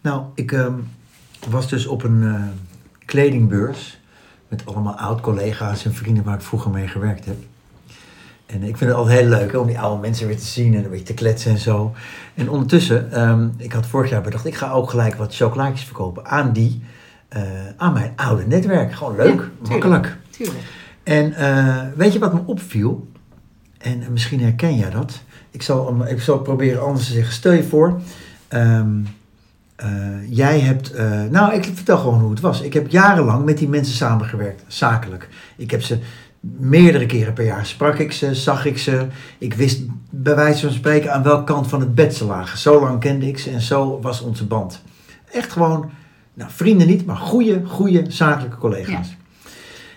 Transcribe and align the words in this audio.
Nou, 0.00 0.22
ik 0.34 0.52
ehm, 0.52 0.74
was 1.48 1.68
dus 1.68 1.86
op 1.86 2.02
een 2.02 2.22
eh, 2.22 2.42
kledingbeurs 3.04 4.00
met 4.48 4.66
allemaal 4.66 4.94
oud-collega's 4.94 5.84
en 5.84 5.94
vrienden 5.94 6.24
waar 6.24 6.34
ik 6.34 6.40
vroeger 6.40 6.70
mee 6.70 6.88
gewerkt 6.88 7.24
heb. 7.24 7.36
En 8.46 8.62
ik 8.62 8.76
vind 8.76 8.90
het 8.90 8.98
altijd 8.98 9.18
heel 9.18 9.28
leuk 9.28 9.52
hè, 9.52 9.58
om 9.58 9.66
die 9.66 9.80
oude 9.80 10.00
mensen 10.00 10.26
weer 10.26 10.36
te 10.36 10.44
zien 10.44 10.74
en 10.74 10.84
een 10.84 10.90
beetje 10.90 11.04
te 11.04 11.14
kletsen 11.14 11.50
en 11.50 11.58
zo. 11.58 11.94
En 12.34 12.50
ondertussen, 12.50 13.12
ehm, 13.12 13.48
ik 13.56 13.72
had 13.72 13.86
vorig 13.86 14.10
jaar 14.10 14.22
bedacht, 14.22 14.46
ik 14.46 14.54
ga 14.54 14.70
ook 14.70 14.90
gelijk 14.90 15.14
wat 15.14 15.34
chocolaatjes 15.36 15.84
verkopen 15.84 16.26
aan 16.26 16.52
die, 16.52 16.82
eh, 17.28 17.42
aan 17.76 17.92
mijn 17.92 18.12
oude 18.16 18.46
netwerk. 18.46 18.92
Gewoon 18.92 19.16
leuk, 19.16 19.40
Ja, 19.62 19.68
makkelijk. 19.68 20.16
Tuurlijk. 20.30 20.58
En 21.02 21.34
eh, 21.34 21.82
weet 21.96 22.12
je 22.12 22.18
wat 22.18 22.32
me 22.32 22.40
opviel? 22.44 23.08
En 23.78 24.02
misschien 24.10 24.40
herken 24.40 24.76
jij 24.76 24.90
dat. 24.90 25.22
Ik 25.50 25.62
zal, 25.62 26.06
ik 26.06 26.20
zal 26.20 26.38
proberen 26.38 26.82
anders 26.82 27.06
te 27.06 27.12
zeggen. 27.12 27.32
Stel 27.32 27.52
je 27.52 27.64
voor, 27.64 28.00
ehm, 28.48 29.00
eh, 29.78 29.88
jij 30.36 30.60
hebt. 30.60 30.90
eh, 30.92 31.22
nou, 31.30 31.54
ik 31.54 31.64
vertel 31.74 31.98
gewoon 31.98 32.20
hoe 32.20 32.30
het 32.30 32.40
was. 32.40 32.60
Ik 32.60 32.72
heb 32.72 32.88
jarenlang 32.90 33.44
met 33.44 33.58
die 33.58 33.68
mensen 33.68 33.94
samengewerkt, 33.94 34.62
zakelijk. 34.66 35.28
Ik 35.56 35.70
heb 35.70 35.82
ze 35.82 35.98
meerdere 36.40 37.06
keren 37.06 37.32
per 37.32 37.44
jaar 37.44 37.66
sprak 37.66 37.98
ik 37.98 38.12
ze, 38.12 38.34
zag 38.34 38.64
ik 38.64 38.78
ze. 38.78 39.06
Ik 39.38 39.54
wist 39.54 39.80
bij 40.10 40.34
wijze 40.34 40.66
van 40.66 40.74
spreken 40.74 41.12
aan 41.12 41.22
welke 41.22 41.44
kant 41.44 41.68
van 41.68 41.80
het 41.80 41.94
bed 41.94 42.14
ze 42.14 42.24
lagen. 42.24 42.58
Zo 42.58 42.80
lang 42.80 43.00
kende 43.00 43.26
ik 43.26 43.38
ze 43.38 43.50
en 43.50 43.60
zo 43.60 44.00
was 44.00 44.20
onze 44.20 44.46
band. 44.46 44.82
Echt 45.32 45.52
gewoon, 45.52 45.90
nou, 46.34 46.50
vrienden 46.54 46.86
niet, 46.86 47.06
maar 47.06 47.16
goede, 47.16 47.62
goede 47.66 48.04
zakelijke 48.08 48.56
collega's. 48.56 49.16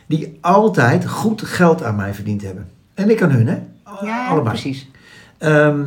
Die 0.08 0.38
altijd 0.42 1.08
goed 1.08 1.42
geld 1.42 1.84
aan 1.84 1.96
mij 1.96 2.14
verdiend 2.14 2.42
hebben. 2.42 2.70
En 2.94 3.10
ik 3.10 3.22
aan 3.22 3.32
hun, 3.32 3.48
hè? 3.48 3.58
Ja, 4.02 4.28
Allebei. 4.28 4.50
precies. 4.60 4.90
Ehm, 5.38 5.82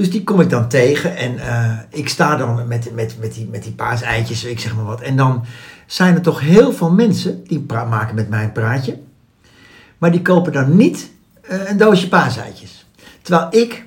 dus 0.00 0.10
die 0.10 0.24
kom 0.24 0.40
ik 0.40 0.50
dan 0.50 0.68
tegen 0.68 1.16
en 1.16 1.38
eh, 1.38 1.78
ik 1.90 2.08
sta 2.08 2.36
dan 2.36 2.68
met, 2.68 2.94
met, 2.94 3.16
met, 3.20 3.34
die, 3.34 3.48
met 3.50 3.62
die 3.62 3.72
paaseitjes, 3.72 4.44
ik 4.44 4.60
zeg 4.60 4.76
maar 4.76 4.84
wat. 4.84 5.00
En 5.00 5.16
dan 5.16 5.44
zijn 5.86 6.14
er 6.14 6.20
toch 6.20 6.40
heel 6.40 6.72
veel 6.72 6.90
mensen 6.90 7.44
die 7.46 7.64
maken 7.68 8.14
met 8.14 8.28
mij 8.28 8.44
een 8.44 8.52
praatje. 8.52 8.98
Maar 9.98 10.10
die 10.10 10.22
kopen 10.22 10.52
dan 10.52 10.76
niet 10.76 11.10
eh, 11.42 11.68
een 11.68 11.76
doosje 11.76 12.08
paaseitjes. 12.08 12.86
Terwijl 13.22 13.48
ik 13.50 13.84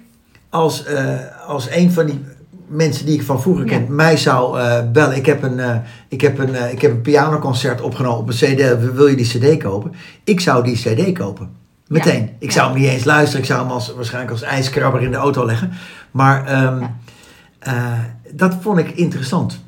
als, 0.50 0.86
eh, 0.86 1.16
als 1.48 1.70
een 1.70 1.92
van 1.92 2.06
die 2.06 2.20
mensen 2.68 3.06
die 3.06 3.16
ik 3.16 3.24
van 3.24 3.42
vroeger 3.42 3.66
ken, 3.66 3.82
Ja. 3.82 3.90
mij 3.90 4.18
zou 4.18 4.60
bellen. 4.84 5.16
Ik 5.16 5.26
heb, 5.26 5.44
een, 5.44 5.82
ik, 6.08 6.22
heb 6.22 6.38
een, 6.40 6.72
ik 6.72 6.82
heb 6.82 6.92
een 6.92 7.02
pianoconcert 7.02 7.82
opgenomen 7.82 8.20
op 8.20 8.28
een 8.28 8.34
cd. 8.34 8.94
Wil 8.94 9.08
je 9.08 9.16
die 9.16 9.56
cd 9.56 9.64
kopen? 9.64 9.94
Ik 10.24 10.40
zou 10.40 10.64
die 10.64 10.76
cd 10.76 11.18
kopen. 11.18 11.63
Meteen. 11.88 12.30
Ik 12.40 12.52
zou 12.52 12.72
hem 12.72 12.82
niet 12.82 12.90
eens 12.90 13.04
luisteren. 13.04 13.40
Ik 13.42 13.46
zou 13.48 13.62
hem 13.62 13.72
als, 13.72 13.94
waarschijnlijk 13.96 14.32
als 14.32 14.42
ijskrabber 14.42 15.02
in 15.02 15.12
de 15.12 15.18
auto 15.18 15.46
leggen. 15.46 15.72
Maar 16.12 16.46
ehm, 16.46 16.84
eh, 17.60 18.00
dat 18.32 18.56
vond 18.62 18.78
ik 18.78 18.90
interessant. 18.92 19.62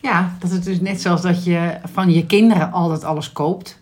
Ja, 0.00 0.36
dat 0.38 0.50
het 0.50 0.64
dus 0.64 0.80
net 0.80 1.00
zoals 1.00 1.22
dat 1.22 1.44
je 1.44 1.74
van 1.92 2.10
je 2.12 2.26
kinderen 2.26 2.72
altijd 2.72 3.04
alles 3.04 3.32
koopt. 3.32 3.80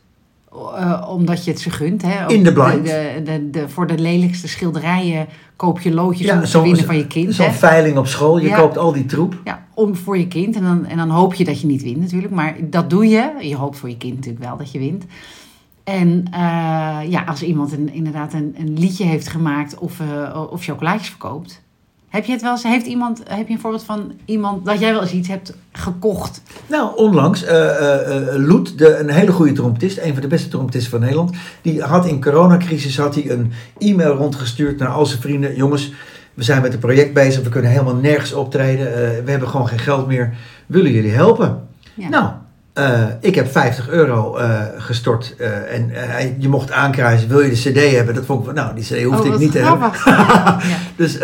eh, 0.76 1.06
omdat 1.10 1.44
je 1.44 1.50
het 1.50 1.60
ze 1.60 1.70
gunt. 1.70 2.02
Hè? 2.02 2.24
Ook 2.24 2.30
In 2.30 2.44
the 2.44 2.52
blind. 2.52 2.86
De, 2.86 3.20
de, 3.24 3.50
de, 3.50 3.68
voor 3.68 3.86
de 3.86 3.98
lelijkste 3.98 4.48
schilderijen 4.48 5.26
koop 5.56 5.80
je 5.80 5.94
loodjes 5.94 6.26
Ja, 6.26 6.34
om 6.38 6.44
te 6.44 6.60
winnen 6.62 6.84
van 6.84 6.96
je 6.96 7.06
kind. 7.06 7.34
Zo'n 7.34 7.52
veiling 7.52 7.96
op 7.98 8.06
school. 8.06 8.38
Je 8.38 8.48
Ja. 8.48 8.56
koopt 8.56 8.78
al 8.78 8.92
die 8.92 9.06
troep. 9.06 9.40
Ja, 9.44 9.66
om 9.74 9.96
voor 9.96 10.18
je 10.18 10.28
kind. 10.28 10.56
En 10.56 10.62
dan, 10.62 10.86
en 10.86 10.96
dan 10.96 11.10
hoop 11.10 11.34
je 11.34 11.44
dat 11.44 11.60
je 11.60 11.66
niet 11.66 11.82
wint 11.82 12.00
natuurlijk. 12.00 12.32
Maar 12.32 12.54
dat 12.60 12.90
doe 12.90 13.08
je. 13.08 13.30
Je 13.40 13.56
hoopt 13.56 13.78
voor 13.78 13.88
je 13.88 13.96
kind 13.96 14.14
natuurlijk 14.14 14.44
wel 14.44 14.56
dat 14.56 14.72
je 14.72 14.78
wint. 14.78 15.04
En 15.91 16.24
eh, 16.33 17.10
ja, 17.10 17.24
als 17.27 17.42
iemand 17.42 17.72
een, 17.72 17.92
inderdaad 17.92 18.33
een, 18.33 18.55
een 18.58 18.78
liedje 18.78 19.05
heeft 19.05 19.28
gemaakt 19.28 19.78
of, 19.78 20.00
eh, 20.00 20.47
of 20.50 20.64
chocolaatjes 20.64 21.08
verkoopt. 21.08 21.62
Heb 22.08 22.24
je 22.24 22.32
het 22.32 22.42
wel 22.42 22.50
eens, 22.50 22.62
heeft 22.62 22.86
iemand, 22.86 23.22
heb 23.28 23.48
je 23.48 23.55
een 23.55 23.60
voorbeeld 23.60 23.84
van 23.84 24.12
iemand 24.24 24.64
dat 24.64 24.80
jij 24.80 24.92
wel 24.92 25.02
eens 25.02 25.12
iets 25.12 25.28
hebt 25.28 25.56
gekocht? 25.72 26.42
Nou, 26.66 26.97
onlangs, 26.97 27.44
eh, 27.44 28.34
Loet, 28.36 28.78
de, 28.78 28.97
een 28.97 29.10
hele 29.10 29.32
goede 29.32 29.52
trompetist, 29.52 29.98
een 29.98 30.12
van 30.12 30.22
de 30.22 30.28
beste 30.28 30.48
trompetisten 30.48 30.91
van 30.91 31.00
Nederland, 31.00 31.37
die 31.62 31.82
had 31.82 32.06
in 32.06 32.20
coronacrisis 32.20 32.98
had 32.98 33.14
hij 33.14 33.31
een 33.31 33.53
e-mail 33.78 34.14
rondgestuurd 34.14 34.78
naar 34.78 34.88
al 34.88 35.06
zijn 35.06 35.20
vrienden. 35.20 35.56
Jongens, 35.56 35.93
we 36.34 36.43
zijn 36.43 36.62
met 36.62 36.72
een 36.72 36.78
project 36.78 37.14
bezig, 37.14 37.43
we 37.43 37.48
kunnen 37.48 37.70
helemaal 37.70 37.97
nergens 37.97 38.32
optreden, 38.32 38.84
we 39.25 39.31
hebben 39.31 39.48
gewoon 39.48 39.69
geen 39.69 39.78
geld 39.78 40.06
meer. 40.06 40.34
Willen 40.66 40.93
jullie 40.93 41.12
helpen? 41.12 41.69
Ja. 41.94 42.09
Nou, 42.09 42.31
eh, 42.72 43.03
ik 43.20 43.34
heb 43.34 43.50
50 43.50 43.88
euro 43.88 44.36
eh, 44.36 44.60
gestort 44.76 45.34
eh, 45.38 45.75
en 45.75 45.91
hij- 45.92 46.36
je 46.38 46.48
mocht 46.48 46.72
aankruisen, 46.72 47.28
wil 47.28 47.41
je 47.41 47.48
de 47.50 47.70
cd 47.70 47.94
hebben? 47.97 48.14
Dat 48.14 48.25
vond 48.25 48.38
ik 48.41 48.44
van, 48.44 48.54
nou, 48.54 48.75
die 48.75 48.84
cd 48.84 49.03
hoefde 49.03 49.19
Oh, 49.19 49.25
ik 49.25 49.31
wat 49.31 49.41
niet 49.41 49.53
te 49.53 49.58
hebben. 49.58 49.91
ja. 50.04 50.58
Dus 50.97 51.19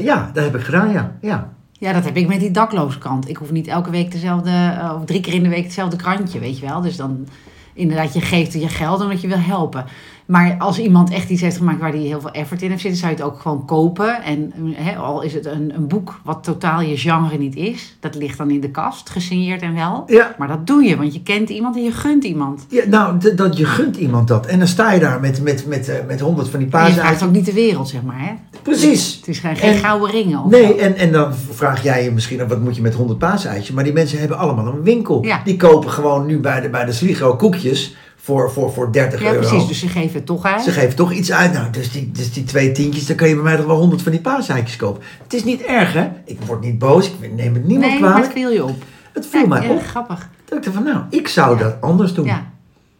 ja, 0.00 0.30
dat 0.32 0.44
heb 0.44 0.54
ik 0.54 0.62
gedaan, 0.64 0.90
ja. 0.92 1.12
ja. 1.20 1.48
ja, 1.72 1.92
dat 1.92 2.04
heb 2.04 2.16
ik 2.16 2.28
met 2.28 2.40
die 2.40 2.50
daklooskrant. 2.50 3.28
Ik 3.28 3.36
hoef 3.36 3.50
niet 3.50 3.66
elke 3.66 3.90
week 3.90 4.12
dezelfde, 4.12 4.50
of 4.98 5.04
drie 5.04 5.20
keer 5.20 5.34
in 5.34 5.42
de 5.42 5.48
week 5.48 5.64
hetzelfde 5.64 5.96
krantje, 5.96 6.38
weet 6.38 6.58
je 6.58 6.66
wel. 6.66 6.80
Dus 6.80 6.96
dan 6.96 7.28
inderdaad, 7.74 8.12
je 8.14 8.20
geeft 8.20 8.52
je 8.52 8.68
geld 8.68 9.00
omdat 9.00 9.20
je 9.20 9.28
wil 9.28 9.38
helpen. 9.40 9.84
Maar 10.28 10.56
als 10.58 10.78
iemand 10.78 11.10
echt 11.10 11.30
iets 11.30 11.40
heeft 11.40 11.56
gemaakt 11.56 11.80
waar 11.80 11.90
hij 11.90 12.00
heel 12.00 12.20
veel 12.20 12.30
effort 12.30 12.62
in 12.62 12.70
heeft 12.70 12.80
zitten, 12.82 13.00
zou 13.00 13.12
je 13.12 13.18
het 13.18 13.26
ook 13.26 13.40
gewoon 13.40 13.64
kopen. 13.64 14.22
En 14.22 14.52
al 14.98 15.22
is 15.22 15.34
het 15.34 15.46
een, 15.46 15.72
een 15.74 15.86
boek 15.86 16.20
wat 16.24 16.44
totaal 16.44 16.80
je 16.80 16.96
genre 16.96 17.38
niet 17.38 17.56
is, 17.56 17.96
dat 18.00 18.14
ligt 18.14 18.38
dan 18.38 18.50
in 18.50 18.60
de 18.60 18.70
kast, 18.70 19.10
gesigneerd 19.10 19.62
en 19.62 19.74
wel. 19.74 20.04
Ja, 20.06 20.34
Maar 20.38 20.48
dat 20.48 20.66
doe 20.66 20.82
je, 20.82 20.96
want 20.96 21.14
je 21.14 21.22
kent 21.22 21.48
iemand 21.48 21.76
en 21.76 21.82
je 21.82 21.92
gunt 21.92 22.24
iemand. 22.24 22.66
Ja, 22.68 22.84
nou, 22.86 23.34
dat 23.34 23.56
je 23.56 23.64
gunt 23.64 23.96
iemand 23.96 24.28
dat. 24.28 24.46
En 24.46 24.58
dan 24.58 24.68
sta 24.68 24.92
je 24.92 25.00
daar 25.00 25.20
met, 25.20 25.42
met, 25.42 25.66
met, 25.66 25.88
eh, 25.88 25.96
met 26.06 26.20
honderd 26.20 26.48
van 26.48 26.58
die 26.58 26.68
En 26.70 26.86
je 26.86 26.92
vraagt 26.92 27.22
ook 27.22 27.32
niet 27.32 27.46
de 27.46 27.52
wereld, 27.52 27.88
zeg 27.88 28.02
maar. 28.02 28.20
Hè? 28.20 28.32
Precies. 28.62 29.16
Het 29.16 29.28
is 29.28 29.38
geen, 29.38 29.56
geen 29.56 29.72
En- 29.72 29.78
gouden 29.78 30.10
ringen. 30.10 30.44
Of 30.44 30.50
Nee, 30.50 30.74
en, 30.74 30.96
en 30.96 31.12
dan 31.12 31.34
vraag 31.34 31.82
jij 31.82 32.04
je 32.04 32.10
misschien, 32.10 32.40
af, 32.40 32.48
wat 32.48 32.60
moet 32.60 32.76
je 32.76 32.82
met 32.82 32.94
100 32.94 33.18
paaseitjes? 33.18 33.74
Maar 33.74 33.84
die 33.84 33.92
mensen 33.92 34.18
hebben 34.18 34.38
allemaal 34.38 34.66
een 34.66 34.82
winkel. 34.82 35.24
Ja. 35.24 35.40
Die 35.44 35.56
kopen 35.56 35.90
gewoon 35.90 36.26
nu 36.26 36.38
bij 36.40 36.60
de, 36.60 36.68
bij 36.68 36.84
de 36.84 36.92
Sligo 36.92 37.36
koekjes 37.36 37.96
voor, 38.20 38.50
voor, 38.50 38.72
voor 38.72 38.92
30 38.92 39.20
Ja, 39.22 39.26
euro. 39.32 39.48
precies. 39.48 39.66
Dus 39.68 39.78
ze 39.78 39.88
geven 39.88 40.14
het 40.16 40.26
toch 40.26 40.44
uit. 40.44 40.62
Ze 40.62 40.70
geven 40.70 40.96
toch 40.96 41.12
iets 41.12 41.32
uit. 41.32 41.52
Nou, 41.52 41.70
dus 41.70 41.90
die, 41.92 42.10
dus 42.10 42.32
die 42.32 42.44
twee 42.44 42.72
tientjes, 42.72 43.06
dan 43.06 43.16
kan 43.16 43.28
je 43.28 43.34
bij 43.34 43.42
mij 43.44 43.56
toch 43.56 43.66
wel 43.66 43.76
100 43.76 44.02
van 44.02 44.12
die 44.12 44.20
paaseitjes 44.20 44.76
kopen. 44.76 45.02
Het 45.22 45.34
is 45.34 45.44
niet 45.44 45.62
erg, 45.62 45.92
hè? 45.92 46.08
Ik 46.24 46.40
word 46.46 46.60
niet 46.60 46.78
boos, 46.78 47.10
ik 47.20 47.32
neem 47.34 47.54
het 47.54 47.66
niemand 47.66 47.90
nee, 47.92 48.00
maar 48.00 48.10
kwalijk. 48.10 48.24
het 48.32 48.42
viel 48.42 48.50
je 48.50 48.64
op. 48.64 48.82
Het 49.12 49.26
viel 49.26 49.40
Ja, 49.40 49.46
mij 49.46 49.62
ja, 49.68 49.74
op. 49.74 49.82
grappig. 49.82 50.28
Dat 50.44 50.58
ik 50.58 50.64
dacht 50.64 50.76
van, 50.76 50.84
nou, 50.84 51.02
ik 51.10 51.28
zou 51.28 51.56
Ja. 51.58 51.62
dat 51.62 51.80
anders 51.80 52.14
doen. 52.14 52.24
Ja. 52.24 52.46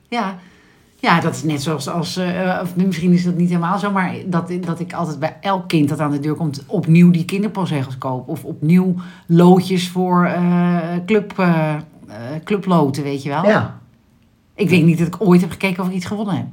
Ja. 0.08 0.34
ja, 0.96 1.20
dat 1.20 1.34
is 1.34 1.42
net 1.42 1.62
zoals 1.62 1.88
als, 1.88 2.16
eh, 2.16 2.58
of 2.62 2.76
misschien 2.76 3.12
is 3.12 3.24
dat 3.24 3.36
niet 3.36 3.48
helemaal 3.48 3.78
zo, 3.78 3.90
maar 3.90 4.14
dat, 4.26 4.52
dat 4.66 4.80
ik 4.80 4.92
altijd 4.92 5.18
bij 5.18 5.36
elk 5.40 5.68
kind 5.68 5.88
dat 5.88 6.00
aan 6.00 6.10
de 6.10 6.20
deur 6.20 6.34
komt 6.34 6.62
opnieuw 6.66 7.10
die 7.10 7.24
kinderpostzegels 7.24 7.98
koop. 7.98 8.28
Of 8.28 8.44
opnieuw 8.44 8.94
loodjes 9.26 9.88
voor 9.88 10.24
eh 10.24 10.76
club, 11.06 11.32
eh, 11.38 11.74
clubloten, 12.44 13.02
weet 13.02 13.22
je 13.22 13.28
wel. 13.28 13.44
ja. 13.46 13.78
Ik 14.58 14.69
denk 14.69 14.84
niet 14.84 14.98
dat 14.98 15.06
ik 15.06 15.16
ooit 15.19 15.41
heb 15.41 15.50
gekeken 15.50 15.82
of 15.82 15.88
ik 15.88 15.94
iets 15.94 16.06
gewonnen 16.06 16.36
heb. 16.36 16.46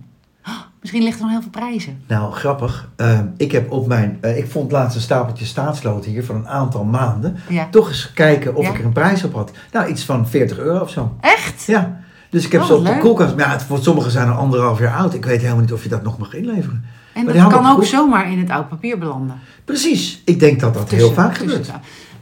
Oh, 0.47 0.53
misschien 0.81 1.03
ligt 1.03 1.15
er 1.15 1.21
nog 1.21 1.31
heel 1.31 1.41
veel 1.41 1.49
prijzen. 1.49 2.01
Nou, 2.07 2.33
grappig. 2.33 2.89
Eh, 2.95 3.19
ik 3.37 3.51
heb 3.51 3.71
op 3.71 3.87
mijn. 3.87 4.17
eh, 4.21 4.37
ik 4.37 4.47
vond 4.51 4.71
laatst 4.71 4.95
een 4.95 5.01
stapeltje 5.01 5.45
staatsloten 5.45 6.11
hier 6.11 6.25
van 6.25 6.35
een 6.35 6.47
aantal 6.47 6.83
maanden. 6.83 7.35
Ja. 7.49 7.67
Toch 7.71 7.87
eens 7.87 8.11
kijken 8.13 8.55
of 8.55 8.63
Ja. 8.63 8.69
ik 8.71 8.79
er 8.79 8.85
een 8.85 8.91
prijs 8.91 9.23
op 9.23 9.33
had. 9.33 9.51
Nou, 9.71 9.87
iets 9.89 10.03
van 10.03 10.27
40 10.27 10.57
euro 10.57 10.79
of 10.79 10.89
zo. 10.89 11.15
Echt? 11.21 11.63
Ja. 11.65 11.99
Dus 12.29 12.45
ik 12.45 12.51
heb 12.51 12.61
Oh, 12.61 12.67
ze 12.67 12.75
op 12.75 12.85
de 12.85 12.97
koelkast. 12.97 13.35
Maar 13.35 13.45
ja, 13.45 13.51
het, 13.51 13.63
voor 13.63 13.79
sommigen 13.79 14.11
zijn 14.11 14.27
er 14.27 14.33
anderhalf 14.33 14.79
jaar 14.79 14.95
oud. 14.95 15.13
Ik 15.13 15.25
weet 15.25 15.41
helemaal 15.41 15.61
niet 15.61 15.73
of 15.73 15.83
je 15.83 15.89
dat 15.89 16.03
nog 16.03 16.17
mag 16.17 16.33
inleveren. 16.33 16.85
En 17.13 17.25
Maar 17.25 17.33
dat 17.33 17.47
kan 17.51 17.65
ook 17.71 17.83
zomaar 17.85 18.31
in 18.31 18.39
het 18.39 18.49
oud 18.49 18.69
papier 18.69 18.97
belanden. 18.97 19.39
Precies. 19.65 20.21
Ik 20.25 20.39
denk 20.39 20.59
dat 20.59 20.73
dat 20.73 20.89
heel 20.89 21.11
vaak 21.13 21.37
gebeurt. 21.37 21.71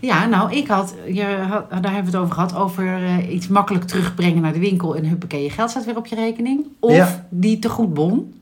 Ja, 0.06 0.26
nou, 0.26 0.52
ik 0.54 0.68
had, 0.68 0.96
je 1.08 1.24
had, 1.50 1.70
daar 1.70 1.94
hebben 1.94 2.12
we 2.12 2.18
het 2.18 2.26
over 2.26 2.34
gehad, 2.34 2.56
over 2.56 3.04
eh, 3.04 3.34
iets 3.34 3.48
makkelijk 3.48 3.84
terugbrengen 3.86 4.42
naar 4.42 4.54
de 4.54 4.60
winkel 4.60 4.96
en 4.96 5.06
huppakee, 5.06 5.44
je 5.44 5.50
geld 5.50 5.70
staat 5.70 5.86
weer 5.86 5.98
op 5.98 6.06
je 6.06 6.16
rekening. 6.16 6.66
Of 6.80 6.96
Ja. 6.96 7.26
die 7.30 7.60
tegoedbon. 7.60 8.34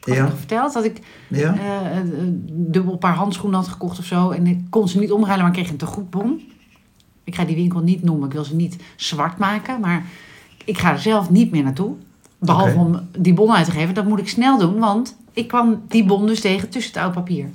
Had 0.00 0.08
ik 0.08 0.14
Ja. 0.14 0.22
nog 0.24 0.36
verteld 0.38 0.72
dat 0.72 0.84
ik 0.84 1.00
Ja. 1.28 1.54
eh, 1.54 1.96
een 1.96 2.44
dubbel 2.48 2.96
paar 2.96 3.14
handschoenen 3.14 3.58
had 3.58 3.68
gekocht 3.68 3.98
of 3.98 4.04
zo. 4.04 4.30
En 4.30 4.46
ik 4.46 4.60
kon 4.70 4.88
ze 4.88 4.98
niet 4.98 5.12
omruilen, 5.12 5.46
maar 5.46 5.54
ik 5.56 5.60
kreeg 5.60 5.70
een 5.72 5.78
tegoedbon. 5.78 6.40
Ik 7.24 7.34
ga 7.34 7.44
die 7.44 7.56
winkel 7.56 7.80
niet 7.80 8.02
noemen, 8.02 8.26
ik 8.26 8.32
wil 8.32 8.44
ze 8.44 8.54
niet 8.54 8.76
zwart 8.96 9.38
maken, 9.38 9.80
maar 9.80 10.04
ik 10.64 10.78
ga 10.78 10.92
er 10.92 10.98
zelf 10.98 11.30
niet 11.30 11.50
meer 11.50 11.62
naartoe. 11.62 11.92
Behalve 12.38 12.76
om 12.78 13.00
die 13.18 13.34
bon 13.34 13.52
uit 13.52 13.64
te 13.64 13.70
geven. 13.70 13.94
Dat 13.94 14.04
moet 14.06 14.18
ik 14.18 14.28
snel 14.28 14.58
doen, 14.58 14.78
want 14.78 15.16
ik 15.32 15.48
kwam 15.48 15.82
die 15.88 16.04
bon 16.04 16.26
dus 16.26 16.40
tegen 16.40 16.68
tussen 16.68 16.92
het 16.92 17.02
oud 17.02 17.12
papier. 17.12 17.46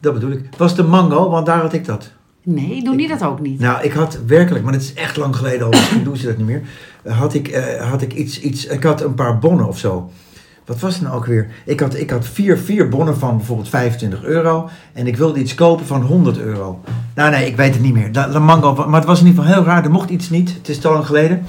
Dat 0.00 0.14
bedoel 0.14 0.30
ik. 0.30 0.48
Was 0.58 0.74
de 0.74 0.82
mango, 0.82 1.30
want 1.30 1.46
daar 1.46 1.60
had 1.60 1.72
ik 1.72 1.84
dat. 1.84 2.12
Nee, 2.44 2.82
doen 2.84 2.96
die 2.96 3.08
dat 3.08 3.22
ook 3.24 3.40
niet? 3.40 3.60
Nou, 3.60 3.82
ik 3.84 3.92
had 3.92 4.18
werkelijk, 4.26 4.64
maar 4.64 4.72
het 4.72 4.82
is 4.82 4.94
echt 4.94 5.16
lang 5.16 5.36
geleden 5.36 5.62
al, 5.64 5.70
misschien 5.78 6.04
doen 6.04 6.16
ze 6.16 6.26
dat 6.26 6.36
niet 6.36 6.46
meer. 6.46 6.62
eh, 7.02 7.18
Had 7.18 7.34
ik, 7.34 7.48
eh, 7.48 7.90
had 7.90 8.02
ik 8.02 8.12
iets, 8.14 8.40
iets, 8.40 8.66
ik 8.66 8.82
had 8.82 9.02
een 9.02 9.14
paar 9.14 9.38
bonnen 9.38 9.66
of 9.68 9.78
zo. 9.78 10.10
Wat 10.64 10.80
was 10.80 10.94
het 10.94 11.02
nou 11.02 11.14
ook 11.16 11.26
weer? 11.26 11.50
Ik 11.66 11.80
had, 11.80 11.94
ik 11.94 12.10
had 12.10 12.26
vier, 12.26 12.58
vier 12.58 12.88
bonnen 12.88 13.16
van 13.18 13.36
bijvoorbeeld 13.36 13.68
25 13.68 14.22
euro. 14.24 14.68
En 14.92 15.06
ik 15.06 15.16
wilde 15.16 15.40
iets 15.40 15.54
kopen 15.54 15.86
van 15.86 16.02
100 16.02 16.38
euro. 16.38 16.80
Nou 17.14 17.30
nee, 17.30 17.46
ik 17.46 17.56
weet 17.56 17.72
het 17.74 17.82
niet 17.82 17.94
meer. 17.94 18.08
La 18.12 18.38
Mango, 18.38 18.74
maar 18.86 19.00
het 19.00 19.08
was 19.08 19.20
in 19.20 19.26
ieder 19.26 19.42
geval 19.42 19.56
heel 19.58 19.66
raar. 19.66 19.84
Er 19.84 19.90
mocht 19.90 20.10
iets 20.10 20.30
niet. 20.30 20.54
Het 20.54 20.68
is 20.68 20.78
te 20.78 20.88
lang 20.90 21.06
geleden. 21.06 21.46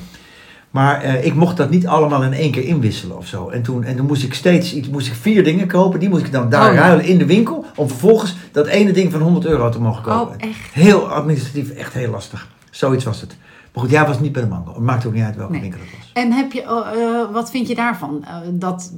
Maar 0.75 1.01
eh, 1.01 1.25
ik 1.25 1.33
mocht 1.36 1.57
dat 1.57 1.69
niet 1.69 1.88
allemaal 1.88 2.24
in 2.24 2.33
één 2.33 2.51
keer 2.51 2.63
inwisselen 2.63 3.18
of 3.18 3.27
zo. 3.27 3.50
En 3.50 3.62
toen, 3.62 3.83
en 3.83 3.95
toen 3.95 4.06
moest 4.06 4.24
ik 4.24 4.33
steeds 4.33 4.74
iets, 4.74 4.89
moest 4.89 5.07
ik 5.07 5.13
vier 5.13 5.44
dingen 5.44 5.68
kopen. 5.68 6.00
Die 6.00 6.10
moest 6.10 6.25
ik 6.25 6.31
dan 6.31 6.50
daar 6.50 6.69
Oh, 6.69 6.74
ja. 6.75 6.80
ruilen 6.81 7.06
in 7.06 7.18
de 7.18 7.25
winkel. 7.25 7.66
Om 7.75 7.88
vervolgens 7.88 8.36
dat 8.51 8.68
ene 8.68 8.92
ding 8.92 9.12
van 9.12 9.22
100 9.22 9.45
euro 9.45 9.69
te 9.69 9.81
mogen 9.81 10.04
kopen. 10.04 10.36
Oh, 10.36 10.50
echt? 10.50 10.74
Heel 10.74 11.10
administratief, 11.12 11.69
echt 11.69 11.94
heel 11.94 12.12
lastig. 12.12 12.48
Zoiets 12.72 13.04
was 13.04 13.22
het. 13.22 13.38
Maar 13.74 13.83
goed, 13.83 13.92
jij 13.94 14.06
was 14.07 14.19
niet 14.19 14.31
bij 14.31 14.42
de 14.42 14.48
mango. 14.48 14.74
Het 14.74 14.81
maakt 14.83 15.06
ook 15.06 15.13
niet 15.13 15.24
uit 15.24 15.36
welke 15.36 15.51
Nee. 15.51 15.62
winkel 15.62 15.80
het 15.80 15.89
was. 15.98 16.12
En 16.13 16.31
heb 16.31 16.51
je, 16.51 16.62
eh, 16.62 17.04
eh, 17.22 17.31
wat 17.31 17.51
vind 17.51 17.68
je 17.68 17.75
daarvan? 17.75 18.25
Eh, 18.25 18.36
dat 18.51 18.94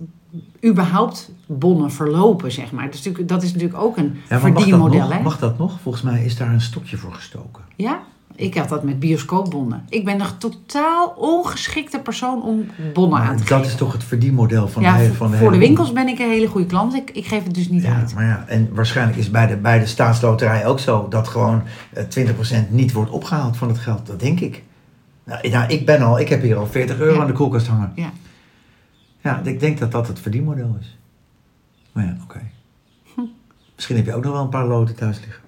überhaupt 0.66 1.32
bonnen 1.46 1.92
verlopen, 1.92 2.52
zeg 2.52 2.72
maar. 2.72 2.86
Dat 2.86 2.94
is 2.94 3.00
natuurlijk, 3.04 3.30
dat 3.30 3.44
is 3.44 3.54
natuurlijk 3.54 3.80
ook 3.82 3.98
een 3.98 4.04
Ja, 4.30 4.36
mag 4.36 4.42
dat, 4.42 4.52
verdienmodel, 4.54 5.00
nog? 5.00 5.14
hè? 5.14 5.22
mag 5.22 5.40
dat 5.40 5.58
nog? 5.58 5.80
Volgens 5.82 6.04
mij 6.04 6.24
is 6.26 6.38
daar 6.38 6.54
een 6.54 6.62
stokje 6.62 6.98
voor 6.98 7.14
gestoken. 7.14 7.64
Ja? 7.76 8.00
Ik 8.40 8.56
had 8.56 8.70
dat 8.70 8.84
met 8.84 9.00
bioscoopbonnen. 9.00 9.86
Ik 9.90 10.06
ben 10.06 10.22
een 10.22 10.38
totaal 10.38 11.08
ongeschikte 11.18 12.00
persoon 12.00 12.44
om 12.44 12.66
bonnen 12.94 13.20
aan 13.20 13.38
te 13.38 13.44
dat 13.44 13.48
geven. 13.52 13.66
is 13.66 13.76
toch 13.76 13.94
het 13.94 14.04
verdienmodel 14.04 14.68
van 14.68 14.82
ja, 14.84 14.92
de, 14.92 14.98
hele- 14.98 15.08
voor 15.14 15.18
van 15.18 15.32
de 15.32 15.38
voor 15.38 15.52
de 15.52 15.58
winkels 15.58 15.94
ben 15.94 16.08
ik 16.08 16.20
een 16.20 16.30
hele 16.30 16.48
goede 16.48 16.68
klant. 16.68 16.94
Ik, 16.94 17.10
ik 17.12 17.26
geef 17.26 17.44
het 17.44 17.54
dus 17.54 17.70
niet 17.70 17.84
Ja, 17.84 17.96
uit. 17.96 18.14
maar 18.16 18.26
ja, 18.26 18.44
en 18.48 18.70
waarschijnlijk 18.74 19.18
is 19.18 19.32
bij 19.32 19.48
de, 19.48 19.58
bij 19.58 19.80
de 19.80 19.86
staatsloterij 19.86 20.66
ook 20.66 20.80
zo 20.80 21.08
dat 21.10 21.28
gewoon 21.28 21.62
eh, 21.94 22.04
20% 22.66 22.70
niet 22.70 22.92
wordt 22.92 23.12
opgehaald 23.12 23.58
van 23.58 23.68
het 23.68 23.78
geld. 23.78 24.06
Dat 24.06 24.20
denk 24.20 24.40
ik. 24.40 24.64
Nou, 25.24 25.40
ik- 25.42 25.52
nou, 25.52 25.70
ik 25.70 25.86
ben 25.86 26.02
al, 26.02 26.20
ik 26.20 26.30
heb 26.30 26.42
hier 26.42 26.58
al 26.58 26.68
40 26.68 27.00
euro 27.00 27.14
Ja. 27.16 27.22
aan 27.22 27.28
de 27.28 27.34
koelkast 27.34 27.68
hangen. 27.68 27.92
Ja. 27.96 28.12
Ja, 29.22 29.42
ik 29.44 29.60
denk 29.60 29.80
dat 29.80 29.92
dat 29.92 30.08
het 30.08 30.20
verdienmodel 30.20 30.76
is. 30.80 30.98
Maar 31.92 32.04
ja, 32.06 32.18
oké. 32.24 32.42
Hm. 33.16 33.22
Misschien 33.76 33.96
heb 33.96 34.06
je 34.06 34.14
ook 34.14 34.24
nog 34.24 34.34
wel 34.34 34.42
een 34.44 34.50
paar 34.50 34.68
loten 34.68 34.96
thuis 34.96 35.20
liggen. 35.20 35.44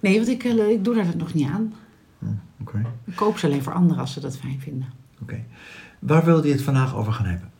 Nee, 0.00 0.16
want 0.16 0.28
ik, 0.28 0.44
eh, 0.44 0.68
ik 0.70 0.84
doe 0.84 0.94
daar 0.94 1.04
nog 1.16 1.34
niet 1.34 1.48
aan. 1.48 1.72
Hm, 2.24 2.62
Oké, 2.62 2.82
Ik 3.04 3.16
koop 3.16 3.38
ze 3.38 3.46
alleen 3.46 3.62
voor 3.62 3.72
anderen 3.72 4.00
als 4.00 4.12
ze 4.12 4.20
dat 4.20 4.36
fijn 4.36 4.60
vinden. 4.60 4.88
oké. 5.22 5.44
Waar 5.98 6.24
wilde 6.24 6.46
je 6.48 6.52
het 6.54 6.62
vandaag 6.62 6.96
over 6.96 7.12
gaan 7.12 7.26
hebben? 7.26 7.50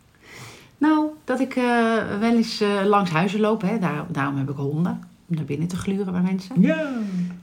Nou, 0.78 1.06
dat 1.24 1.40
ik 1.40 1.56
eh, 1.56 1.64
wel 2.20 2.36
eens 2.36 2.60
eh, 2.60 2.68
langs 2.86 3.10
huizen 3.10 3.40
loop. 3.40 3.62
Hè. 3.62 3.78
Daar, 3.78 4.04
daarom 4.08 4.36
heb 4.36 4.50
ik 4.50 4.56
honden. 4.56 5.02
Om 5.28 5.36
naar 5.36 5.44
binnen 5.44 5.68
te 5.68 5.76
gluren 5.76 6.12
bij 6.12 6.20
mensen. 6.22 6.60
Ja. 6.60 6.88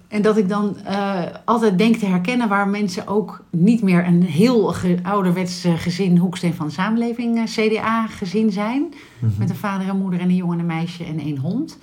En 0.08 0.22
dat 0.22 0.38
ik 0.38 0.50
dan 0.50 0.78
eh, 0.78 1.22
altijd 1.46 1.78
denk 1.78 1.96
te 1.96 2.06
herkennen 2.06 2.48
waar 2.48 2.68
mensen 2.68 3.08
ook 3.08 3.44
niet 3.50 3.82
meer 3.82 4.06
een 4.08 4.24
heel 4.24 4.64
ge- 4.68 5.00
ouderwets 5.04 5.66
gezin, 5.76 6.18
hoeksteen 6.18 6.54
van 6.54 6.66
de 6.68 6.72
samenleving, 6.74 7.38
eh, 7.38 7.44
CDA-gezin 7.44 8.52
zijn. 8.52 8.94
Mhm. 9.20 9.32
Met 9.38 9.50
een 9.50 9.56
vader 9.56 9.88
en 9.90 9.98
moeder 9.98 10.20
en 10.20 10.30
een 10.30 10.36
jongen 10.36 10.54
en 10.54 10.60
een 10.60 10.66
meisje 10.66 11.04
en 11.04 11.20
één 11.20 11.38
hond. 11.38 11.78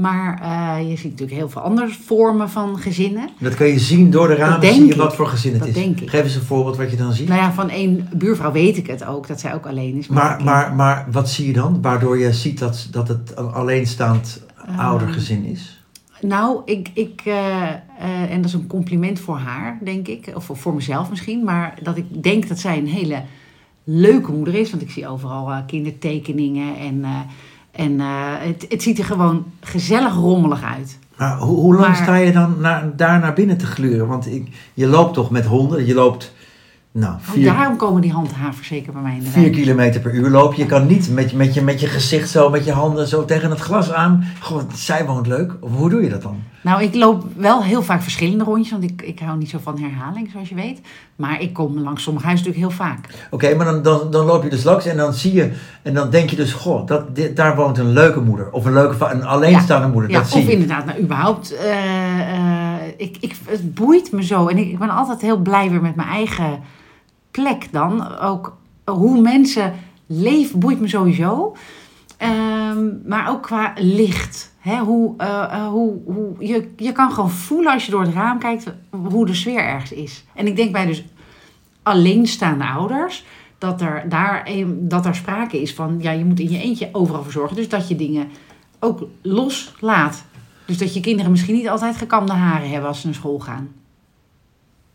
Maar 0.00 0.40
eh, 0.42 0.88
je 0.90 0.96
ziet 0.96 1.10
natuurlijk 1.10 1.38
heel 1.38 1.48
veel 1.48 1.62
andere 1.62 1.88
vormen 1.88 2.50
van 2.50 2.78
gezinnen. 2.78 3.28
Dat 3.38 3.54
kan 3.54 3.66
je 3.66 3.78
zien 3.78 4.10
door 4.10 4.28
de 4.28 4.34
ramen, 4.34 4.74
zie 4.74 4.86
je 4.86 4.96
wat 4.96 5.14
voor 5.14 5.26
gezin 5.26 5.50
het 5.50 5.60
Dat 5.60 5.68
is. 5.68 5.74
denk 5.74 6.00
ik. 6.00 6.10
Geef 6.10 6.22
eens 6.22 6.34
een 6.34 6.42
voorbeeld 6.42 6.76
wat 6.76 6.90
je 6.90 6.96
dan 6.96 7.12
ziet. 7.12 7.28
Nou 7.28 7.40
ja, 7.40 7.52
van 7.52 7.70
één 7.70 8.08
buurvrouw 8.14 8.52
weet 8.52 8.76
ik 8.76 8.86
het 8.86 9.04
ook, 9.04 9.26
dat 9.26 9.40
zij 9.40 9.54
ook 9.54 9.66
alleen 9.66 9.94
is. 9.96 10.08
Maar, 10.08 10.44
maar, 10.44 10.74
maar 10.74 11.06
wat 11.10 11.30
zie 11.30 11.46
je 11.46 11.52
dan? 11.52 11.82
Waardoor 11.82 12.18
je 12.18 12.32
ziet 12.32 12.58
dat, 12.58 12.88
dat 12.90 13.08
het 13.08 13.32
een 13.36 13.52
alleenstaand 13.52 14.40
Ehm, 14.66 14.78
oudergezin 14.78 15.44
is? 15.44 15.82
Nou, 16.20 16.62
ik, 16.64 16.90
ik 16.94 17.22
eh, 17.24 17.68
eh, 17.70 18.30
en 18.30 18.36
dat 18.36 18.44
is 18.44 18.52
een 18.52 18.66
compliment 18.66 19.20
voor 19.20 19.36
haar, 19.36 19.78
denk 19.84 20.08
ik. 20.08 20.32
Of 20.34 20.50
voor 20.52 20.74
mezelf 20.74 21.10
misschien. 21.10 21.44
Maar 21.44 21.78
dat 21.82 21.96
ik 21.96 22.22
denk 22.22 22.48
dat 22.48 22.58
zij 22.58 22.78
een 22.78 22.86
hele 22.86 23.22
leuke 23.84 24.32
moeder 24.32 24.54
is. 24.54 24.70
Want 24.70 24.82
ik 24.82 24.90
zie 24.90 25.08
overal 25.08 25.64
kindertekeningen. 25.66 26.76
En, 26.76 27.04
en 27.70 28.00
eh, 28.00 28.06
het, 28.38 28.66
het 28.68 28.82
ziet 28.82 28.98
er 28.98 29.04
gewoon 29.04 29.44
gezellig 29.60 30.14
rommelig 30.14 30.62
uit. 30.62 30.98
Maar 31.16 31.38
hoe, 31.38 31.56
hoe 31.56 31.74
lang 31.74 31.86
Maar- 31.86 31.96
sta 32.02 32.14
je 32.16 32.32
dan 32.32 32.56
naar, 32.60 32.96
daar 32.96 33.18
naar 33.20 33.32
binnen 33.32 33.56
te 33.58 33.66
gluren? 33.66 34.06
Want 34.06 34.26
ik, 34.26 34.48
je 34.74 34.86
loopt 34.86 35.14
toch 35.14 35.30
met 35.30 35.44
honden? 35.46 35.86
Je 35.86 35.94
loopt 35.94 36.34
nou, 36.92 37.14
Oh, 37.36 37.44
daarom 37.44 37.76
komen 37.76 38.02
die 38.02 38.12
handhavers 38.12 38.66
zeker 38.68 38.92
bij 38.92 39.02
mij 39.02 39.16
in 39.16 39.22
de 39.24 39.30
vier 39.30 39.50
kilometer 39.50 40.00
per 40.00 40.14
uur 40.14 40.30
loop. 40.30 40.54
Je 40.54 40.66
kan 40.66 40.86
niet 40.86 41.10
met, 41.10 41.30
je- 41.30 41.36
met, 41.36 41.54
je, 41.54 41.62
met 41.62 41.80
je 41.80 41.86
gezicht 41.86 42.28
zo, 42.30 42.50
met 42.50 42.64
je 42.64 42.72
handen 42.72 43.08
zo 43.08 43.24
tegen 43.24 43.50
het 43.50 43.60
glas 43.60 43.92
aan. 43.92 44.24
Goh, 44.40 44.62
zij 44.74 45.06
woont 45.06 45.26
leuk. 45.26 45.52
Of 45.60 45.70
hoe 45.76 45.90
doe 45.90 46.02
je 46.02 46.08
dat 46.08 46.22
dan? 46.22 46.36
Nou, 46.62 46.82
ik 46.82 46.94
loop 46.94 47.24
wel 47.36 47.62
heel 47.62 47.82
vaak 47.82 48.02
verschillende 48.02 48.44
rondjes. 48.44 48.70
Want 48.70 48.82
ik, 48.84 49.02
ik 49.02 49.18
hou 49.18 49.38
niet 49.38 49.50
zo 49.50 49.58
van 49.62 49.78
herhaling, 49.80 50.28
zoals 50.32 50.48
je 50.48 50.54
weet. 50.54 50.80
Maar 51.16 51.40
ik 51.40 51.52
kom 51.52 51.78
langs 51.78 52.02
sommige 52.02 52.26
huizen 52.26 52.46
natuurlijk 52.46 52.72
heel 52.78 52.86
vaak. 52.86 53.26
Oké, 53.30 53.54
maar 53.54 53.66
dan, 53.66 53.82
dan, 53.82 54.10
dan 54.10 54.24
loop 54.26 54.42
je 54.42 54.50
dus 54.50 54.62
langs 54.64 54.86
en 54.86 54.96
dan 54.96 55.12
zie 55.14 55.32
je... 55.32 55.52
En 55.82 55.94
dan 55.94 56.10
denk 56.10 56.30
je 56.30 56.36
dus, 56.36 56.52
goh, 56.52 56.86
dat, 56.86 57.16
dit, 57.16 57.36
daar 57.36 57.56
woont 57.56 57.78
een 57.78 57.92
leuke 57.92 58.20
moeder. 58.20 58.50
Of 58.52 58.64
een 58.64 58.72
leuke, 58.72 59.04
een 59.10 59.24
alleenstaande 59.24 59.88
moeder. 59.88 60.10
Ja, 60.10 60.18
dat 60.18 60.28
zie 60.30 60.40
of 60.40 60.46
je. 60.46 60.52
inderdaad, 60.52 60.84
nou 60.86 61.00
überhaupt. 61.00 61.54
eh, 61.56 62.34
eh, 62.34 62.80
ik, 62.96 63.16
ik, 63.20 63.34
het 63.46 63.74
boeit 63.74 64.12
me 64.12 64.24
zo. 64.24 64.46
En 64.46 64.58
ik, 64.58 64.68
ik 64.68 64.78
ben 64.78 64.90
altijd 64.90 65.20
heel 65.20 65.36
blij 65.38 65.70
weer 65.70 65.82
met 65.82 65.94
mijn 65.96 66.08
eigen 66.08 66.58
plek 67.30 67.72
dan. 67.72 68.18
Ook 68.18 68.56
hoe 68.84 69.20
mensen 69.20 69.74
leven 70.06 70.58
boeit 70.58 70.80
me 70.80 70.88
sowieso. 70.88 71.56
Ehm, 72.16 72.88
maar 73.04 73.30
ook 73.30 73.42
qua 73.42 73.72
licht. 73.76 74.54
Hè? 74.58 74.78
Hoe, 74.78 75.14
eh, 75.16 75.42
eh, 75.42 75.66
hoe, 75.68 75.98
hoe, 76.04 76.34
je, 76.38 76.72
je 76.76 76.92
kan 76.92 77.12
gewoon 77.12 77.30
voelen 77.30 77.72
als 77.72 77.84
je 77.84 77.90
door 77.90 78.02
het 78.02 78.14
raam 78.14 78.38
kijkt 78.38 78.72
hoe 78.90 79.26
de 79.26 79.34
sfeer 79.34 79.64
ergens 79.64 79.92
is. 79.92 80.24
En 80.34 80.46
ik 80.46 80.56
denk 80.56 80.72
bij 80.72 80.86
dus 80.86 81.04
alleenstaande 81.82 82.64
ouders 82.64 83.24
dat 83.58 83.80
er 83.80 84.04
daar, 84.08 84.50
dat 84.66 85.06
er 85.06 85.14
sprake 85.14 85.60
is 85.60 85.74
van, 85.74 85.96
ja, 86.00 86.10
je 86.10 86.24
moet 86.24 86.40
in 86.40 86.50
je 86.50 86.60
eentje 86.62 86.88
overal 86.92 87.22
voor 87.22 87.32
zorgen. 87.32 87.56
Dus 87.56 87.68
dat 87.68 87.88
je 87.88 87.96
dingen 87.96 88.28
ook 88.78 89.06
loslaat. 89.22 90.24
Dus 90.66 90.78
dat 90.78 90.94
je 90.94 91.00
kinderen 91.00 91.30
misschien 91.30 91.54
niet 91.54 91.68
altijd 91.68 91.96
gekamde 91.96 92.32
haren 92.32 92.70
hebben 92.70 92.88
als 92.88 93.00
ze 93.00 93.06
naar 93.06 93.14
school 93.14 93.38
gaan. 93.38 93.68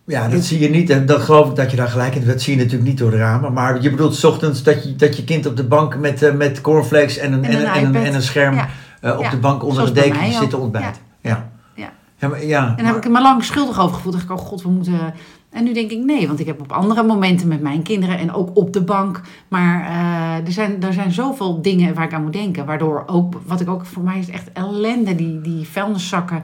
Ja, 0.08 0.28
dat 0.28 0.44
zie 0.44 0.60
je 0.60 0.70
niet. 0.70 0.90
En 0.90 1.06
dat 1.06 1.22
geloof 1.22 1.50
ik 1.50 1.56
dat 1.56 1.72
je 1.72 1.78
daar 1.78 1.88
gelijk 1.88 2.16
in. 2.16 2.26
Dat 2.26 2.42
zie 2.42 2.56
je 2.56 2.62
natuurlijk 2.64 2.90
niet 2.90 2.98
door 2.98 3.12
de 3.12 3.18
ramen. 3.18 3.54
Maar 3.54 3.82
je 3.82 3.90
bedoelt 3.90 4.16
's 4.16 4.24
ochtends 4.24 4.64
dat 4.64 4.84
je, 4.84 4.96
dat 4.96 5.18
je 5.18 5.24
kind 5.24 5.46
op 5.46 5.58
de 5.58 5.64
bank 5.64 5.98
met, 5.98 6.22
eh, 6.24 6.34
met 6.34 6.62
cornflakes 6.62 7.18
en 7.18 7.34
een, 7.34 7.44
En 7.44 7.52
en, 7.52 7.60
een 7.60 7.66
en, 7.66 7.84
een, 7.84 7.90
iPad. 7.90 8.04
en 8.04 8.14
een 8.14 8.22
scherm 8.22 8.56
Ja. 8.56 8.68
eh, 9.02 9.18
op 9.18 9.24
Ja. 9.24 9.30
de 9.30 9.38
bank 9.38 9.62
onder 9.62 9.76
Zoals 9.76 9.90
de 9.90 9.96
bij 10.00 10.04
deken 10.10 10.20
mij 10.20 10.32
zit 10.32 10.50
te 10.50 10.58
ontbijten. 10.58 11.02
Ja. 11.22 11.50
Ja. 11.76 11.92
Ja, 12.20 12.28
maar, 12.28 12.46
ja, 12.46 12.68
En 12.78 12.84
daar 12.84 12.94
heb 12.94 13.06
ik 13.06 13.12
me 13.12 13.22
lang 13.22 13.44
schuldig 13.44 13.80
over 13.80 13.96
gevoeld. 13.96 14.14
dacht 14.14 14.26
ik, 14.26 14.32
oh 14.32 14.38
god, 14.46 14.62
we 14.62 14.70
moeten... 14.70 15.14
En 15.52 15.64
nu 15.64 15.74
denk 15.74 15.92
ik 15.92 16.04
nee, 16.04 16.28
want 16.28 16.40
ik 16.40 16.46
heb 16.46 16.62
op 16.62 16.72
andere 16.72 17.04
momenten 17.04 17.48
met 17.48 17.62
mijn 17.62 17.82
kinderen 17.84 18.18
en 18.18 18.34
ook 18.34 18.50
op 18.58 18.74
de 18.74 18.82
bank. 18.84 19.22
Maar 19.48 19.86
eh, 19.86 20.46
er, 20.46 20.52
zijn, 20.52 20.84
er 20.84 20.94
zijn 20.94 21.12
zoveel 21.12 21.62
dingen 21.62 21.94
waar 21.94 22.04
ik 22.06 22.14
aan 22.14 22.24
moet 22.24 22.34
denken. 22.34 22.66
Waardoor 22.66 23.04
ook, 23.08 23.34
wat 23.46 23.62
ik 23.62 23.70
ook, 23.70 23.86
voor 23.86 24.04
mij 24.04 24.20
is 24.20 24.26
het 24.26 24.36
echt 24.36 24.50
ellende, 24.54 25.16
die, 25.16 25.42
die 25.42 25.68
vuilniszakken 25.68 26.44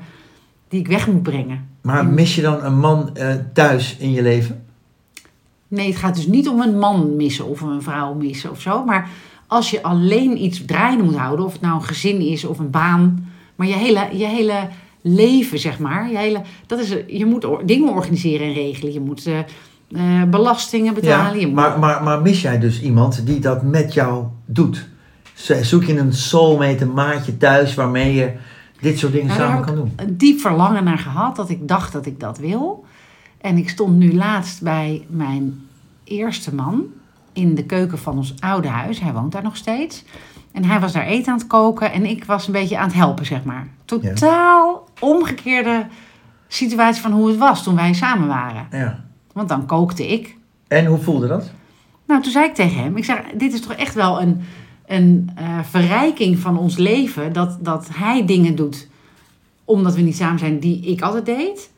die 0.69 0.79
ik 0.79 0.87
weg 0.87 1.07
moet 1.07 1.23
brengen. 1.23 1.69
Maar 1.81 1.99
En- 1.99 2.13
mis 2.13 2.35
je 2.35 2.41
dan 2.41 2.63
een 2.63 2.79
man 2.79 3.15
eh, 3.15 3.33
thuis 3.53 3.95
in 3.99 4.11
je 4.11 4.21
leven? 4.21 4.63
Nee, 5.67 5.87
het 5.87 5.95
gaat 5.97 6.15
dus 6.15 6.27
niet 6.27 6.49
om 6.49 6.61
een 6.61 6.77
man 6.79 7.15
missen 7.15 7.45
of 7.47 7.61
een 7.61 7.81
vrouw 7.81 8.13
missen 8.13 8.51
of 8.51 8.61
zo. 8.61 8.85
Maar 8.85 9.09
als 9.47 9.71
je 9.71 9.83
alleen 9.83 10.43
iets 10.43 10.65
draaiende 10.65 11.03
moet 11.03 11.15
houden, 11.15 11.45
of 11.45 11.51
het 11.51 11.61
nou 11.61 11.75
een 11.75 11.83
gezin 11.83 12.19
is 12.21 12.45
of 12.45 12.59
een 12.59 12.69
baan. 12.69 13.29
Maar 13.55 13.67
je 13.67 13.73
hele, 13.73 14.07
je 14.13 14.25
hele 14.25 14.67
leven, 15.01 15.59
zeg 15.59 15.79
maar. 15.79 16.09
Je, 16.11 16.17
hele, 16.17 16.41
dat 16.67 16.79
is, 16.79 16.95
je 17.07 17.25
moet 17.25 17.47
dingen 17.65 17.93
organiseren 17.93 18.47
en 18.47 18.53
regelen. 18.53 18.93
Je 18.93 18.99
moet 18.99 19.25
eh, 19.25 19.39
eh, 19.39 20.29
belastingen 20.29 20.93
betalen. 20.93 21.41
moet- 21.45 21.53
maar, 21.53 21.79
maar, 21.79 22.03
maar 22.03 22.21
mis 22.21 22.41
jij 22.41 22.59
dus 22.59 22.81
iemand 22.81 23.25
die 23.25 23.39
dat 23.39 23.63
met 23.63 23.93
jou 23.93 24.25
doet? 24.45 24.87
Zo- 25.33 25.63
Zoek 25.63 25.83
je 25.83 25.97
een 25.97 26.13
soulmate, 26.13 26.83
een 26.83 26.93
maatje 26.93 27.37
thuis 27.37 27.73
waarmee 27.73 28.13
je 28.13 28.31
dit 28.81 28.99
soort 28.99 29.11
dingen 29.11 29.27
Nou, 29.27 29.39
samen 29.39 29.65
kan 29.65 29.75
doen? 29.75 29.93
een 29.95 30.17
diep 30.17 30.39
verlangen 30.39 30.83
naar 30.83 30.97
gehad 30.97 31.35
dat 31.35 31.49
ik 31.49 31.67
dacht 31.67 31.93
dat 31.93 32.05
ik 32.05 32.19
dat 32.19 32.37
wil. 32.37 32.85
En 33.41 33.57
ik 33.57 33.69
stond 33.69 33.97
nu 33.97 34.13
laatst 34.13 34.61
bij 34.61 35.05
mijn 35.09 35.59
eerste 36.03 36.55
man 36.55 36.83
in 37.33 37.55
de 37.55 37.65
keuken 37.65 37.99
van 37.99 38.17
ons 38.17 38.33
oude 38.39 38.67
huis. 38.67 38.99
Hij 38.99 39.13
woont 39.13 39.31
daar 39.31 39.43
nog 39.43 39.57
steeds. 39.57 40.03
En 40.51 40.63
hij 40.65 40.79
was 40.79 40.91
daar 40.91 41.05
eten 41.05 41.31
aan 41.31 41.37
het 41.37 41.47
koken 41.47 41.91
en 41.91 42.05
ik 42.05 42.25
was 42.25 42.47
een 42.47 42.53
beetje 42.53 42.77
aan 42.77 42.85
het 42.85 42.93
helpen, 42.95 43.25
zeg 43.25 43.43
maar. 43.43 43.67
Totaal 43.85 44.87
omgekeerde 44.99 45.85
situatie 46.47 47.01
van 47.01 47.11
hoe 47.11 47.27
het 47.27 47.37
was 47.37 47.63
toen 47.63 47.75
wij 47.75 47.93
samen 47.93 48.27
waren. 48.27 48.67
Ja. 48.71 49.03
Want 49.33 49.49
dan 49.49 49.65
kookte 49.65 50.07
ik. 50.07 50.37
En 50.67 50.85
hoe 50.85 50.97
voelde 50.97 51.27
dat? 51.27 51.51
Nou, 52.07 52.21
toen 52.21 52.31
zei 52.31 52.45
ik 52.45 52.53
tegen 52.55 52.83
hem, 52.83 52.97
ik 52.97 53.05
zeg, 53.05 53.21
dit 53.35 53.53
is 53.53 53.61
toch 53.61 53.73
echt 53.73 53.93
wel 53.93 54.21
een, 54.21 54.41
een 54.91 55.29
eh, 55.35 55.59
verrijking 55.63 56.39
van 56.39 56.57
ons 56.57 56.77
leven. 56.77 57.33
Dat, 57.33 57.57
dat 57.61 57.87
hij 57.93 58.25
dingen 58.25 58.55
doet 58.55 58.89
omdat 59.65 59.95
we 59.95 60.01
niet 60.01 60.15
samen 60.15 60.39
zijn 60.39 60.59
die 60.59 60.81
ik 60.81 61.01
altijd 61.01 61.25
deed. 61.25 61.69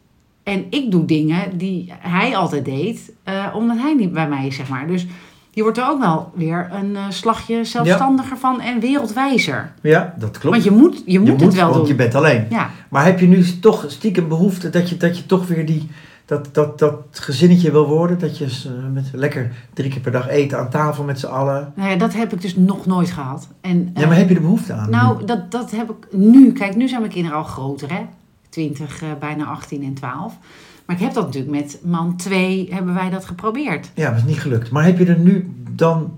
En 0.44 0.66
ik 0.70 0.92
doe 0.92 1.06
dingen 1.06 1.58
die 1.58 1.94
hij 2.00 2.36
altijd 2.36 2.66
deed, 2.66 3.12
eh, 3.24 3.46
omdat 3.56 3.78
hij 3.78 3.94
niet 3.94 4.14
bij 4.14 4.28
mij 4.28 4.48
is, 4.48 4.56
zeg 4.56 4.70
maar. 4.70 4.88
Dus 4.88 5.06
je 5.52 5.62
wordt 5.62 5.78
er 5.78 5.90
ook 5.90 6.00
wel 6.00 6.32
weer 6.36 6.70
een 6.72 6.96
eh, 6.96 7.04
slagje 7.10 7.64
zelfstandiger 7.64 8.38
van 8.38 8.62
en 8.62 8.80
wereldwijzer. 8.80 9.74
Ja, 9.82 10.14
dat 10.18 10.38
klopt. 10.38 10.56
Want 10.56 10.64
je 10.64 10.72
moet, 10.72 11.04
je 11.06 11.20
moet, 11.20 11.42
het 11.42 11.54
wel 11.54 11.66
want 11.66 11.80
doen. 11.80 11.88
je 11.88 11.96
bent 11.96 12.16
alleen. 12.16 12.46
Ja, 12.50 12.70
Maar 12.90 13.06
heb 13.06 13.20
je 13.20 13.28
nu 13.28 13.60
toch 13.60 13.86
stiekem 13.88 14.28
behoefte 14.28 14.70
dat 14.70 14.90
je, 14.90 14.98
dat 14.98 15.18
je 15.18 15.26
toch 15.26 15.48
weer 15.48 15.66
die, 15.66 15.90
dat, 16.34 16.54
dat, 16.54 16.80
dat 16.80 16.96
gezinnetje 17.12 17.72
wil 17.72 17.88
worden? 17.88 18.20
Dat 18.20 18.38
je 18.38 18.46
eh, 18.46 18.92
met 18.94 19.10
lekker 19.14 19.52
drie 19.74 19.90
keer 19.90 20.02
per 20.02 20.12
dag 20.12 20.28
eten 20.28 20.58
aan 20.60 20.70
tafel 20.70 21.04
met 21.04 21.20
z'n 21.20 21.26
allen. 21.26 21.74
nou 21.76 21.90
ja, 21.90 21.96
dat 21.96 22.14
heb 22.14 22.34
ik 22.34 22.42
dus 22.42 22.56
nog 22.56 22.86
nooit 22.86 23.12
gehad. 23.12 23.48
En, 23.62 23.92
Ja, 23.94 24.02
eh, 24.02 24.08
maar 24.08 24.18
heb 24.18 24.30
je 24.30 24.36
er 24.36 24.42
behoefte 24.42 24.74
aan? 24.74 24.90
Nou, 24.90 25.26
dat, 25.26 25.52
dat 25.52 25.72
heb 25.72 25.90
ik 25.90 26.08
nu. 26.12 26.52
Kijk, 26.52 26.76
nu 26.76 26.88
zijn 26.88 27.02
mijn 27.02 27.14
kinderen 27.14 27.38
al 27.38 27.44
groter, 27.44 27.92
hè? 27.94 28.02
20, 28.50 29.02
eh, 29.02 29.10
bijna 29.20 29.46
18 29.46 29.84
en 29.84 29.94
12. 29.94 30.38
Maar 30.86 30.96
ik 30.96 31.02
heb 31.02 31.14
dat 31.14 31.26
natuurlijk 31.26 31.54
met 31.54 31.80
man 31.84 32.16
2 32.18 32.68
hebben 32.72 32.94
wij 32.94 33.10
dat 33.10 33.26
geprobeerd. 33.26 33.92
Ja, 33.96 34.10
het 34.10 34.18
is 34.18 34.24
niet 34.24 34.40
gelukt. 34.40 34.72
Maar 34.72 34.84
heb 34.86 34.98
je 34.98 35.06
er 35.06 35.20
nu 35.20 35.52
dan... 35.70 36.12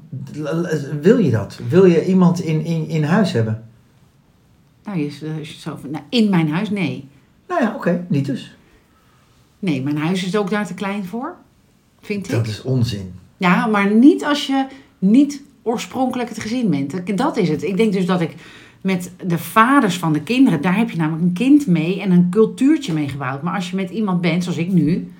Wil 1.02 1.18
je 1.18 1.32
dat? 1.32 1.60
Wil 1.70 1.86
je 1.86 2.06
iemand 2.06 2.40
in, 2.40 2.66
in, 2.66 2.88
in 2.88 3.04
huis 3.04 3.32
hebben? 3.32 3.64
Nou, 4.86 4.98
je, 4.98 5.04
je 5.22 5.28
het 5.38 5.48
zo, 5.48 5.78
van- 5.82 5.92
nou, 5.92 6.04
in 6.10 6.30
mijn 6.30 6.50
huis, 6.50 6.70
nee. 6.70 7.08
Nou 7.48 7.62
ja, 7.62 7.74
oké. 7.76 8.06
niet 8.08 8.26
dus. 8.26 8.56
Nee, 9.66 9.82
mijn 9.82 9.98
huis 9.98 10.24
is 10.24 10.36
ook 10.36 10.50
daar 10.50 10.68
te 10.68 10.74
klein 10.74 11.06
voor, 11.06 11.36
vind 12.02 12.26
ik. 12.26 12.32
Dat 12.32 12.48
is 12.48 12.62
onzin. 12.62 13.14
Ja, 13.38 13.66
maar 13.66 13.92
niet 13.92 14.24
als 14.24 14.48
je 14.48 14.66
niet 15.00 15.42
oorspronkelijk 15.62 16.30
het 16.30 16.40
gezin 16.40 16.70
bent. 16.70 17.18
Dat 17.18 17.38
is 17.38 17.50
het. 17.50 17.64
Ik 17.64 17.78
denk 17.78 17.94
dus 17.94 18.06
dat 18.06 18.22
ik 18.22 18.36
met 18.82 19.12
de 19.26 19.38
vaders 19.38 19.98
van 19.98 20.14
de 20.14 20.22
kinderen, 20.22 20.62
daar 20.62 20.78
heb 20.78 20.90
je 20.90 20.98
namelijk 20.98 21.24
een 21.24 21.34
kind 21.34 21.68
mee 21.68 22.02
en 22.02 22.12
een 22.12 22.30
cultuurtje 22.30 22.94
mee 22.94 23.10
gebouwd. 23.10 23.42
Maar 23.42 23.56
als 23.56 23.70
je 23.70 23.76
met 23.76 23.90
iemand 23.90 24.22
bent, 24.22 24.44
zoals 24.44 24.58
ik 24.58 24.72
nu, 24.72 25.12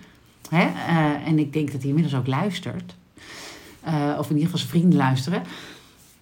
hè, 0.50 0.66
eh, 0.66 1.28
en 1.28 1.40
ik 1.40 1.54
denk 1.54 1.72
dat 1.72 1.80
hij 1.80 1.90
inmiddels 1.90 2.16
ook 2.16 2.28
luistert, 2.28 2.96
eh, 3.82 4.16
of 4.20 4.30
in 4.30 4.36
ieder 4.36 4.44
geval 4.44 4.58
zijn 4.58 4.70
vrienden 4.70 4.98
luisteren, 4.98 5.42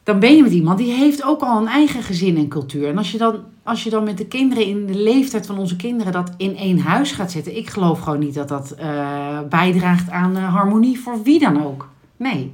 dan 0.04 0.20
ben 0.20 0.36
je 0.36 0.44
met 0.44 0.52
iemand 0.52 0.78
die 0.78 0.92
heeft 0.94 1.24
ook 1.24 1.42
al 1.42 1.62
een 1.62 1.68
eigen 1.68 2.04
gezin 2.04 2.38
en 2.38 2.48
cultuur. 2.48 2.88
En 2.88 2.98
als 2.98 3.12
je 3.12 3.18
dan, 3.18 3.40
als 3.64 3.84
je 3.84 3.90
dan 3.90 4.04
met 4.04 4.18
de 4.18 4.26
kinderen 4.28 4.66
in 4.66 4.86
de 4.86 4.96
leeftijd 4.96 5.46
van 5.46 5.58
onze 5.58 5.76
kinderen 5.76 6.14
dat 6.14 6.32
in 6.38 6.56
één 6.58 6.80
huis 6.80 7.12
gaat 7.12 7.32
zetten, 7.32 7.58
ik 7.58 7.70
geloof 7.70 8.00
gewoon 8.00 8.20
niet 8.20 8.34
dat 8.34 8.48
dat 8.48 8.72
eh, 8.72 9.40
bijdraagt 9.50 10.10
aan 10.10 10.36
eh, 10.38 10.54
harmonie 10.54 11.00
voor 11.00 11.24
wie 11.24 11.40
dan 11.40 11.64
ook. 11.66 11.90
Nee. 12.18 12.54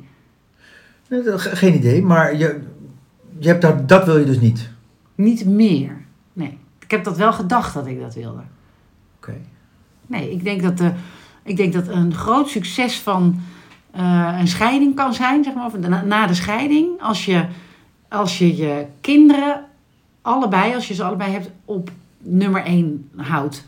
Nee, 1.10 1.22
dat- 1.24 1.42
ge- 1.42 1.56
Geen 1.56 1.76
idee, 1.76 2.02
maar 2.04 2.38
je, 2.38 2.62
je 3.40 3.48
hebt 3.48 3.62
daar, 3.62 3.86
dat 3.88 4.06
wil 4.06 4.18
je 4.18 4.26
dus 4.26 4.40
niet. 4.40 4.70
Niet 5.16 5.46
meer. 5.46 5.98
Nee. 6.34 6.58
Ik 6.80 6.92
heb 6.92 7.04
dat 7.04 7.18
wel 7.18 7.34
gedacht 7.34 7.74
dat 7.74 7.88
ik 7.88 8.00
dat 8.00 8.14
wilde. 8.16 8.42
Oké. 9.18 9.34
Nee, 10.08 10.32
ik 10.32 10.44
denk 10.44 10.62
dat, 10.62 10.78
de, 10.78 10.92
ik 11.44 11.58
denk 11.58 11.74
dat 11.74 11.88
een 11.88 12.14
groot 12.14 12.50
succes 12.50 13.00
van 13.00 13.40
eh, 13.92 14.36
een 14.40 14.48
scheiding 14.48 14.96
kan 14.96 15.14
zijn, 15.14 15.44
zeg 15.44 15.54
maar, 15.54 15.66
of 15.66 15.78
na, 15.78 16.04
na 16.04 16.28
de 16.28 16.34
scheiding, 16.34 17.02
als 17.02 17.26
je, 17.26 17.46
als 18.08 18.38
je 18.38 18.58
je 18.58 18.86
kinderen 19.02 19.66
allebei, 20.22 20.76
als 20.76 20.88
je 20.88 20.94
ze 20.94 21.04
allebei 21.04 21.32
hebt, 21.32 21.50
op 21.66 21.92
nummer 22.18 22.64
één 22.64 23.10
houdt. 23.16 23.68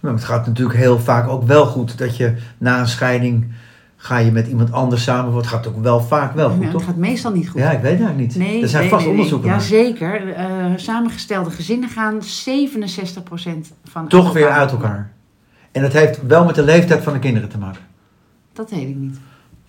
Maar 0.00 0.12
het 0.12 0.24
gaat 0.24 0.46
natuurlijk 0.46 0.78
heel 0.78 0.98
vaak 0.98 1.28
ook 1.28 1.42
wel 1.42 1.66
goed 1.66 1.98
dat 1.98 2.16
je 2.16 2.34
na 2.58 2.80
een 2.80 2.88
scheiding 2.88 3.52
ga 3.96 4.16
je 4.18 4.32
met 4.32 4.46
iemand 4.46 4.72
anders 4.72 5.02
samen. 5.02 5.34
Het 5.34 5.46
gaat 5.46 5.66
ook 5.66 5.82
wel 5.82 6.00
vaak 6.00 6.34
wel 6.34 6.48
Ja, 6.48 6.54
goed, 6.54 6.62
het 6.62 6.72
toch? 6.72 6.84
gaat 6.84 6.96
meestal 6.96 7.32
niet 7.32 7.48
goed. 7.48 7.60
Ja, 7.60 7.70
ik 7.70 7.80
weet 7.80 7.98
het 7.98 8.00
eigenlijk 8.00 8.18
niet. 8.18 8.36
Nee, 8.36 8.62
er 8.62 8.68
zijn 8.68 8.82
nee, 8.82 8.90
vast 8.90 9.04
nee, 9.04 9.14
nee. 9.14 9.22
onderzoeken 9.22 9.50
naar. 9.50 9.60
Jazeker. 9.60 10.32
Eh 10.32 10.46
samengestelde 10.76 11.50
gezinnen 11.50 11.88
gaan 11.88 12.20
67% 12.20 12.24
van 13.84 14.08
Toch 14.08 14.32
weer 14.32 14.50
uit 14.50 14.70
elkaar. 14.70 15.10
En 15.72 15.82
dat 15.82 15.92
heeft 15.92 16.26
wel 16.26 16.44
met 16.44 16.54
de 16.54 16.62
leeftijd 16.62 17.02
van 17.02 17.12
de 17.12 17.18
kinderen 17.18 17.48
te 17.48 17.58
maken. 17.58 17.82
Dat 18.60 18.70
weet 18.70 18.88
ik 18.88 18.96
niet. 18.96 19.18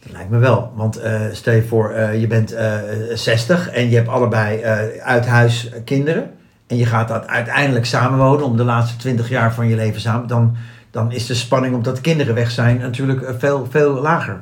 Dat 0.03 0.11
lijkt 0.11 0.29
me 0.29 0.37
wel. 0.37 0.71
Want 0.75 0.97
eh, 0.97 1.21
stel 1.31 1.53
je 1.53 1.63
voor, 1.63 1.89
eh, 1.89 2.19
je 2.21 2.27
bent 2.27 2.51
eh 2.51 2.79
60 3.13 3.69
en 3.69 3.89
je 3.89 3.95
hebt 3.95 4.07
allebei 4.07 4.63
uit 5.03 5.25
huis 5.25 5.69
kinderen. 5.85 6.31
En 6.67 6.77
je 6.77 6.85
gaat 6.85 7.07
dat 7.07 7.27
uiteindelijk 7.27 7.85
samenwonen 7.85 8.45
om 8.45 8.57
de 8.57 8.63
laatste 8.63 8.97
20 8.97 9.29
jaar 9.29 9.53
van 9.53 9.67
je 9.67 9.75
leven 9.75 10.01
samen. 10.01 10.27
Dan, 10.27 10.55
dan 10.91 11.11
is 11.11 11.25
de 11.25 11.33
spanning 11.33 11.75
omdat 11.75 11.95
de 11.95 12.01
kinderen 12.01 12.35
weg 12.35 12.51
zijn 12.51 12.77
natuurlijk 12.77 13.33
veel, 13.37 13.67
veel 13.69 13.93
lager. 14.01 14.37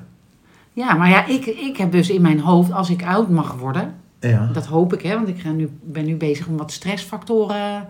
Ja, 0.74 0.94
maar 0.94 1.10
ja, 1.10 1.28
ik, 1.28 1.46
ik 1.46 1.78
heb 1.78 1.92
dus 1.92 2.10
in 2.10 2.22
mijn 2.22 2.40
hoofd, 2.40 2.72
als 2.72 2.90
ik 2.90 3.06
oud 3.06 3.30
mag 3.30 3.56
worden, 3.56 3.94
Ja. 4.20 4.50
dat 4.54 4.66
hoop 4.66 4.94
ik, 4.94 5.02
hè, 5.02 5.14
want 5.16 5.28
ik 5.28 5.40
ga 5.40 5.50
nu, 5.52 5.70
ben 5.84 6.06
nu 6.06 6.16
bezig 6.16 6.48
om 6.48 6.58
wat 6.58 6.72
stressfactoren 6.72 7.88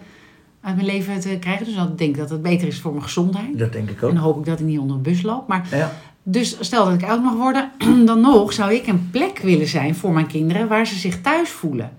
uit 0.61 0.75
mijn 0.75 0.87
leven 0.87 1.19
te 1.19 1.37
krijgen. 1.39 1.65
Dus 1.65 1.75
ik 1.75 1.97
denk 1.97 2.17
dat 2.17 2.29
het 2.29 2.41
beter 2.41 2.67
is 2.67 2.79
voor 2.81 2.91
mijn 2.91 3.03
gezondheid. 3.03 3.57
Dat 3.59 3.71
denk 3.73 3.89
ik 3.89 4.01
En 4.01 4.07
ook. 4.07 4.13
dan 4.13 4.23
hoop 4.23 4.39
ik 4.39 4.45
dat 4.45 4.59
ik 4.59 4.65
niet 4.65 4.79
onder 4.79 4.95
een 4.95 5.01
bus 5.01 5.21
loop. 5.21 5.47
Maar 5.47 5.67
Ja. 5.71 5.91
Dus 6.31 6.57
stel 6.59 6.86
dat 6.86 6.93
ik 6.93 7.03
oud 7.09 7.24
mag 7.24 7.33
worden, 7.33 7.71
dan 8.05 8.21
nog 8.21 8.53
zou 8.53 8.74
ik 8.74 8.88
een 8.88 9.09
plek 9.12 9.39
willen 9.39 9.67
zijn 9.67 9.95
voor 9.95 10.13
mijn 10.13 10.27
kinderen 10.27 10.67
waar 10.67 10.88
ze 10.88 10.95
zich 10.95 11.21
thuis 11.21 11.50
voelen. 11.50 11.91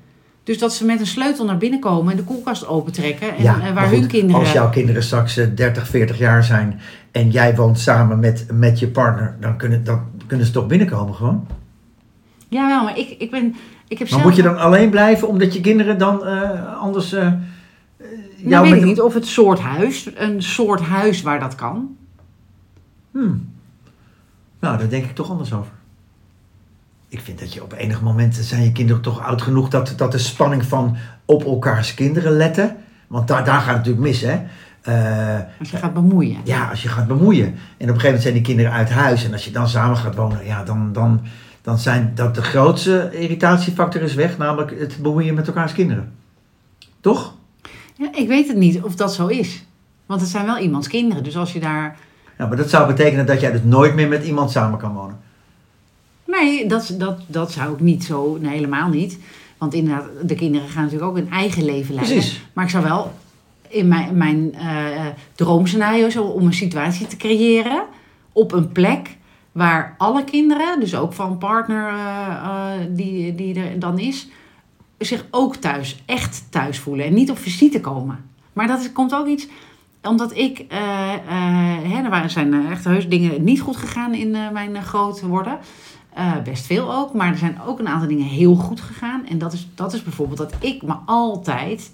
Dus 0.44 0.58
dat 0.58 0.72
ze 0.72 0.84
met 0.84 1.00
een 1.00 1.06
sleutel 1.06 1.44
naar 1.44 1.56
binnen 1.58 1.80
komen 1.80 2.10
en 2.10 2.16
de 2.16 2.24
koelkast 2.24 2.66
opentrekken. 2.66 3.36
En 3.36 3.42
Ja, 3.42 3.54
eh, 3.54 3.60
maar 3.60 3.74
waar 3.74 3.86
goed, 3.86 3.98
hun 3.98 4.06
kinderen. 4.06 4.40
Als 4.40 4.52
jouw 4.52 4.70
kinderen 4.70 5.02
straks 5.02 5.36
eh, 5.36 5.46
30, 5.54 5.88
40 5.88 6.18
jaar 6.18 6.44
zijn 6.44 6.80
en 7.10 7.30
jij 7.30 7.56
woont 7.56 7.78
samen 7.78 8.18
met, 8.18 8.46
met 8.52 8.78
je 8.78 8.88
partner, 8.88 9.36
dan 9.40 9.56
kunnen, 9.56 9.84
dan 9.84 10.00
kunnen 10.26 10.46
ze 10.46 10.52
toch 10.52 10.66
binnenkomen 10.66 11.14
gewoon. 11.14 11.46
Ja, 12.48 12.68
wel, 12.68 12.84
maar 12.84 12.98
ik, 12.98 13.14
ik 13.18 13.30
ben. 13.30 13.54
Ik 13.88 13.98
heb 13.98 14.10
Maar 14.10 14.18
zelf 14.20 14.22
moet 14.22 14.36
je 14.36 14.42
dan 14.42 14.58
alleen 14.58 14.90
blijven 14.90 15.28
omdat 15.28 15.54
je 15.54 15.60
kinderen 15.60 15.98
dan 15.98 16.24
eh, 16.26 16.76
anders. 16.76 17.12
eh, 17.12 17.26
eh, 17.26 17.34
Nou, 18.36 18.70
weet 18.70 18.80
ik 18.80 18.84
niet 18.84 19.00
of 19.00 19.14
het 19.14 19.26
soort 19.26 19.58
huis, 19.58 20.10
een 20.14 20.42
soort 20.42 20.80
huis 20.80 21.22
waar 21.22 21.40
dat 21.40 21.54
kan. 21.54 21.96
Hmm. 23.10 23.48
Nou, 24.60 24.78
daar 24.78 24.88
denk 24.88 25.04
ik 25.04 25.14
toch 25.14 25.30
anders 25.30 25.52
over. 25.52 25.72
Ik 27.08 27.20
vind 27.20 27.38
dat 27.38 27.52
je 27.52 27.62
op 27.62 27.72
enig 27.72 28.02
moment 28.02 28.34
zijn 28.34 28.62
je 28.62 28.72
kinderen 28.72 29.02
toch 29.02 29.20
oud 29.24 29.42
genoeg 29.42 29.68
dat, 29.68 29.92
dat 29.96 30.12
de 30.12 30.18
spanning 30.18 30.64
van 30.64 30.96
op 31.24 31.44
elkaars 31.44 31.94
kinderen 31.94 32.32
letten. 32.32 32.76
Want 33.06 33.28
daar, 33.28 33.44
daar 33.44 33.60
gaat 33.60 33.66
het 33.66 33.76
natuurlijk 33.76 34.04
mis, 34.04 34.20
hè? 34.20 34.40
Eh, 34.80 35.40
Als 35.58 35.70
je 35.70 35.76
gaat 35.76 35.94
bemoeien. 35.94 36.36
ja, 36.44 36.68
als 36.68 36.82
je 36.82 36.88
gaat 36.88 37.06
bemoeien. 37.06 37.46
En 37.46 37.52
op 37.52 37.58
een 37.78 37.86
gegeven 37.86 38.04
moment 38.04 38.22
zijn 38.22 38.34
die 38.34 38.42
kinderen 38.42 38.72
uit 38.72 38.90
huis. 38.90 39.24
En 39.24 39.32
als 39.32 39.44
je 39.44 39.50
dan 39.50 39.68
samen 39.68 39.96
gaat 39.96 40.14
wonen, 40.14 40.44
ja, 40.44 40.64
dan, 40.64 40.92
dan, 40.92 41.20
dan 41.62 41.78
zijn 41.78 42.12
dat 42.14 42.34
de 42.34 42.42
grootste 42.42 43.10
irritatiefactor 43.12 44.02
is 44.02 44.14
weg. 44.14 44.38
Namelijk 44.38 44.80
het 44.80 44.96
bemoeien 45.02 45.34
met 45.34 45.46
elkaars 45.46 45.72
kinderen. 45.72 46.12
Toch? 47.00 47.34
Ja, 47.96 48.08
ik 48.14 48.28
weet 48.28 48.48
het 48.48 48.56
niet 48.56 48.82
of 48.82 48.94
dat 48.96 49.14
zo 49.14 49.26
is. 49.26 49.64
Want 50.06 50.20
het 50.20 50.30
zijn 50.30 50.46
wel 50.46 50.58
iemands 50.58 50.88
kinderen. 50.88 51.24
Dus 51.24 51.36
als 51.36 51.52
je 51.52 51.60
daar. 51.60 51.96
Ja, 52.40 52.46
maar 52.46 52.56
dat 52.56 52.70
zou 52.70 52.86
betekenen 52.86 53.26
dat 53.26 53.40
jij 53.40 53.52
dus 53.52 53.62
nooit 53.64 53.94
meer 53.94 54.08
met 54.08 54.24
iemand 54.24 54.50
samen 54.50 54.78
kan 54.78 54.94
wonen. 54.94 55.18
Nee, 56.26 56.66
dat, 56.68 56.94
dat, 56.98 57.20
dat 57.26 57.52
zou 57.52 57.72
ik 57.72 57.80
niet 57.80 58.04
zo. 58.04 58.38
Nee, 58.40 58.54
helemaal 58.54 58.88
niet. 58.88 59.18
Want 59.58 59.74
inderdaad, 59.74 60.04
de 60.22 60.34
kinderen 60.34 60.68
gaan 60.68 60.82
natuurlijk 60.82 61.10
ook 61.10 61.16
een 61.16 61.30
eigen 61.30 61.64
leven 61.64 61.94
leiden. 61.94 62.16
Precies. 62.16 62.42
Maar 62.52 62.64
ik 62.64 62.70
zou 62.70 62.84
wel 62.84 63.12
in 63.68 63.88
mijn, 63.88 64.16
mijn 64.16 64.54
eh, 64.54 65.06
droomscenario 65.34 66.10
zo 66.10 66.22
om 66.22 66.46
een 66.46 66.52
situatie 66.52 67.06
te 67.06 67.16
creëren 67.16 67.82
op 68.32 68.52
een 68.52 68.72
plek 68.72 69.16
waar 69.52 69.94
alle 69.98 70.24
kinderen, 70.24 70.80
dus 70.80 70.94
ook 70.94 71.12
van 71.12 71.38
partner 71.38 71.88
eh, 71.88 72.26
eh, 72.28 72.80
die, 72.88 73.34
die 73.34 73.54
er 73.54 73.78
dan 73.78 73.98
is, 73.98 74.28
zich 74.98 75.26
ook 75.30 75.56
thuis, 75.56 76.02
echt 76.06 76.44
thuis 76.50 76.78
voelen 76.78 77.06
en 77.06 77.14
niet 77.14 77.30
op 77.30 77.38
visite 77.38 77.80
komen. 77.80 78.24
Maar 78.52 78.66
dat 78.66 78.80
is, 78.80 78.92
komt 78.92 79.14
ook 79.14 79.26
iets 79.26 79.46
omdat 80.02 80.36
ik, 80.36 80.64
eh, 80.68 81.14
eh, 81.14 81.20
hè, 81.82 82.02
er 82.02 82.10
waren, 82.10 82.30
zijn 82.30 82.54
eh, 82.54 82.70
echt 82.70 82.84
heus 82.84 83.08
dingen 83.08 83.44
niet 83.44 83.60
goed 83.60 83.76
gegaan 83.76 84.14
in 84.14 84.30
mijn 84.52 84.82
groot 84.82 85.20
worden. 85.20 85.58
Best 86.44 86.66
veel 86.66 86.94
ook, 86.94 87.14
maar 87.14 87.28
er 87.28 87.38
zijn 87.38 87.60
ook 87.66 87.78
een 87.78 87.88
aantal 87.88 88.08
dingen 88.08 88.26
heel 88.26 88.54
goed 88.54 88.80
gegaan. 88.80 89.26
En 89.26 89.38
dat 89.38 89.52
is, 89.52 89.68
dat 89.74 89.92
is 89.92 90.02
bijvoorbeeld 90.02 90.38
dat 90.38 90.54
ik 90.58 90.82
me 90.82 90.94
altijd 91.06 91.90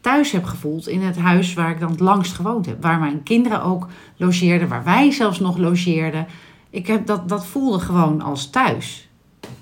thuis 0.00 0.32
heb 0.32 0.44
gevoeld 0.44 0.88
in 0.88 1.02
het 1.02 1.16
huis 1.18 1.54
waar 1.54 1.70
ik 1.70 1.80
dan 1.80 1.90
het 1.90 2.00
langst 2.00 2.32
gewoond 2.32 2.66
heb. 2.66 2.82
Waar 2.82 2.98
mijn 2.98 3.22
kinderen 3.22 3.62
ook 3.62 3.88
logeerden, 4.16 4.68
waar 4.68 4.84
wij 4.84 5.12
zelfs 5.12 5.40
nog 5.40 5.56
logeerden. 5.56 6.26
Ik 6.70 6.86
heb 6.86 7.06
dat, 7.06 7.28
dat 7.28 7.46
voelde 7.46 7.78
gewoon 7.78 8.20
als 8.22 8.50
thuis. 8.50 9.08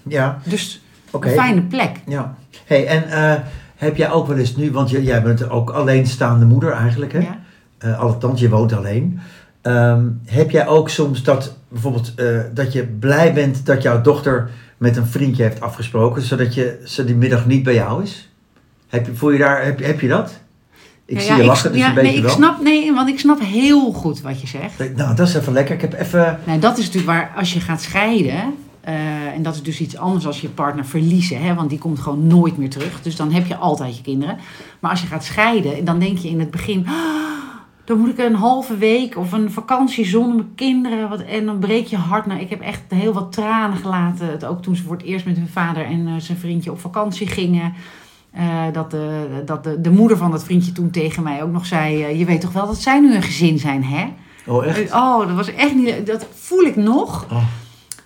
Ja, 0.02 0.38
Dus 0.44 0.80
een 1.10 1.30
fijne 1.30 1.62
plek. 1.62 2.00
Ja. 2.06 2.36
Hey, 2.64 2.86
en 2.86 3.44
heb 3.76 3.96
jij 3.96 4.10
ook 4.10 4.26
wel 4.26 4.36
eens 4.36 4.56
nu, 4.56 4.70
want 4.72 4.90
jij, 4.90 5.02
jij 5.02 5.22
bent 5.22 5.50
ook 5.50 5.70
alleenstaande 5.70 6.44
moeder 6.44 6.72
eigenlijk, 6.72 7.12
hè? 7.12 7.18
Ja. 7.18 7.38
Eh, 7.78 7.98
althans, 8.00 8.40
je 8.40 8.48
woont 8.48 8.72
alleen. 8.72 9.20
Ehm, 9.62 10.04
heb 10.24 10.50
jij 10.50 10.66
ook 10.66 10.88
soms 10.88 11.22
dat 11.22 11.56
bijvoorbeeld 11.68 12.12
eh, 12.16 12.26
dat 12.54 12.72
je 12.72 12.84
blij 12.84 13.32
bent 13.32 13.66
dat 13.66 13.82
jouw 13.82 14.00
dochter 14.00 14.50
met 14.76 14.96
een 14.96 15.06
vriendje 15.06 15.42
heeft 15.42 15.60
afgesproken, 15.60 16.22
zodat 16.22 16.54
je 16.54 16.80
ze 16.84 17.04
die 17.04 17.14
middag 17.14 17.46
niet 17.46 17.62
bij 17.62 17.74
jou 17.74 18.02
is? 18.02 18.28
Heb 18.88 19.06
je, 19.06 19.14
voel 19.14 19.30
je 19.30 19.38
daar, 19.38 19.64
heb, 19.64 19.84
heb 19.84 20.00
je 20.00 20.08
dat? 20.08 20.32
Ik 21.04 21.16
Ja, 21.16 21.20
zie 21.22 21.30
ja, 21.30 21.36
je 21.36 21.44
lachen, 21.44 21.72
dus 21.72 21.80
ja, 21.80 21.88
een 21.88 21.94
beetje 21.94 22.08
nee, 22.08 22.16
ik 22.18 22.24
wel. 22.24 22.34
snap, 22.34 22.62
nee, 22.62 22.92
want 22.94 23.08
ik 23.08 23.18
snap 23.18 23.40
heel 23.40 23.92
goed 23.92 24.20
wat 24.20 24.40
je 24.40 24.46
zegt. 24.46 24.96
Nou, 24.96 25.14
dat 25.16 25.28
is 25.28 25.34
even 25.34 25.52
lekker. 25.52 25.74
Ik 25.74 25.80
heb 25.80 25.92
even. 26.00 26.38
Nou, 26.44 26.58
dat 26.58 26.78
is 26.78 26.84
natuurlijk 26.84 27.12
waar 27.12 27.32
als 27.36 27.52
je 27.52 27.60
gaat 27.60 27.82
scheiden. 27.82 28.54
eh, 28.80 28.94
en 29.34 29.42
dat 29.42 29.54
is 29.54 29.62
dus 29.62 29.80
iets 29.80 29.96
anders 29.96 30.26
als 30.26 30.40
je 30.40 30.48
partner 30.48 30.84
verliezen. 30.86 31.42
Hè, 31.42 31.54
want 31.54 31.70
die 31.70 31.78
komt 31.78 31.98
gewoon 31.98 32.26
nooit 32.26 32.56
meer 32.58 32.70
terug. 32.70 33.02
Dus 33.02 33.16
dan 33.16 33.32
heb 33.32 33.46
je 33.46 33.56
altijd 33.56 33.96
je 33.96 34.02
kinderen. 34.02 34.36
Maar 34.80 34.90
als 34.90 35.00
je 35.00 35.06
gaat 35.06 35.24
scheiden, 35.24 35.84
dan 35.84 35.98
denk 35.98 36.18
je 36.18 36.28
in 36.28 36.40
het 36.40 36.50
begin. 36.50 36.86
"Ah, 36.86 36.94
dan 37.86 37.98
moet 37.98 38.08
ik 38.08 38.18
een 38.18 38.34
halve 38.34 38.76
week 38.76 39.16
of 39.16 39.32
een 39.32 39.50
vakantie 39.50 40.06
zonder 40.06 40.34
mijn 40.34 40.54
kinderen. 40.54 41.08
Wat, 41.08 41.20
en 41.20 41.46
dan 41.46 41.58
breek 41.58 41.86
je 41.86 41.96
hart. 41.96 42.26
Nou, 42.26 42.40
ik 42.40 42.50
heb 42.50 42.60
echt 42.60 42.82
heel 42.88 43.12
wat 43.12 43.32
tranen 43.32 43.76
gelaten. 43.76 44.30
Het, 44.30 44.44
ook 44.44 44.62
toen 44.62 44.76
ze 44.76 44.82
voor 44.82 44.96
het 44.96 45.04
eerst 45.04 45.26
met 45.26 45.36
hun 45.36 45.48
vader 45.48 45.84
en 45.84 46.06
eh, 46.06 46.12
zijn 46.18 46.38
vriendje 46.38 46.70
op 46.70 46.80
vakantie 46.80 47.26
gingen. 47.26 47.74
Eh, 48.30 48.64
dat 48.72 48.90
de, 48.90 49.26
dat 49.44 49.64
de, 49.64 49.80
de 49.80 49.90
moeder 49.90 50.16
van 50.16 50.30
dat 50.30 50.44
vriendje 50.44 50.72
toen 50.72 50.90
tegen 50.90 51.22
mij 51.22 51.42
ook 51.42 51.52
nog 51.52 51.66
zei... 51.66 52.02
eh, 52.02 52.18
je 52.18 52.24
weet 52.24 52.40
toch 52.40 52.52
wel 52.52 52.66
dat 52.66 52.80
zij 52.80 53.00
nu 53.00 53.14
een 53.14 53.22
gezin 53.22 53.58
zijn, 53.58 53.84
hè? 53.84 54.06
Oh, 54.46 54.66
echt? 54.66 54.92
Oh, 54.92 55.26
dat 55.26 55.36
was 55.36 55.54
echt 55.54 55.74
niet... 55.74 56.06
Dat 56.06 56.26
voel 56.34 56.62
ik 56.62 56.76
nog. 56.76 57.26
Oh, 57.30 57.44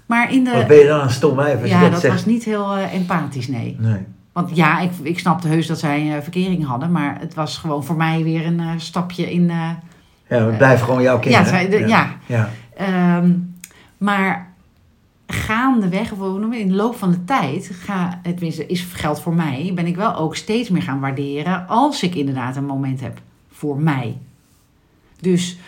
Maar 0.07 0.33
in 0.33 0.45
de... 0.45 0.51
wat 0.51 0.67
ben 0.67 0.79
je 0.79 0.87
dan 0.87 1.01
een 1.01 1.11
stom 1.11 1.37
wijf 1.37 1.61
als 1.61 1.71
ja, 1.71 1.83
je 1.83 1.91
dat, 1.91 2.03
dat 2.03 2.11
was 2.11 2.27
niet 2.27 2.45
heel 2.45 2.77
empathisch, 2.77 3.49
nee. 3.49 3.77
Nee. 3.79 4.07
Want 4.33 4.57
ja, 4.57 4.81
ik, 4.81 4.91
ik 5.03 5.19
snapte 5.19 5.49
heus 5.49 5.67
dat 5.67 5.79
zij 5.79 6.17
eh, 6.17 6.23
verkering 6.23 6.67
hadden. 6.67 6.91
Maar 6.93 7.17
het 7.21 7.35
was 7.35 7.59
gewoon 7.59 7.85
voor 7.85 7.97
mij 7.97 8.23
weer 8.23 8.47
een 8.47 8.61
eh, 8.61 8.71
stapje 8.77 9.33
in... 9.33 9.51
eh, 9.51 9.71
Ja, 10.29 10.47
we 10.47 10.53
blijven 10.57 10.85
gewoon 10.85 11.03
jouw 11.03 11.19
kinderen. 11.19 11.47
zij- 11.47 11.69
de- 11.69 11.89
ja. 11.89 12.17
ja. 12.27 12.51
Ehm, 12.77 13.31
maar 13.99 14.49
gaandeweg, 15.27 16.13
in 16.51 16.69
de 16.69 16.75
loop 16.75 16.97
van 16.97 17.11
de 17.11 17.25
tijd, 17.25 17.71
ga, 17.73 18.21
tenminste 18.23 18.67
is 18.67 18.81
geldt 18.93 19.21
voor 19.21 19.35
mij, 19.35 19.73
ben 19.75 19.87
ik 19.87 19.97
wel 19.97 20.15
ook 20.17 20.37
steeds 20.37 20.69
meer 20.69 20.83
gaan 20.83 21.01
waarderen 21.01 21.67
als 21.69 22.03
ik 22.03 22.15
inderdaad 22.15 22.57
een 22.57 22.65
moment 22.67 23.01
heb 23.01 23.21
voor 23.53 23.79
mij. 23.81 24.17
Dus, 25.21 25.59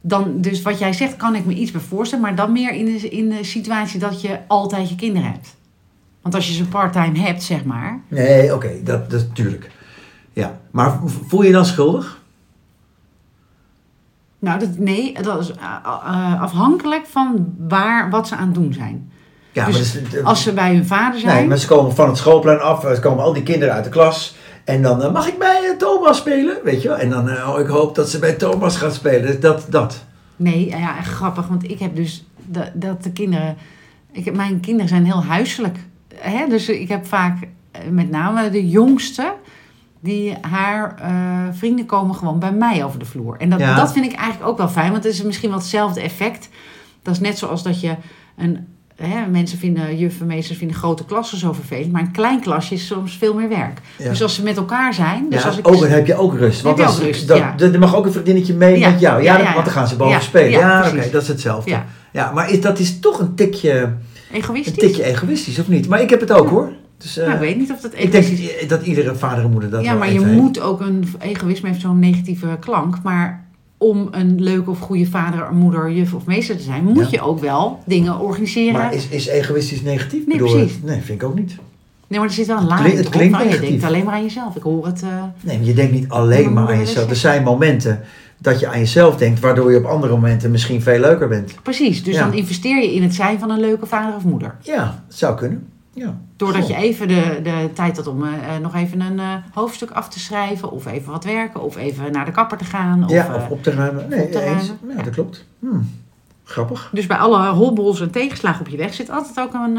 dan, 0.00 0.40
dus 0.40 0.62
wat 0.62 0.78
jij 0.78 0.92
zegt, 0.92 1.16
kan 1.16 1.34
ik 1.34 1.44
me 1.44 1.54
iets 1.54 1.70
bij 1.70 1.80
voorstellen, 1.80 2.24
maar 2.24 2.34
dan 2.34 2.52
meer 2.52 2.72
in 2.72 2.84
de, 2.84 3.08
in 3.08 3.28
de 3.28 3.44
situatie 3.44 4.00
dat 4.00 4.20
je 4.20 4.38
altijd 4.46 4.88
je 4.88 4.94
kinderen 4.94 5.30
hebt. 5.32 5.56
Want 6.28 6.40
als 6.40 6.48
je 6.48 6.54
ze 6.54 6.68
part-time 6.68 7.18
hebt, 7.18 7.42
zeg 7.42 7.64
maar. 7.64 8.00
Nee, 8.08 8.54
oké, 8.54 8.70
dat, 8.84 9.10
dat 9.10 9.20
natuurlijk. 9.28 9.70
Ja, 10.32 10.58
maar 10.70 10.98
voel 11.04 11.40
je 11.40 11.46
je 11.46 11.52
dan 11.52 11.64
schuldig? 11.64 12.18
Nou, 14.38 14.58
dat, 14.58 14.78
nee, 14.78 15.22
dat 15.22 15.40
is 15.40 15.50
eh, 15.50 15.76
eh, 15.84 16.42
afhankelijk 16.42 17.06
van 17.06 17.54
waar, 17.68 18.10
wat 18.10 18.28
ze 18.28 18.36
aan 18.36 18.46
het 18.46 18.54
doen 18.54 18.72
zijn. 18.72 19.10
Ja, 19.52 19.66
Dus 19.66 20.00
maar 20.12 20.22
Als 20.22 20.42
ze 20.42 20.52
bij 20.52 20.74
hun 20.74 20.86
vader 20.86 21.20
zijn. 21.20 21.36
Nee, 21.36 21.46
maar 21.46 21.58
ze 21.58 21.66
komen 21.66 21.94
van 21.94 22.08
het 22.08 22.16
schoolplein 22.16 22.60
af, 22.60 22.84
er 22.84 23.00
komen 23.00 23.24
al 23.24 23.32
die 23.32 23.42
kinderen 23.42 23.74
uit 23.74 23.84
de 23.84 23.90
klas. 23.90 24.36
En 24.64 24.82
dan, 24.82 25.02
eh, 25.02 25.12
mag 25.12 25.28
ik 25.28 25.38
bij 25.38 25.70
eh, 25.70 25.76
Thomas 25.76 26.16
spelen? 26.16 26.56
Weet 26.64 26.82
je 26.82 26.88
wel? 26.88 26.96
En 26.96 27.10
dan, 27.10 27.28
eh, 27.28 27.48
oh, 27.48 27.60
ik 27.60 27.66
hoop 27.66 27.94
dat 27.94 28.10
ze 28.10 28.18
bij 28.18 28.32
Thomas 28.32 28.76
gaan 28.76 28.92
spelen. 28.92 29.22
Dus 29.22 29.40
dat, 29.40 29.66
dat. 29.68 30.04
Nee, 30.36 30.68
ja, 30.68 30.98
echt 30.98 31.08
grappig. 31.08 31.46
Want 31.46 31.70
ik 31.70 31.78
heb 31.78 31.96
dus 31.96 32.26
dat, 32.44 32.70
dat 32.74 33.02
de 33.02 33.12
kinderen. 33.12 33.56
Ik 34.12 34.24
heb, 34.24 34.36
mijn 34.36 34.60
kinderen 34.60 34.88
zijn 34.88 35.04
heel 35.04 35.24
huiselijk. 35.24 35.78
Hè? 36.20 36.46
Dus 36.48 36.68
ik 36.68 36.88
heb 36.88 37.06
vaak 37.06 37.36
eh, 37.70 37.80
met 37.90 38.10
name 38.10 38.50
de 38.50 38.68
jongste. 38.68 39.32
Die 40.00 40.34
haar 40.40 40.94
eh, 40.98 41.10
vrienden 41.52 41.86
komen 41.86 42.14
gewoon 42.14 42.38
bij 42.38 42.52
mij 42.52 42.84
over 42.84 42.98
de 42.98 43.04
vloer. 43.04 43.36
En 43.38 43.50
dat, 43.50 43.58
Ja. 43.58 43.74
dat 43.76 43.92
vind 43.92 44.04
ik 44.04 44.12
eigenlijk 44.12 44.50
ook 44.50 44.58
wel 44.58 44.68
fijn. 44.68 44.90
Want 44.92 45.04
het 45.04 45.12
is 45.12 45.22
misschien 45.22 45.48
wel 45.50 45.58
hetzelfde 45.58 46.00
effect. 46.00 46.48
Dat 47.02 47.14
is 47.14 47.20
net 47.20 47.38
zoals 47.38 47.62
dat 47.62 47.80
je 47.80 47.94
een. 48.36 48.66
Hè, 49.02 49.26
mensen 49.26 49.58
vinden, 49.58 49.96
juffen, 49.98 50.26
meesters 50.26 50.58
vinden 50.58 50.76
grote 50.76 51.04
klassen 51.04 51.38
zo 51.38 51.52
vervelend. 51.52 51.92
Maar 51.92 52.02
een 52.02 52.10
klein 52.12 52.40
klasje 52.40 52.74
is 52.74 52.86
soms 52.86 53.16
veel 53.18 53.34
meer 53.34 53.48
werk. 53.48 53.80
Ja. 53.98 54.08
Dus 54.08 54.22
als 54.22 54.34
ze 54.34 54.42
met 54.42 54.56
elkaar 54.56 54.94
zijn. 54.94 55.26
Dus 55.30 55.42
ja, 55.42 55.48
als 55.48 55.58
ik, 55.58 55.68
ook, 55.68 55.80
dan 55.80 55.88
heb 55.88 56.06
je 56.06 56.14
ook 56.14 56.34
rust. 56.38 56.62
Want 56.62 56.80
als, 56.80 56.98
rust, 56.98 57.28
dat. 57.28 57.60
Er 57.60 57.78
mag 57.78 57.94
ook 57.96 58.06
een 58.06 58.12
vriendinnetje 58.12 58.54
mee 58.54 58.80
met 58.80 59.00
jou. 59.00 59.22
Ja, 59.22 59.42
want 59.52 59.64
dan 59.64 59.74
gaan 59.74 59.88
ze 59.88 59.96
boven 59.96 60.22
spelen. 60.22 60.50
Ja, 60.50 60.88
oké, 60.88 61.10
dat 61.10 61.22
is 61.22 61.28
hetzelfde. 61.28 61.70
Ja, 61.70 61.86
Ja. 62.12 62.30
maar 62.32 62.50
is, 62.50 62.60
dat 62.60 62.78
is 62.78 63.00
toch 63.00 63.18
een 63.18 63.34
tikje, 63.34 63.92
een 64.30 64.36
egoïstisch. 64.36 64.74
tikje 64.78 65.02
egoïstisch, 65.04 65.58
of 65.58 65.68
niet? 65.68 65.88
Maar 65.88 66.00
ik 66.00 66.10
heb 66.10 66.20
het 66.20 66.32
ook 66.32 66.48
hoor. 66.48 66.72
Dus, 66.98 67.16
eh, 67.18 67.22
Nou, 67.24 67.34
ik 67.36 67.40
weet 67.42 67.56
niet 67.56 67.70
of 67.72 67.80
dat 67.80 67.92
ik 67.94 67.98
egoïstisch 68.14 68.56
denk 68.58 68.68
dat 68.68 68.82
iedere 68.86 69.14
vader 69.14 69.44
en 69.44 69.50
moeder 69.50 69.70
dat 69.70 69.84
ja, 69.84 69.94
maar 69.94 70.12
je 70.12 70.20
heeft. 70.20 70.32
moet 70.40 70.60
ook 70.60 70.80
een 70.80 71.04
egoïsme 71.18 71.68
heeft 71.68 71.80
zo'n 71.80 71.98
negatieve 71.98 72.56
klank. 72.60 73.02
Maar 73.02 73.46
om 73.76 74.08
een 74.10 74.42
leuke 74.42 74.70
of 74.70 74.78
goede 74.80 75.06
vader, 75.06 75.52
moeder, 75.52 75.90
juf 75.92 76.14
of 76.14 76.24
meester 76.26 76.56
te 76.56 76.62
zijn, 76.62 76.84
moet 76.84 76.96
Ja. 76.96 77.06
je 77.10 77.20
ook 77.20 77.40
wel 77.40 77.82
dingen 77.86 78.20
organiseren. 78.20 78.72
Maar 78.72 78.94
is, 78.94 79.08
is 79.08 79.26
egoïstisch 79.26 79.82
negatief? 79.82 80.26
Nee, 80.26 80.38
Bedoel, 80.38 80.52
precies. 80.56 80.78
Nee, 80.84 81.00
vind 81.00 81.22
ik 81.22 81.28
ook 81.28 81.34
niet. 81.34 81.56
nee, 82.06 82.18
maar 82.18 82.28
er 82.28 82.34
zit 82.34 82.46
wel 82.46 82.56
een 82.56 82.62
Het 82.62 82.70
laag 82.70 82.80
klinkt- 82.80 82.98
het 82.98 83.08
klinkt 83.08 83.34
van. 83.34 83.42
Je 83.44 83.48
negatief. 83.50 83.68
denkt 83.70 83.84
alleen 83.84 84.04
maar 84.04 84.14
aan 84.14 84.22
jezelf. 84.22 84.56
Ik 84.56 84.62
hoor 84.62 84.86
het. 84.86 85.02
eh, 85.02 85.08
Nee, 85.40 85.56
maar 85.58 85.66
je 85.66 85.74
denkt 85.74 85.92
niet 85.92 86.08
alleen 86.08 86.52
Maar 86.52 86.68
aan 86.68 86.78
jezelf. 86.78 87.10
Er 87.10 87.16
zijn 87.16 87.42
momenten 87.42 88.00
dat 88.38 88.60
je 88.60 88.68
aan 88.68 88.78
jezelf 88.78 89.16
denkt, 89.16 89.40
waardoor 89.40 89.70
je 89.70 89.78
op 89.78 89.84
andere 89.84 90.12
momenten 90.12 90.50
misschien 90.50 90.82
veel 90.82 90.98
leuker 90.98 91.28
bent. 91.28 91.54
precies. 91.62 92.02
Dus 92.04 92.14
Ja. 92.14 92.20
dan 92.24 92.32
investeer 92.34 92.82
je 92.82 92.94
in 92.94 93.02
het 93.02 93.14
zijn 93.14 93.38
van 93.38 93.50
een 93.50 93.60
leuke 93.60 93.86
vader 93.86 94.14
of 94.16 94.24
moeder. 94.24 94.54
Ja, 94.60 95.02
het 95.06 95.16
zou 95.16 95.36
kunnen. 95.36 95.68
Ja. 95.94 96.18
Doordat 96.36 96.62
Goh. 96.62 96.70
je 96.70 96.76
even 96.76 97.08
de, 97.08 97.40
de 97.42 97.70
tijd 97.74 97.96
had 97.96 98.06
om 98.06 98.24
eh, 98.24 98.54
eh, 98.54 98.62
nog 98.62 98.74
even 98.74 99.00
een 99.00 99.18
eh, 99.18 99.34
hoofdstuk 99.54 99.90
af 99.90 100.08
te 100.08 100.18
schrijven. 100.20 100.70
Of 100.70 100.86
even 100.86 101.12
wat 101.12 101.24
werken. 101.24 101.62
Of 101.62 101.76
even 101.76 102.12
naar 102.12 102.24
de 102.24 102.30
kapper 102.30 102.58
te 102.58 102.64
gaan. 102.64 103.04
Of, 103.04 103.10
ja, 103.10 103.34
of 103.34 103.48
op 103.48 103.62
te 103.62 103.70
ruimen. 103.70 104.08
Nee, 104.08 104.22
op 104.22 104.32
te 104.32 104.40
eens. 104.40 104.66
ruimen. 104.68 104.96
Ja, 104.96 105.02
dat 105.02 105.14
klopt. 105.14 105.44
Hm. 105.60 105.66
Grappig. 106.44 106.90
Dus 106.92 107.06
bij 107.06 107.16
alle 107.16 107.48
hobbels 107.48 108.00
en 108.00 108.10
tegenslagen 108.10 108.60
op 108.60 108.68
je 108.68 108.76
weg 108.76 108.94
zit 108.94 109.10
altijd 109.10 109.38
ook 109.46 109.54
een 109.54 109.78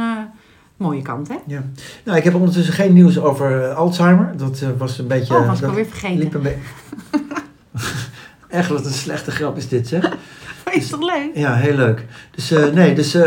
mooie 0.78 1.01
kant, 1.01 1.28
hè? 1.28 1.36
Ja. 1.48 1.63
Nou, 2.06 2.18
ik 2.18 2.24
heb 2.24 2.34
ondertussen 2.36 2.74
geen 2.74 2.94
nieuws 2.94 3.20
over 3.20 3.74
Alzheimer. 3.74 4.34
Dat 4.38 4.63
was 4.78 4.98
een 4.98 5.08
beetje... 5.08 5.36
Oh, 5.38 5.46
was 5.48 5.56
ik 5.56 5.62
dat 5.62 5.70
alweer 5.70 5.86
vergeten. 5.86 6.18
liep 6.20 6.34
een. 6.34 6.42
Echt 8.50 8.70
wat 8.70 8.86
een 8.86 8.91
slechte 8.91 9.32
grap 9.32 9.58
is 9.58 9.68
dit, 9.68 9.88
zeg. 9.88 10.10
Is 10.72 10.89
toch 10.89 11.00
leuk? 11.01 11.29
Ja, 11.34 11.53
heel 11.56 11.75
leuk. 11.75 12.06
Dus 12.32 12.51
eh, 12.51 12.74
nee, 12.74 12.96
dus... 12.96 13.13
eh, 13.13 13.21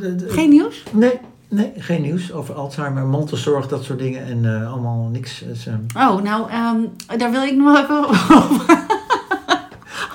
de- 0.00 0.26
Geen 0.28 0.48
nieuws? 0.50 0.82
Nee, 0.92 1.12
nee, 1.48 1.72
geen 1.76 2.02
nieuws 2.02 2.32
over 2.32 2.54
Alzheimer, 2.54 3.06
mantelzorg, 3.06 3.68
dat 3.68 3.84
soort 3.84 3.98
dingen. 3.98 4.24
En 4.24 4.60
eh, 4.62 4.72
allemaal 4.72 5.08
niks. 5.12 5.42
Dus, 5.46 5.66
Oh, 5.96 6.22
nou, 6.22 6.50
ehm, 6.50 6.78
daar 7.18 7.30
wil 7.30 7.42
ik 7.42 7.56
nog 7.56 7.78
even 7.82 8.08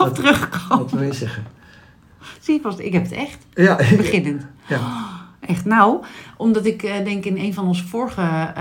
op, 0.07 0.13
terugkomen. 0.13 0.77
wat 0.83 0.91
wil 0.91 1.01
je 1.01 1.13
zeggen? 1.13 1.43
Zie 2.39 2.53
je 2.55 2.61
vast, 2.61 2.79
ik 2.79 2.93
heb 2.93 3.03
het 3.03 3.11
echt. 3.11 3.37
Ja, 3.53 3.75
Beginnend. 3.75 4.45
ja. 4.67 4.79
Echt, 5.39 5.65
nou, 5.65 6.03
omdat 6.37 6.65
ik 6.65 6.81
denk 6.81 7.25
in 7.25 7.37
een 7.37 7.53
van 7.53 7.67
onze 7.67 7.87
vorige 7.87 8.53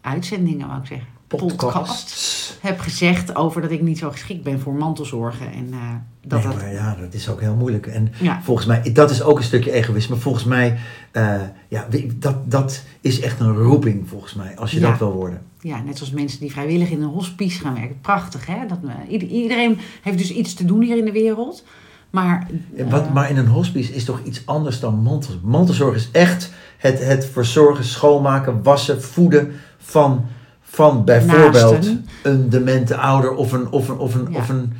uitzendingen, 0.00 0.66
wou 0.68 0.80
ik 0.80 0.86
zeggen, 0.86 1.06
podcasts. 1.36 2.56
heb 2.60 2.78
gezegd 2.80 3.36
over 3.36 3.62
dat 3.62 3.70
ik 3.70 3.82
niet 3.82 3.98
zo 3.98 4.10
geschikt 4.10 4.42
ben 4.42 4.60
voor 4.60 4.72
mantelzorgen. 4.74 5.52
En 5.52 5.68
eh, 5.72 5.78
dat 6.22 6.38
nee, 6.42 6.52
dat... 6.52 6.60
maar 6.62 6.72
ja, 6.72 6.96
dat 7.00 7.14
is 7.14 7.28
ook 7.28 7.40
heel 7.40 7.54
moeilijk. 7.54 7.86
En 7.86 8.12
Ja, 8.20 8.40
volgens 8.42 8.66
mij, 8.66 8.92
dat 8.92 9.10
is 9.10 9.22
ook 9.22 9.38
een 9.38 9.44
stukje 9.44 9.70
egoïsme. 9.72 10.16
Volgens 10.16 10.44
mij, 10.44 10.78
eh, 11.12 11.34
ja, 11.68 11.86
dat, 12.16 12.50
dat 12.50 12.82
is 13.00 13.20
echt 13.20 13.40
een 13.40 13.54
roeping 13.56 14.08
volgens 14.08 14.34
mij, 14.34 14.56
als 14.56 14.70
je 14.70 14.80
Ja. 14.80 14.90
dat 14.90 14.98
wil 14.98 15.12
worden. 15.12 15.42
ja, 15.60 15.82
net 15.82 15.96
zoals 15.98 16.12
mensen 16.12 16.40
die 16.40 16.50
vrijwillig 16.50 16.90
in 16.90 17.02
een 17.02 17.08
hospice 17.08 17.60
gaan 17.60 17.74
werken. 17.74 18.00
Prachtig, 18.00 18.46
hè? 18.46 18.66
Dat, 18.68 18.78
eh, 18.86 19.12
ieder- 19.12 19.28
iedereen 19.28 19.78
heeft 20.02 20.18
dus 20.18 20.30
iets 20.30 20.54
te 20.54 20.64
doen 20.64 20.82
hier 20.82 20.96
in 20.98 21.04
de 21.04 21.12
wereld. 21.12 21.64
Maar, 22.10 22.46
Wat, 22.88 23.12
maar 23.12 23.30
in 23.30 23.36
een 23.36 23.46
hospice 23.46 23.92
is 23.94 24.04
toch 24.04 24.20
iets 24.24 24.42
anders 24.44 24.80
dan 24.80 24.94
mantelzorg. 25.02 25.42
Mantelzorg 25.42 25.94
is 25.94 26.08
echt 26.12 26.50
het, 26.78 27.04
het 27.04 27.26
verzorgen, 27.26 27.84
schoonmaken, 27.84 28.62
wassen, 28.62 29.02
voeden 29.02 29.52
van, 29.78 30.24
van 30.74 31.04
bijvoorbeeld 31.04 31.72
Naasten. 31.72 32.06
een 32.22 32.48
demente 32.48 32.96
ouder 32.96 33.34
of 33.34 33.52
een, 33.52 33.70
of 33.70 33.88
een, 33.88 33.98
of 33.98 34.14
een, 34.14 34.26
Ja. 34.30 34.38
of 34.38 34.48
een, 34.48 34.72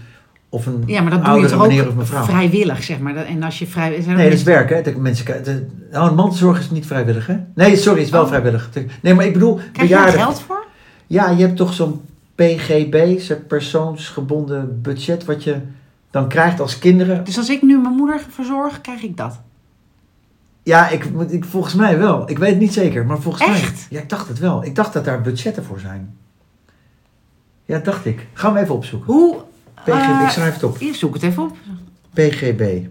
of 0.48 0.66
een 0.66 0.83
ja, 0.87 1.00
maar 1.02 1.11
dat 1.11 1.18
doe 1.18 1.28
je 1.28 1.35
oudere 1.35 1.52
toch 1.54 1.62
ook 1.62 1.68
meneer 1.68 1.88
of 1.88 1.94
mevrouw. 1.94 2.24
vrijwillig, 2.24 2.83
zeg 2.83 2.98
maar. 2.98 3.14
Dat- 3.14 3.24
En 3.26 3.42
als 3.42 3.59
je 3.59 3.66
vrij... 3.66 3.88
Nee, 4.07 4.24
dat 4.24 4.33
is 4.38 4.42
werk, 4.42 4.70
hè? 4.70 4.83
De 4.83 4.98
mensen, 4.98 5.44
de, 5.44 5.66
nou, 5.92 6.09
een 6.09 6.14
mantelzorg 6.14 6.59
is 6.59 6.70
niet 6.70 6.87
vrijwillig, 6.87 7.26
hè? 7.26 7.37
Nee, 7.54 7.76
sorry, 7.76 7.98
het 7.98 8.07
is 8.07 8.12
wel 8.12 8.22
Oh. 8.22 8.28
vrijwillig. 8.28 8.70
Nee, 9.02 9.14
maar 9.14 9.24
ik 9.26 9.33
bedoel, 9.33 9.59
Krijg 9.72 9.88
je 9.88 9.94
daar 9.94 10.09
geld 10.09 10.40
voor? 10.40 10.64
Ja, 11.07 11.30
je 11.30 11.42
hebt 11.44 11.57
toch 11.57 11.72
zo'n 11.74 12.00
PGB, 12.35 13.18
zo'n 13.20 13.46
persoonsgebonden 13.48 14.78
budget, 14.83 15.24
wat 15.24 15.44
je 15.44 15.57
dan 16.11 16.28
krijgt 16.28 16.61
als 16.61 16.78
kinderen. 16.78 17.24
Dus 17.24 17.38
als 17.38 17.48
ik 17.50 17.62
nu 17.62 17.78
mijn 17.78 17.94
moeder 17.94 18.20
verzorg, 18.30 18.80
krijg 18.80 19.02
ik 19.02 19.16
dat. 19.16 19.40
Ja, 20.64 20.88
ik, 20.88 21.11
moet- 21.12 21.33
ik, 21.33 21.44
volgens 21.44 21.74
mij 21.74 21.98
wel. 21.98 22.31
Ik 22.31 22.38
weet 22.38 22.50
het 22.50 22.59
niet 22.59 22.72
zeker, 22.72 23.07
maar 23.07 23.20
volgens 23.20 23.46
mij. 23.46 23.57
Echt? 23.57 23.87
Ja, 23.90 24.00
ik 24.00 24.09
dacht 24.09 24.29
het 24.29 24.38
wel. 24.38 24.64
Ik 24.64 24.74
dacht 24.74 24.92
dat 24.92 25.05
daar 25.05 25.20
budgetten 25.20 25.64
voor 25.64 25.81
zijn. 25.81 26.16
Ja, 27.64 27.79
dacht 27.79 28.07
ik. 28.07 28.27
Gaan 28.33 28.53
we 28.53 28.61
even 28.61 28.74
opzoeken. 28.74 29.12
Hoe... 29.12 29.37
PGB, 29.74 29.88
eh, 29.88 30.20
ik 30.24 30.29
schrijf 30.29 30.55
het 30.55 30.62
op. 30.62 30.77
Eerst 30.81 30.98
zoek 30.98 31.14
het 31.14 31.22
even 31.22 31.42
op. 31.42 31.57
PGB. 32.12 32.87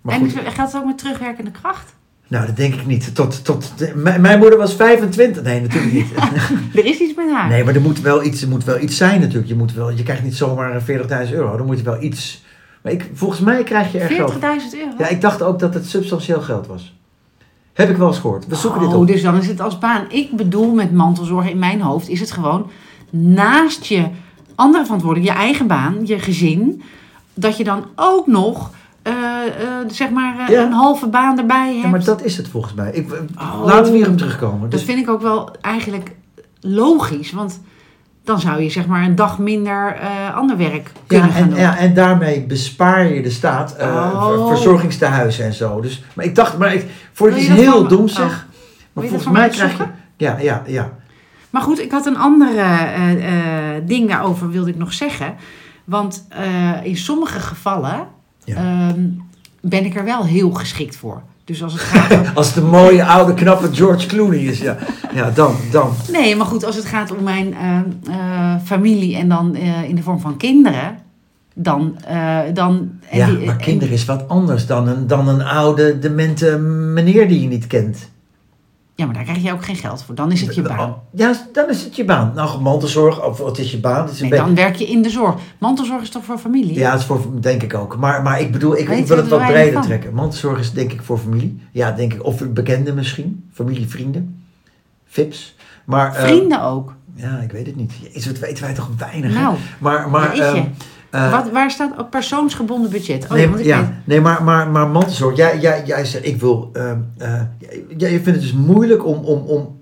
Maar 0.00 0.14
en 0.14 0.20
goed, 0.20 0.32
geldt 0.32 0.72
het 0.72 0.76
ook 0.76 0.86
met 0.86 0.98
terugwerkende 0.98 1.50
kracht? 1.50 1.94
nou, 2.28 2.46
dat 2.46 2.56
denk 2.56 2.74
ik 2.74 2.86
niet. 2.86 3.14
Tot, 3.14 3.44
tot, 3.44 3.72
mijn 3.94 4.38
moeder 4.38 4.58
was 4.58 4.74
25. 4.74 5.42
Nee, 5.42 5.60
natuurlijk 5.60 5.92
niet. 5.92 6.12
Er 6.78 6.84
is 6.84 6.98
iets 6.98 7.14
met 7.14 7.30
haar. 7.30 7.48
Nee, 7.48 7.64
maar 7.64 7.74
er 7.74 7.80
moet 7.80 8.00
wel 8.00 8.24
iets, 8.24 8.42
er 8.42 8.48
moet 8.48 8.64
wel 8.64 8.80
iets 8.80 8.96
zijn 8.96 9.20
natuurlijk. 9.20 9.48
Je, 9.48 9.54
moet 9.54 9.72
wel, 9.72 9.90
je 9.90 10.02
krijgt 10.02 10.22
niet 10.22 10.36
zomaar 10.36 10.82
40.000 10.82 11.32
euro. 11.32 11.56
Dan 11.56 11.66
moet 11.66 11.78
je 11.78 11.84
wel 11.84 12.02
iets... 12.02 12.44
Maar 12.84 12.92
ik, 12.92 13.10
volgens 13.14 13.40
mij 13.40 13.62
krijg 13.62 13.92
je 13.92 13.98
er 13.98 14.10
40.000 14.10 14.14
geld. 14.14 14.74
euro? 14.74 14.90
Ja, 14.98 15.08
ik 15.08 15.20
dacht 15.20 15.42
ook 15.42 15.58
dat 15.58 15.74
het 15.74 15.86
substantieel 15.88 16.40
geld 16.40 16.66
was. 16.66 16.94
Heb 17.72 17.90
ik 17.90 17.96
wel 17.96 18.08
eens 18.08 18.18
gehoord. 18.18 18.46
We 18.46 18.54
zoeken 18.54 18.80
dit 18.80 18.88
oh, 18.88 19.00
op. 19.00 19.06
dus 19.06 19.22
dan 19.22 19.36
is 19.36 19.46
het 19.46 19.60
als 19.60 19.78
baan. 19.78 20.04
Ik 20.08 20.30
bedoel 20.36 20.74
met 20.74 20.92
mantelzorg 20.92 21.50
in 21.50 21.58
mijn 21.58 21.80
hoofd 21.80 22.08
is 22.08 22.20
het 22.20 22.30
gewoon 22.30 22.70
naast 23.10 23.84
je 23.84 24.06
andere 24.54 24.84
verantwoording, 24.84 25.26
je 25.26 25.32
eigen 25.32 25.66
baan, 25.66 25.96
je 26.06 26.18
gezin, 26.18 26.82
dat 27.34 27.56
je 27.56 27.64
dan 27.64 27.84
ook 27.96 28.26
nog 28.26 28.70
eh, 29.02 29.12
eh, 29.12 29.88
zeg 29.88 30.10
maar 30.10 30.38
eh, 30.38 30.48
Ja. 30.48 30.62
een 30.66 30.72
halve 30.72 31.06
baan 31.06 31.38
erbij 31.38 31.70
hebt. 31.72 31.82
Ja, 31.82 31.88
maar 31.88 32.04
dat 32.04 32.22
is 32.22 32.36
het 32.36 32.48
volgens 32.48 32.74
mij. 32.74 32.92
Ik, 32.92 33.12
Oh. 33.38 33.64
Laten 33.64 33.92
we 33.92 33.98
hier 33.98 34.08
op 34.08 34.16
terugkomen. 34.18 34.60
Dat 34.60 34.70
Dus, 34.70 34.82
vind 34.82 34.98
ik 34.98 35.08
ook 35.10 35.22
wel 35.22 35.50
eigenlijk 35.60 36.14
logisch, 36.60 37.32
want 37.32 37.60
dan 38.24 38.40
zou 38.40 38.62
je 38.62 38.70
zeg 38.70 38.86
maar 38.86 39.02
een 39.04 39.14
dag 39.14 39.38
minder 39.38 39.94
eh, 39.96 40.36
ander 40.36 40.56
werk 40.56 40.92
kunnen 41.06 41.26
ja, 41.28 41.32
gaan 41.34 41.42
en, 41.42 41.48
doen. 41.48 41.58
ja, 41.58 41.76
en 41.78 41.94
daarmee 41.94 42.42
bespaar 42.46 43.12
je 43.12 43.22
de 43.22 43.30
staat 43.30 43.76
Oh. 43.80 44.26
ver- 44.26 44.46
verzorgingstehuizen 44.46 45.44
en 45.44 45.52
zo. 45.54 45.80
Dus, 45.80 46.02
maar 46.14 46.24
ik 46.24 46.34
dacht, 46.34 46.58
maar 46.58 46.74
ik, 46.74 46.86
voor 47.12 47.28
het 47.28 47.36
is 47.36 47.48
heel 47.48 47.72
van 47.80 47.88
dom 47.88 48.02
oh. 48.04 48.08
zeg. 48.08 48.46
Maar 48.92 49.04
volgens 49.04 49.32
mij 49.32 49.48
krijg 49.48 49.78
je... 49.78 49.84
Ja, 50.16 50.38
ja, 50.38 50.62
ja. 50.66 50.92
Maar 51.50 51.62
goed, 51.62 51.80
ik 51.80 51.90
had 51.90 52.06
een 52.06 52.18
andere 52.18 52.60
eh, 52.60 53.30
ding 53.86 54.08
daarover 54.08 54.50
wilde 54.50 54.70
ik 54.70 54.76
nog 54.76 54.92
zeggen. 54.92 55.34
Want 55.84 56.26
in 56.82 56.96
sommige 56.96 57.40
gevallen 57.40 58.06
Ja. 58.44 58.56
ehm, 58.56 59.00
ben 59.60 59.84
ik 59.84 59.96
er 59.96 60.04
wel 60.04 60.24
heel 60.24 60.50
geschikt 60.50 60.96
voor. 60.96 61.22
Dus 61.44 61.62
als 61.62 61.72
het 61.72 61.82
gaat 61.82 62.26
Als 62.36 62.46
het 62.46 62.56
een 62.56 62.70
mooie, 62.70 63.04
oude, 63.04 63.34
knappe 63.34 63.68
George 63.72 64.06
Clooney 64.06 64.38
is, 64.38 64.58
ja. 64.60 64.76
Ja, 65.14 65.30
dan, 65.30 65.54
dan. 65.70 65.90
Nee, 66.12 66.36
maar 66.36 66.46
goed, 66.46 66.64
als 66.64 66.76
het 66.76 66.84
gaat 66.84 67.16
om 67.16 67.22
mijn 67.22 67.54
eh, 67.54 67.78
eh, 68.14 68.60
familie 68.64 69.16
en 69.16 69.28
dan 69.28 69.54
eh, 69.54 69.82
in 69.88 69.94
de 69.94 70.02
vorm 70.02 70.20
van 70.20 70.36
kinderen, 70.36 70.98
dan. 71.54 71.96
dan 72.54 72.90
Ja, 73.12 73.26
die- 73.26 73.38
maar 73.38 73.54
en- 73.54 73.60
kinderen 73.60 73.94
is 73.94 74.04
wat 74.04 74.28
anders 74.28 74.66
dan 74.66 74.88
een, 74.88 75.06
dan 75.06 75.28
een 75.28 75.42
oude, 75.42 75.98
demente 75.98 76.58
meneer 76.58 77.28
die 77.28 77.40
je 77.40 77.48
niet 77.48 77.66
kent. 77.66 77.98
Ja, 78.94 79.04
maar 79.04 79.14
daar 79.14 79.22
krijg 79.24 79.42
je 79.42 79.52
ook 79.52 79.64
geen 79.64 79.76
geld 79.76 80.02
voor. 80.02 80.14
Dan 80.14 80.32
is 80.32 80.40
het 80.40 80.54
je 80.54 80.62
baan. 80.62 80.94
Ja, 81.10 81.34
dan 81.52 81.68
is 81.70 81.82
het 81.84 81.96
je 81.96 82.04
baan. 82.04 82.32
Nou, 82.34 82.60
mantelzorg, 82.60 83.24
of 83.24 83.38
wat 83.38 83.58
is 83.58 83.70
je 83.70 83.78
baan? 83.78 84.04
Het 84.04 84.10
is 84.14 84.20
een 84.20 84.28
Nee, 84.28 84.30
beetje- 84.30 84.44
dan 84.46 84.54
werk 84.54 84.76
je 84.76 84.86
in 84.86 85.02
de 85.02 85.10
zorg. 85.10 85.34
Mantelzorg 85.58 86.02
is 86.02 86.10
toch 86.10 86.24
voor 86.24 86.38
familie? 86.38 86.74
Ja, 86.74 86.90
het 86.90 87.00
is 87.00 87.06
voor, 87.06 87.26
denk 87.40 87.62
ik 87.62 87.74
ook. 87.74 87.96
Maar, 87.96 88.22
maar 88.22 88.40
ik 88.40 88.52
bedoel, 88.52 88.76
ik, 88.78 88.88
wil 88.88 89.16
het 89.16 89.28
wat 89.28 89.46
breder 89.46 89.80
trekken. 89.82 90.14
Mantelzorg 90.14 90.58
is 90.58 90.72
denk 90.72 90.92
ik 90.92 91.02
voor 91.02 91.18
familie. 91.18 91.62
Ja, 91.72 91.92
denk 91.92 92.12
ik. 92.14 92.24
Of 92.24 92.48
bekenden 92.48 92.94
misschien. 92.94 93.48
Familie, 93.52 93.88
vrienden. 93.88 94.44
Vips. 95.06 95.54
Maar, 95.84 96.14
eh, 96.14 96.22
Vrienden 96.24 96.62
ook. 96.62 96.94
ja, 97.14 97.38
ik 97.38 97.52
weet 97.52 97.66
het 97.66 97.76
niet. 97.76 97.92
Jezus, 98.02 98.26
wat 98.26 98.38
weten 98.38 98.64
wij 98.64 98.74
toch 98.74 98.90
weinig. 98.98 99.34
Nou, 99.34 99.56
maar, 99.78 100.10
maar, 100.10 100.36
jeetje. 100.36 100.64
Eh, 101.14 101.30
Wat, 101.30 101.50
waar 101.50 101.70
staat 101.70 101.98
op 101.98 102.10
persoonsgebonden 102.10 102.90
budget? 102.90 103.24
Oh, 103.24 103.30
nee, 103.30 103.48
ik 103.48 103.64
ja, 103.64 103.80
weet- 103.80 103.88
nee, 104.04 104.20
maar, 104.20 104.42
maar, 104.44 104.68
maar 104.68 104.88
mantelzorg. 104.88 105.36
Jij, 105.36 105.58
jij, 105.60 105.82
jij 105.86 106.04
zegt, 106.04 106.26
ik 106.26 106.36
wil... 106.40 106.70
ehm 106.72 106.98
eh, 107.18 107.40
jij, 107.96 108.12
je 108.12 108.20
vindt 108.20 108.26
het 108.26 108.40
dus 108.40 108.52
moeilijk 108.52 109.06
om, 109.06 109.16
om, 109.24 109.38
om, 109.46 109.76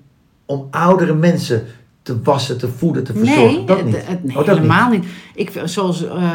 om 0.47 0.67
oudere 0.71 1.15
mensen 1.15 1.65
te 2.03 2.23
wassen, 2.23 2.59
te 2.59 2.69
voeden, 2.69 3.05
te 3.05 3.13
verzorgen. 3.13 3.45
Nee, 3.55 3.65
dat 3.65 3.85
niet. 3.85 3.93
nee 4.23 4.37
Oh, 4.39 4.47
dat 4.47 4.57
helemaal 4.57 4.91
niet. 4.91 5.05
Ik, 5.35 5.63
zoals 5.65 6.05
eh, 6.07 6.31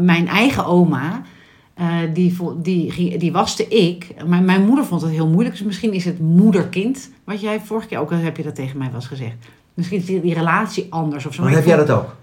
mijn 0.00 0.28
eigen 0.28 0.64
oma, 0.66 1.22
die, 2.12 2.36
die, 2.62 3.18
die 3.18 3.32
waste 3.32 3.68
ik. 3.68 4.06
Mijn, 4.26 4.44
mijn 4.44 4.64
moeder 4.66 4.84
vond 4.84 5.02
het 5.02 5.10
heel 5.10 5.28
moeilijk. 5.28 5.56
Dus 5.56 5.64
misschien 5.66 5.92
is 5.92 6.04
het 6.04 6.18
moeder-kind. 6.20 7.10
Wat 7.24 7.40
jij 7.40 7.60
vorige 7.64 7.86
keer 7.86 7.98
ook, 7.98 8.10
heb 8.10 8.36
je 8.36 8.42
dat 8.42 8.54
tegen 8.54 8.78
mij 8.78 8.90
eens 8.94 9.06
gezegd. 9.06 9.34
Misschien 9.74 9.98
is 9.98 10.04
die, 10.04 10.20
die 10.20 10.34
relatie 10.34 10.86
anders 10.90 11.26
of 11.26 11.34
zo. 11.34 11.42
Maar 11.42 11.50
Maar 11.50 11.60
heb 11.60 11.68
jij 11.68 11.76
dat 11.76 11.90
ook? 11.90 12.16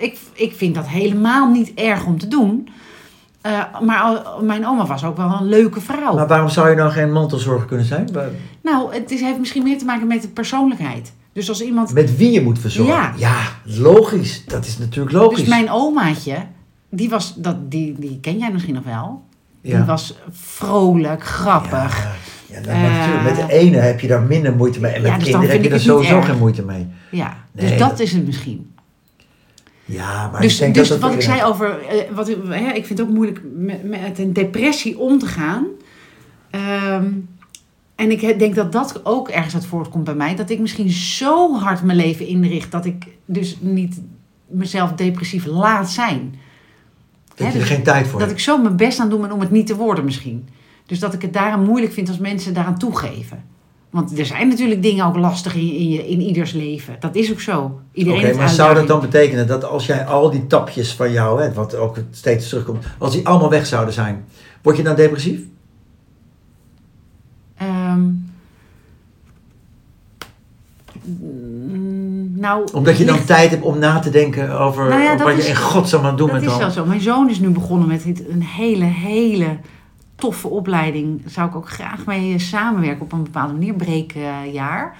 Ik, 0.00 0.18
ik 0.32 0.54
vind 0.54 0.74
dat 0.74 0.88
helemaal 0.88 1.50
niet 1.50 1.74
erg 1.74 2.06
om 2.06 2.18
te 2.18 2.28
doen. 2.28 2.68
Eh, 3.40 3.80
maar 3.82 4.22
mijn 4.40 4.66
oma 4.66 4.86
was 4.86 5.04
ook 5.04 5.16
wel 5.16 5.36
een 5.40 5.48
leuke 5.48 5.80
vrouw. 5.80 6.14
Maar 6.14 6.26
waarom 6.26 6.48
zou 6.48 6.70
je 6.70 6.76
nou 6.76 6.90
geen 6.90 7.12
mantelzorger 7.12 7.66
kunnen 7.66 7.86
zijn? 7.86 8.08
Nou, 8.62 8.94
het 8.94 9.10
is, 9.10 9.20
heeft 9.20 9.38
misschien 9.38 9.62
meer 9.62 9.78
te 9.78 9.84
maken 9.84 10.06
met 10.06 10.22
de 10.22 10.28
persoonlijkheid. 10.28 11.12
Dus 11.32 11.48
als 11.48 11.62
iemand... 11.62 11.92
Met 11.92 12.16
wie 12.16 12.30
je 12.30 12.42
moet 12.42 12.58
verzorgen. 12.58 13.12
Ja. 13.16 13.36
logisch. 13.64 14.44
Dat 14.46 14.66
is 14.66 14.78
natuurlijk 14.78 15.14
logisch. 15.14 15.38
Dus 15.38 15.48
mijn 15.48 15.70
omaatje, 15.70 16.36
die 16.90 17.08
was... 17.08 17.34
Dat, 17.36 17.70
die, 17.70 17.94
die 17.98 18.18
ken 18.20 18.38
jij 18.38 18.52
misschien 18.52 18.74
nog 18.74 18.84
wel. 18.84 19.22
Die 19.62 19.84
was 19.84 20.18
vrolijk, 20.30 21.24
grappig. 21.24 22.18
Ja, 22.46 22.60
nou, 22.60 22.70
Eh, 22.70 23.24
met 23.24 23.36
de 23.36 23.52
ene 23.52 23.76
heb 23.76 24.00
je 24.00 24.08
daar 24.08 24.22
minder 24.22 24.56
moeite 24.56 24.80
mee. 24.80 24.92
En 24.92 25.02
met 25.02 25.14
dus 25.14 25.22
kinderen 25.22 25.50
heb 25.50 25.64
je 25.64 25.70
niet 25.70 25.80
sowieso 25.80 26.20
geen 26.20 26.38
moeite 26.38 26.62
mee. 26.62 26.86
Ja, 27.10 27.36
Nee, 27.52 27.68
dus 27.70 27.78
dat, 27.78 27.88
dat- 27.90 28.00
is 28.00 28.12
het 28.12 28.26
misschien. 28.26 28.69
Ja, 29.90 30.28
maar 30.32 30.40
dus 30.40 30.52
ik 30.52 30.58
denk 30.58 30.74
dus 30.74 30.88
dat 30.88 30.98
wat 30.98 31.12
ik 31.12 31.22
zei 31.22 31.42
over... 31.44 31.78
eh, 31.86 32.14
wat, 32.14 32.28
ik- 32.28 32.36
hè, 32.48 32.72
ik 32.72 32.86
vind 32.86 32.98
het 32.98 33.08
ook 33.08 33.14
moeilijk 33.14 33.40
met, 33.56 33.84
met 33.84 34.18
een 34.18 34.32
depressie 34.32 34.98
om 34.98 35.18
te 35.18 35.26
gaan. 35.26 35.66
Ehm, 36.50 37.06
en 37.94 38.10
ik 38.10 38.38
denk 38.38 38.54
dat 38.54 38.72
dat 38.72 39.00
ook 39.04 39.28
ergens 39.28 39.54
uit 39.54 39.66
voortkomt 39.66 40.04
bij 40.04 40.14
mij. 40.14 40.34
Dat 40.36 40.50
ik 40.50 40.58
misschien 40.58 40.90
zo 40.90 41.54
hard 41.58 41.82
mijn 41.82 41.98
leven 41.98 42.26
inricht... 42.26 42.70
dat 42.70 42.84
ik 42.84 43.06
dus 43.24 43.56
niet 43.60 44.00
mezelf 44.46 44.92
depressief 44.92 45.44
laat 45.46 45.90
zijn. 45.90 46.34
dat 47.28 47.38
je 47.38 47.44
er 47.44 47.52
dus 47.52 47.68
geen 47.68 47.82
tijd 47.82 48.06
voor 48.06 48.18
Dat 48.18 48.28
hebt. 48.28 48.40
ik 48.40 48.44
zo 48.44 48.58
mijn 48.58 48.76
best 48.76 49.00
aan 49.00 49.08
doe 49.10 49.20
ben 49.20 49.32
om 49.32 49.40
het 49.40 49.50
niet 49.50 49.66
te 49.66 49.76
worden 49.76 50.04
misschien. 50.04 50.48
Dus 50.86 50.98
dat 50.98 51.14
ik 51.14 51.22
het 51.22 51.32
daarom 51.32 51.64
moeilijk 51.64 51.92
vind 51.92 52.08
als 52.08 52.18
mensen 52.18 52.54
daaraan 52.54 52.78
toegeven. 52.78 53.44
Want 53.90 54.18
er 54.18 54.26
zijn 54.26 54.48
natuurlijk 54.48 54.82
dingen 54.82 55.04
ook 55.06 55.16
lastig 55.16 55.54
in, 55.54 55.72
in, 55.74 55.88
je, 55.90 56.08
in 56.08 56.20
ieders 56.20 56.52
leven. 56.52 56.96
Dat 57.00 57.14
is 57.14 57.30
ook 57.32 57.40
zo. 57.40 57.80
Iedereen 57.92 58.26
Oké, 58.28 58.36
maar 58.36 58.48
zou 58.48 58.74
dat 58.74 58.86
dan 58.86 59.00
betekenen 59.00 59.46
dat 59.46 59.64
als 59.64 59.86
jij 59.86 60.06
al 60.06 60.30
die 60.30 60.46
tapjes 60.46 60.92
van 60.94 61.12
jou, 61.12 61.42
hè, 61.42 61.52
wat 61.52 61.74
ook 61.74 61.96
steeds 62.10 62.48
terugkomt, 62.48 62.84
als 62.98 63.12
die 63.12 63.26
allemaal 63.26 63.50
weg 63.50 63.66
zouden 63.66 63.94
zijn, 63.94 64.24
word 64.62 64.76
je 64.76 64.82
dan 64.82 64.96
depressief? 64.96 65.40
Ehm, 67.56 68.00
mm, 71.04 72.32
nou, 72.40 72.68
Omdat 72.72 72.98
je 72.98 73.04
dan 73.04 73.14
ligt- 73.14 73.26
tijd 73.26 73.50
hebt 73.50 73.62
om 73.62 73.78
na 73.78 73.98
te 73.98 74.10
denken 74.10 74.58
over 74.58 74.88
Nou 74.88 75.02
ja, 75.02 75.16
dat 75.16 75.26
wat 75.26 75.36
je 75.36 75.42
is- 75.42 75.48
in 75.48 75.56
godsnaam 75.56 76.00
aan 76.02 76.08
het 76.08 76.18
doen 76.18 76.26
Dat 76.28 76.36
bent 76.36 76.46
is 76.50 76.58
dan. 76.58 76.66
wel 76.66 76.70
zo. 76.70 76.84
Mijn 76.86 77.00
zoon 77.00 77.30
is 77.30 77.38
nu 77.40 77.48
begonnen 77.48 77.88
met 77.88 78.02
dit- 78.04 78.28
een 78.28 78.42
hele, 78.42 78.84
hele 78.84 79.56
toffe 80.20 80.48
opleiding. 80.48 81.22
Zou 81.26 81.48
ik 81.48 81.56
ook 81.56 81.68
graag 81.68 82.06
mee 82.06 82.32
eh, 82.34 82.38
samenwerken 82.38 83.02
op 83.02 83.12
een 83.12 83.22
bepaalde 83.22 83.52
manier. 83.52 83.74
Breekjaar. 83.74 84.96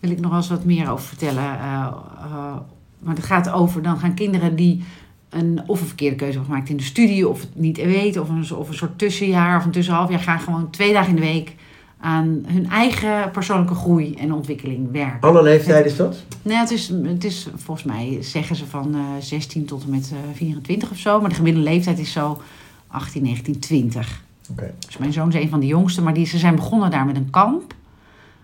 Wil 0.00 0.10
ik 0.10 0.20
nog 0.20 0.30
wel 0.30 0.38
eens 0.38 0.48
wat 0.48 0.64
meer 0.64 0.90
over 0.90 1.06
vertellen. 1.06 1.42
eh, 1.44 1.86
eh, 2.24 2.56
maar 2.98 3.14
het 3.14 3.24
gaat 3.24 3.50
over, 3.50 3.82
dan 3.82 3.98
gaan 3.98 4.14
kinderen 4.14 4.56
die 4.56 4.84
een, 5.28 5.60
of 5.66 5.80
een 5.80 5.86
verkeerde 5.86 6.16
keuze 6.16 6.32
hebben 6.32 6.50
gemaakt 6.52 6.70
in 6.70 6.76
de 6.76 6.82
studie, 6.82 7.28
of 7.28 7.40
het 7.40 7.50
niet 7.54 7.76
weten, 7.76 8.22
of 8.22 8.28
een, 8.28 8.56
of 8.56 8.68
een 8.68 8.74
soort 8.74 8.98
tussenjaar 8.98 9.58
of 9.58 9.64
een 9.64 9.70
tussenhalfjaar, 9.70 10.20
gaan 10.20 10.40
gewoon 10.40 10.70
twee 10.70 10.92
dagen 10.92 11.08
in 11.08 11.14
de 11.14 11.20
week 11.20 11.54
aan 12.00 12.42
hun 12.46 12.70
eigen 12.70 13.30
persoonlijke 13.30 13.74
groei 13.74 14.14
en 14.14 14.32
ontwikkeling 14.32 14.92
werken. 14.92 15.20
Alle 15.28 15.42
leeftijden 15.42 15.84
is 15.84 15.96
dat? 15.96 16.24
Nee, 16.42 16.56
het 16.56 16.70
is, 16.70 16.88
het 17.02 17.24
is 17.24 17.48
volgens 17.56 17.86
mij 17.86 18.18
zeggen 18.20 18.56
ze 18.56 18.66
van 18.66 18.94
eh 18.94 19.00
16 19.20 19.64
tot 19.64 19.82
en 19.82 19.90
met 19.90 20.12
eh 20.12 20.36
24 20.36 20.90
of 20.90 20.98
zo. 20.98 21.20
Maar 21.20 21.28
de 21.28 21.34
gemiddelde 21.34 21.68
leeftijd 21.70 21.98
is 21.98 22.12
zo 22.12 22.40
18, 22.88 23.22
19, 23.22 23.58
20. 23.58 24.22
Oké. 24.50 24.74
Dus 24.86 24.96
mijn 24.96 25.12
zoon 25.12 25.28
is 25.28 25.34
een 25.34 25.48
van 25.48 25.60
de 25.60 25.66
jongsten. 25.66 26.02
Maar 26.02 26.14
die, 26.14 26.26
ze 26.26 26.38
zijn 26.38 26.54
begonnen 26.54 26.90
daar 26.90 27.06
met 27.06 27.16
een 27.16 27.30
kamp 27.30 27.74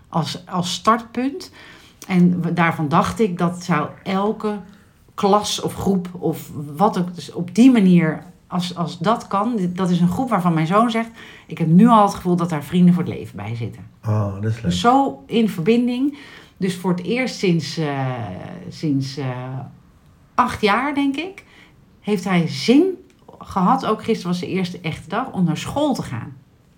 als, 0.09 0.47
als 0.47 0.73
startpunt. 0.73 1.51
En 2.07 2.41
daarvan 2.53 2.87
dacht 2.87 3.19
ik 3.19 3.37
dat 3.37 3.63
zou 3.63 3.89
elke 4.03 4.59
klas 5.13 5.61
of 5.61 5.75
groep 5.75 6.09
of 6.11 6.51
wat 6.75 6.97
ook... 6.97 7.15
Dus 7.15 7.31
op 7.31 7.55
die 7.55 7.71
manier, 7.71 8.23
als, 8.47 8.75
als 8.75 8.99
dat 8.99 9.27
kan... 9.27 9.69
Dat 9.73 9.89
is 9.89 9.99
een 9.99 10.09
groep 10.09 10.29
waarvan 10.29 10.53
mijn 10.53 10.67
zoon 10.67 10.91
zegt... 10.91 11.09
Ik 11.47 11.57
heb 11.57 11.67
nu 11.67 11.87
al 11.87 12.05
het 12.05 12.13
gevoel 12.13 12.35
dat 12.35 12.49
daar 12.49 12.63
vrienden 12.63 12.93
voor 12.93 13.03
het 13.03 13.13
leven 13.13 13.35
bij 13.35 13.55
zitten. 13.55 13.81
Oh, 14.05 14.41
dat 14.41 14.51
is 14.51 14.61
leuk. 14.61 14.71
Zo 14.71 15.23
in 15.25 15.49
verbinding. 15.49 16.17
Dus 16.57 16.75
voor 16.75 16.91
het 16.91 17.03
eerst 17.03 17.35
sinds, 17.35 17.77
eh, 17.77 18.11
sinds 18.69 19.17
eh, 19.17 19.59
acht 20.35 20.61
jaar, 20.61 20.93
denk 20.93 21.15
ik, 21.15 21.43
heeft 21.99 22.23
hij 22.23 22.47
zin 22.47 23.04
gehad. 23.39 23.85
Ook 23.85 24.03
gisteren 24.03 24.31
was 24.31 24.39
de 24.39 24.47
eerste 24.47 24.79
echte 24.81 25.09
dag 25.09 25.31
om 25.31 25.43
naar 25.43 25.57
school 25.57 25.93
te 25.93 26.01
gaan. 26.01 26.33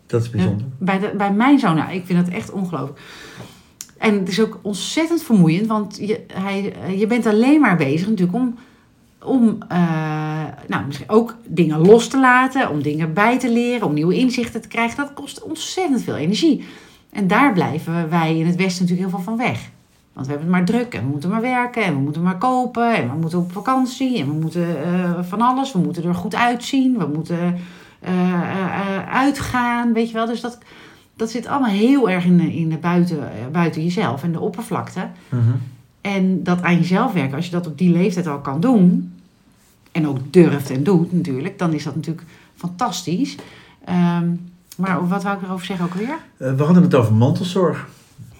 Dat 0.05 0.21
is 0.21 0.29
bijzonder. 0.29 0.67
Bij, 0.77 0.99
de, 0.99 1.13
bij 1.17 1.33
mijn 1.33 1.59
zoon, 1.59 1.75
nou, 1.75 1.91
ik 1.91 2.05
vind 2.05 2.25
dat 2.25 2.33
echt 2.33 2.51
ongelooflijk. 2.51 2.99
En 3.97 4.19
het 4.19 4.29
is 4.29 4.41
ook 4.41 4.59
ontzettend 4.61 5.23
vermoeiend, 5.23 5.67
want 5.67 5.97
je, 5.97 6.23
hij, 6.33 6.75
je 6.97 7.07
bent 7.07 7.25
alleen 7.25 7.59
maar 7.59 7.77
bezig 7.77 8.07
natuurlijk 8.07 8.37
om, 8.37 8.57
om 9.23 9.57
eh, 9.67 9.77
nou, 10.67 10.85
misschien 10.85 11.09
ook 11.09 11.35
dingen 11.45 11.79
los 11.79 12.07
te 12.07 12.19
laten, 12.19 12.69
om 12.69 12.81
dingen 12.81 13.13
bij 13.13 13.39
te 13.39 13.51
leren, 13.51 13.87
om 13.87 13.93
nieuwe 13.93 14.15
inzichten 14.15 14.61
te 14.61 14.67
krijgen. 14.67 14.97
Dat 14.97 15.13
kost 15.13 15.43
ontzettend 15.43 16.03
veel 16.03 16.15
energie. 16.15 16.65
En 17.09 17.27
daar 17.27 17.53
blijven 17.53 18.09
wij 18.09 18.37
in 18.37 18.45
het 18.45 18.55
Westen 18.55 18.81
natuurlijk 18.81 19.09
heel 19.09 19.19
veel 19.19 19.35
van 19.35 19.37
weg. 19.37 19.69
Want 20.17 20.29
we 20.29 20.35
hebben 20.35 20.53
het 20.53 20.67
maar 20.67 20.75
druk 20.77 20.93
en 20.93 21.03
we 21.03 21.09
moeten 21.11 21.29
maar 21.29 21.41
werken 21.41 21.83
en 21.83 21.93
we 21.93 21.99
moeten 21.99 22.21
maar 22.21 22.37
kopen 22.37 22.95
en 22.95 23.09
we 23.09 23.15
moeten 23.19 23.39
op 23.39 23.51
vakantie 23.51 24.19
en 24.19 24.27
we 24.27 24.33
moeten 24.33 24.83
eh, 24.83 25.19
van 25.23 25.41
alles. 25.41 25.71
We 25.71 25.79
moeten 25.79 26.03
er 26.03 26.15
goed 26.15 26.35
uitzien, 26.35 26.97
we 26.97 27.07
moeten 27.13 27.55
eh, 27.99 28.33
eh, 28.33 29.09
uitgaan, 29.15 29.93
weet 29.93 30.07
je 30.07 30.13
wel. 30.13 30.25
Dus 30.25 30.41
dat, 30.41 30.57
dat 31.15 31.29
zit 31.31 31.47
allemaal 31.47 31.69
heel 31.69 32.09
erg 32.09 32.25
in, 32.25 32.37
de- 32.37 32.55
in 32.55 32.69
de 32.69 32.77
buiten, 32.77 33.19
buiten 33.51 33.83
jezelf 33.83 34.23
en 34.23 34.31
de 34.31 34.39
oppervlakte. 34.39 35.07
Mhm. 35.29 35.41
En 36.01 36.43
dat 36.43 36.61
aan 36.61 36.75
jezelf 36.77 37.13
werken, 37.13 37.35
als 37.35 37.45
je 37.45 37.51
dat 37.51 37.67
op 37.67 37.77
die 37.77 37.91
leeftijd 37.91 38.27
al 38.27 38.39
kan 38.39 38.59
doen, 38.59 39.13
en 39.91 40.07
ook 40.07 40.17
durft 40.33 40.69
en 40.69 40.83
doet 40.83 41.13
natuurlijk, 41.13 41.59
dan 41.59 41.73
is 41.73 41.83
dat 41.83 41.95
natuurlijk 41.95 42.27
fantastisch. 42.55 43.35
Ehm, 43.85 44.27
maar 44.77 45.07
wat 45.07 45.23
wou 45.23 45.37
ik 45.37 45.43
erover 45.43 45.65
zeggen 45.65 45.85
ook 45.85 45.93
weer? 45.93 46.17
We 46.55 46.63
hadden 46.63 46.83
het 46.83 46.95
over 46.95 47.13
mantelzorg. 47.13 47.87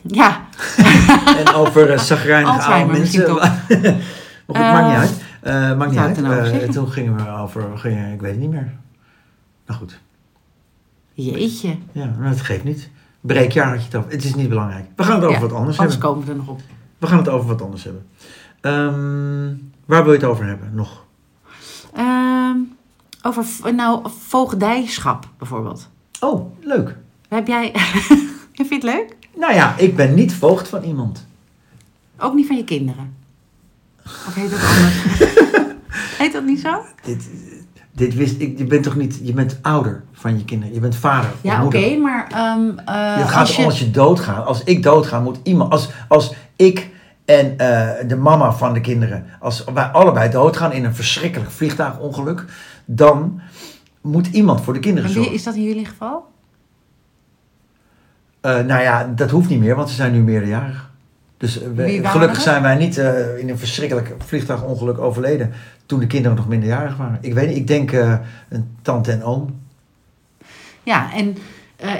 Ja, 0.08 0.42
en 1.46 1.54
over 1.54 1.92
uh, 1.92 2.00
zagrijnige 2.00 2.62
oude 2.62 2.92
mensen. 2.92 3.34
maar 3.36 3.66
goed, 4.46 4.58
maakt 4.58 4.88
niet 4.88 4.98
uit. 4.98 5.22
Eh, 5.42 5.78
maakt 5.78 5.92
niet 5.92 6.00
uit. 6.00 6.22
nou 6.22 6.50
Eh, 6.50 6.70
toen 6.70 6.92
gingen 6.92 7.16
we 7.16 7.30
over, 7.30 7.72
we 7.72 7.78
gingen, 7.78 8.14
ik 8.14 8.22
weet 8.22 8.32
het 8.32 8.40
niet 8.40 8.50
meer. 8.50 8.74
Nou 9.66 9.80
goed, 9.80 10.00
jeetje. 11.14 11.78
ja, 11.92 12.16
maar 12.20 12.30
het 12.30 12.42
geeft 12.42 12.64
niet. 12.64 12.90
Breekjaar 13.22 13.70
had 13.70 13.80
je 13.80 13.86
het 13.86 13.96
over. 13.96 14.12
Het 14.12 14.24
is 14.24 14.36
niet 14.36 14.50
belangrijk. 14.50 14.86
We 14.96 15.04
gaan 15.04 15.16
het 15.16 15.24
over 15.24 15.36
Ja, 15.36 15.42
wat 15.48 15.54
anders 15.54 15.78
Anders 15.78 15.98
hebben. 15.98 16.12
komen 16.12 16.26
we 16.26 16.32
er 16.32 16.38
nog 16.38 16.48
op. 16.48 16.62
We 16.98 17.08
gaan 17.08 17.18
het 17.18 17.30
over 17.30 17.48
wat 17.48 17.62
anders 17.62 17.84
hebben. 17.84 18.06
Ehm, 18.62 19.56
waar 19.86 20.04
wil 20.04 20.14
je 20.14 20.20
het 20.20 20.28
over 20.30 20.46
hebben 20.46 20.70
nog? 20.74 21.06
Ehm, 21.94 22.58
over 23.22 23.46
nou, 23.76 24.10
voogdijschap 24.28 25.28
bijvoorbeeld. 25.38 25.90
Oh, 26.20 26.52
leuk. 26.62 26.96
Heb 27.30 27.48
jij... 27.48 27.72
Vind 28.58 28.70
je 28.70 28.76
het 28.76 28.84
leuk? 28.84 29.16
Nou 29.40 29.54
ja, 29.54 29.78
ik 29.78 29.96
ben 29.96 30.14
niet 30.14 30.34
voogd 30.34 30.68
van 30.68 30.84
iemand. 30.84 31.26
Ook 32.18 32.34
niet 32.34 32.48
van 32.48 32.56
je 32.56 32.64
kinderen? 32.64 33.16
Of 34.06 34.34
heet 34.36 34.52
dat 34.52 34.60
anders? 34.60 34.96
heet 36.22 36.34
dat 36.34 36.44
niet 36.44 36.60
zo? 36.60 36.82
Dit, 37.04 37.30
Dit 37.98 38.16
wist 38.16 38.40
ik. 38.40 38.58
Je 38.58 38.66
bent 38.66 38.84
toch 38.84 38.96
niet. 38.96 39.20
Je 39.24 39.34
bent 39.34 39.60
ouder 39.62 40.04
van 40.12 40.38
je 40.38 40.46
kinderen. 40.46 40.74
Je 40.74 40.80
bent 40.80 40.96
vader. 40.96 41.30
Ja, 41.42 41.66
oké, 41.66 41.96
maar 41.96 42.26
Het 43.18 43.28
gaat 43.28 43.40
als 43.40 43.56
om 43.56 43.62
je... 43.62 43.66
als 43.66 43.80
je 43.80 43.92
doodgaat. 43.92 44.46
Als 44.46 44.64
ik 44.64 44.84
doodga, 44.84 45.20
moet 45.20 45.40
iemand. 45.44 45.72
Als, 45.72 45.90
als 46.08 46.34
ik 46.56 46.90
en 47.26 47.58
eh, 47.58 48.08
de 48.08 48.16
mama 48.16 48.52
van 48.52 48.74
de 48.74 48.82
kinderen. 48.82 49.26
Als 49.40 49.64
wij 49.74 49.84
allebei 49.84 50.30
doodgaan 50.30 50.72
in 50.72 50.86
een 50.86 50.96
verschrikkelijk 50.96 51.52
vliegtuigongeluk. 51.52 52.46
Dan 52.86 53.42
moet 54.02 54.28
iemand 54.28 54.62
voor 54.62 54.74
de 54.74 54.80
kinderen 54.80 55.10
zorgen. 55.10 55.34
is 55.34 55.44
dat 55.44 55.56
in 55.56 55.64
jullie 55.64 55.86
geval? 55.86 56.26
Eh, 58.48 58.60
nou 58.66 58.82
ja, 58.82 59.12
dat 59.16 59.30
hoeft 59.32 59.50
niet 59.50 59.60
meer, 59.60 59.76
want 59.76 59.90
ze 59.90 59.96
zijn 59.96 60.12
nu 60.12 60.20
meerderjarig. 60.22 60.90
Dus 61.38 61.62
eh, 61.62 61.68
we- 61.76 62.00
gelukkig 62.04 62.42
zijn 62.42 62.62
wij 62.62 62.76
niet 62.76 62.98
eh, 62.98 63.38
in 63.38 63.50
een 63.50 63.58
verschrikkelijk 63.58 64.16
vliegtuigongeluk 64.18 64.98
overleden. 64.98 65.52
Toen 65.86 66.00
de 66.00 66.08
kinderen 66.08 66.38
nog 66.38 66.48
minderjarig 66.48 66.98
waren. 66.98 67.18
Ik 67.22 67.34
weet 67.34 67.48
niet, 67.48 67.58
ik 67.58 67.68
denk 67.68 67.92
een 68.50 68.78
tante 68.82 69.12
en 69.12 69.24
oom. 69.24 69.60
Ja, 70.84 71.14
en 71.14 71.38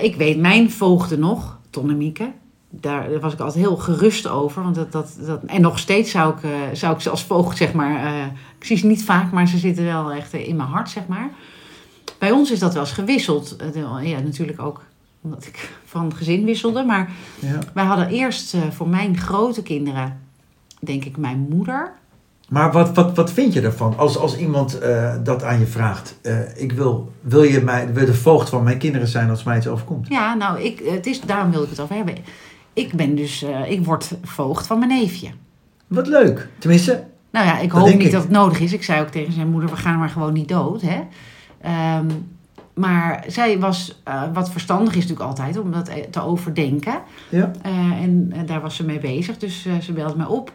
ik 0.02 0.16
weet 0.16 0.40
mijn 0.40 0.72
voogden 0.72 1.20
nog, 1.20 1.58
Ton 1.70 1.90
en 1.90 1.98
Mieke. 1.98 2.32
Daar, 2.70 3.10
daar 3.10 3.20
was 3.20 3.34
ik 3.34 3.40
altijd 3.40 3.66
heel 3.66 3.78
gerust 3.78 4.28
over. 4.28 4.64
Want 4.64 4.76
dat, 4.76 4.92
dat, 4.92 5.18
dat, 5.26 5.44
en 5.46 5.62
nog 5.62 5.80
steeds 5.80 6.12
zou 6.12 6.34
ik, 6.34 6.50
zou 6.76 6.94
ik 6.96 7.02
ze 7.02 7.10
als 7.10 7.24
voogd, 7.24 7.58
zeg 7.58 7.74
maar... 7.74 8.26
ik 8.60 8.66
zie 8.66 8.78
ze 8.78 8.86
niet 8.88 9.04
vaak, 9.04 9.32
maar 9.32 9.48
ze 9.48 9.58
zitten 9.58 9.84
wel 9.86 10.12
echt 10.12 10.34
in 10.34 10.56
mijn 10.56 10.70
hart, 10.70 10.90
zeg 10.90 11.08
maar. 11.08 11.30
Bij 12.20 12.32
ons 12.32 12.52
is 12.52 12.60
dat 12.60 12.74
wel 12.74 12.84
eens 12.84 12.92
gewisseld. 12.92 13.56
Ja, 14.02 14.20
natuurlijk 14.20 14.62
ook 14.62 14.82
omdat 15.28 15.46
ik 15.46 15.70
van 15.86 16.14
gezin 16.16 16.46
wisselde. 16.46 16.84
Maar 16.84 17.10
Ja. 17.40 17.60
wij 17.74 17.86
hadden 17.86 18.08
eerst 18.10 18.54
eh, 18.54 18.62
voor 18.72 18.88
mijn 18.88 19.18
grote 19.18 19.62
kinderen, 19.64 20.20
denk 20.80 21.06
ik, 21.06 21.18
mijn 21.18 21.46
moeder. 21.50 21.92
Maar 22.50 22.72
wat, 22.72 22.96
wat, 22.96 23.16
wat 23.16 23.32
vind 23.32 23.54
je 23.54 23.62
ervan 23.62 23.98
als, 23.98 24.18
als 24.18 24.38
iemand 24.38 24.80
eh, 24.80 25.16
dat 25.24 25.44
aan 25.44 25.60
je 25.60 25.66
vraagt? 25.66 26.18
Eh, 26.22 26.62
ik 26.62 26.72
wil, 26.72 27.12
wil 27.22 27.44
je 27.44 27.62
mij, 27.62 27.94
wil 27.94 28.06
de 28.06 28.14
voogd 28.14 28.50
van 28.50 28.64
mijn 28.64 28.78
kinderen 28.78 29.08
zijn 29.08 29.30
als 29.30 29.44
mij 29.44 29.58
iets 29.58 29.68
overkomt? 29.68 30.08
Ja, 30.08 30.34
nou, 30.34 30.62
ik, 30.62 30.82
het 30.86 31.06
is, 31.06 31.22
daarom 31.22 31.52
wil 31.52 31.64
ik 31.64 31.70
het 31.70 31.80
over 31.80 31.96
hebben. 31.96 32.16
Ik 32.74 32.94
ben 32.94 33.16
dus, 33.16 33.46
ik 33.68 33.86
word 33.86 34.12
voogd 34.24 34.68
van 34.68 34.80
mijn 34.80 34.92
neefje. 34.92 35.30
Wat 35.88 36.08
leuk. 36.08 36.48
Tenminste, 36.58 37.04
Nou 37.32 37.46
ja, 37.46 37.60
ik 37.60 37.72
hoop 37.72 37.88
niet 37.88 38.02
ik. 38.06 38.12
dat 38.12 38.22
het 38.22 38.32
nodig 38.32 38.60
is. 38.60 38.74
Ik 38.74 38.84
zei 38.84 39.02
ook 39.02 39.08
tegen 39.10 39.34
zijn 39.34 39.48
moeder, 39.50 39.70
we 39.70 39.76
gaan 39.76 40.00
maar 40.00 40.10
gewoon 40.10 40.34
niet 40.34 40.48
dood. 40.50 40.82
Hè? 40.82 41.00
Ehm, 41.62 42.06
maar 42.78 43.24
zij 43.28 43.60
was, 43.60 44.02
eh, 44.04 44.24
wat 44.34 44.52
verstandig 44.52 44.96
is 44.96 45.02
natuurlijk 45.02 45.30
altijd, 45.30 45.60
om 45.60 45.72
dat 45.72 45.88
eh, 45.88 46.04
te 46.04 46.22
overdenken. 46.22 47.02
ja. 47.30 47.52
Eh, 47.62 48.02
en 48.02 48.34
daar 48.46 48.62
was 48.62 48.76
ze 48.76 48.86
mee 48.86 49.00
bezig, 49.00 49.38
dus 49.38 49.68
ze 49.82 49.94
belde 49.94 50.18
mij 50.18 50.26
op. 50.26 50.54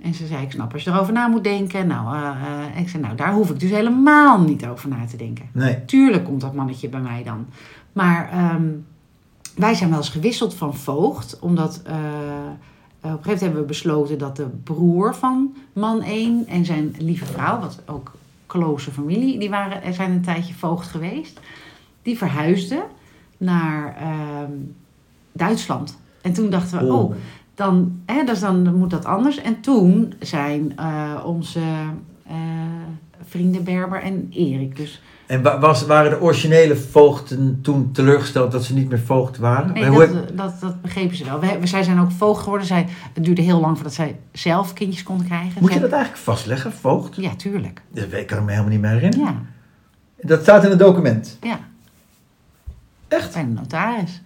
En 0.00 0.14
ze 0.14 0.26
zei, 0.26 0.42
ik 0.42 0.50
snap 0.50 0.72
als 0.72 0.84
je 0.84 0.90
erover 0.90 1.12
na 1.12 1.26
moet 1.26 1.44
denken. 1.44 1.86
Nou, 1.86 2.16
ik 2.76 2.88
zei, 2.88 3.02
nou, 3.02 3.16
daar 3.16 3.32
hoef 3.32 3.50
ik 3.50 3.60
dus 3.60 3.70
helemaal 3.70 4.40
niet 4.40 4.66
over 4.66 4.88
na 4.88 5.06
te 5.06 5.16
denken. 5.16 5.48
Nee. 5.52 5.84
Tuurlijk 5.84 6.24
komt 6.24 6.40
dat 6.40 6.54
mannetje 6.54 6.88
bij 6.88 7.00
mij 7.00 7.22
dan. 7.22 7.46
Maar 7.92 8.30
ehm, 8.30 8.66
wij 9.56 9.74
zijn 9.74 9.90
wel 9.90 9.98
eens 9.98 10.08
gewisseld 10.08 10.54
van 10.54 10.74
voogd. 10.76 11.38
Omdat 11.38 11.82
op 11.84 11.90
een 11.90 12.58
gegeven 13.00 13.20
moment 13.22 13.40
hebben 13.40 13.60
we 13.60 13.66
besloten 13.66 14.18
dat 14.18 14.36
de 14.36 14.46
broer 14.64 15.14
van 15.14 15.54
man 15.72 16.02
1 16.02 16.46
en 16.46 16.64
zijn 16.64 16.94
lieve 16.98 17.24
vrouw, 17.24 17.60
wat 17.60 17.82
ook 17.86 18.12
close 18.58 18.90
familie, 18.90 19.38
die 19.38 19.50
waren, 19.50 19.82
er 19.82 19.94
zijn 19.94 20.10
een 20.10 20.22
tijdje 20.22 20.54
voogd 20.54 20.86
geweest. 20.86 21.40
Die 22.02 22.18
verhuisden 22.18 22.82
naar 23.36 23.96
ehm, 23.96 24.52
Duitsland. 25.32 25.98
En 26.22 26.32
toen 26.32 26.50
dachten 26.50 26.78
we, 26.78 26.92
oh, 26.92 27.14
dan, 27.54 28.00
hè, 28.06 28.24
dus 28.24 28.40
dan 28.40 28.76
moet 28.76 28.90
dat 28.90 29.04
anders. 29.04 29.36
En 29.38 29.60
toen 29.60 30.14
zijn 30.18 30.76
eh, 30.76 31.22
onze 31.24 31.60
eh, 32.26 32.36
vrienden 33.24 33.64
Berber 33.64 34.02
en 34.02 34.26
Erik 34.30 34.76
dus 34.76 35.02
En 35.26 35.42
wa- 35.42 35.58
was, 35.58 35.86
waren 35.86 36.10
de 36.10 36.20
originele 36.20 36.76
voogden 36.76 37.58
toen 37.62 37.92
teleurgesteld 37.92 38.52
dat 38.52 38.64
ze 38.64 38.74
niet 38.74 38.88
meer 38.88 38.98
voogd 39.00 39.36
waren? 39.38 39.72
Nee, 39.72 39.90
dat, 39.90 39.98
heb- 40.00 40.36
dat, 40.36 40.60
dat 40.60 40.82
begrepen 40.82 41.16
ze 41.16 41.24
wel. 41.24 41.40
We, 41.40 41.58
we- 41.60 41.66
zij 41.66 41.82
zijn 41.82 42.00
ook 42.00 42.10
voogd 42.10 42.42
geworden. 42.42 42.66
Zij, 42.66 42.86
het 43.12 43.24
duurde 43.24 43.42
heel 43.42 43.60
lang 43.60 43.74
voordat 43.74 43.94
zij 43.94 44.16
zelf 44.32 44.72
kindjes 44.72 45.02
konden 45.02 45.26
krijgen. 45.26 45.60
moet 45.60 45.72
je 45.72 45.80
dat 45.80 45.92
eigenlijk 45.92 46.22
vastleggen, 46.22 46.72
voogd? 46.72 47.16
Ja, 47.16 47.34
tuurlijk. 47.34 47.82
Dat 47.92 48.08
weet- 48.08 48.26
kan 48.26 48.38
ik 48.38 48.44
me 48.44 48.50
helemaal 48.50 48.70
niet 48.72 48.80
meer 48.80 48.90
herinneren. 48.90 49.46
Ja, 50.16 50.28
Dat 50.28 50.42
staat 50.42 50.64
in 50.64 50.70
het 50.70 50.78
document. 50.78 51.38
ja. 51.42 51.58
Echt? 53.08 53.32
Bij 53.32 53.42
de 53.44 53.48
notaris. 53.50 54.22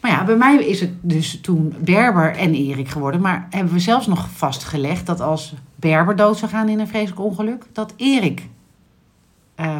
Maar 0.00 0.10
ja, 0.10 0.24
bij 0.24 0.36
mij 0.36 0.56
is 0.64 0.80
het 0.80 0.90
dus 1.00 1.40
toen 1.40 1.74
Berber 1.78 2.36
en 2.36 2.54
Erik 2.54 2.88
geworden. 2.88 3.20
Maar 3.20 3.46
hebben 3.50 3.72
we 3.72 3.78
zelfs 3.78 4.06
nog 4.06 4.28
vastgelegd 4.30 5.06
dat 5.06 5.20
als 5.20 5.54
Berber 5.74 6.16
dood 6.16 6.38
zou 6.38 6.50
gaan 6.50 6.68
in 6.68 6.80
een 6.80 6.88
vreselijk 6.88 7.20
ongeluk, 7.20 7.64
dat 7.72 7.92
Erik 7.96 8.48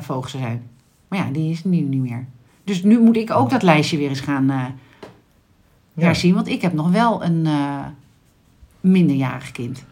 voogd 0.00 0.30
zou 0.30 0.42
zijn. 0.42 0.62
Maar 1.08 1.18
ja, 1.18 1.24
die 1.32 1.50
is 1.50 1.64
nu 1.64 1.80
niet 1.80 2.00
meer. 2.02 2.24
Dus 2.64 2.82
nu 2.82 3.00
moet 3.00 3.16
ik 3.16 3.30
ook 3.30 3.50
dat 3.50 3.62
lijstje 3.62 3.96
weer 3.96 4.08
eens 4.08 4.20
gaan 4.20 4.46
Ja. 5.94 6.06
herzien. 6.06 6.34
Want 6.34 6.48
ik 6.48 6.62
heb 6.62 6.72
nog 6.72 6.90
wel 6.90 7.24
een 7.24 7.46
eh, 7.46 7.84
minderjarig 8.80 9.50
kind. 9.52 9.84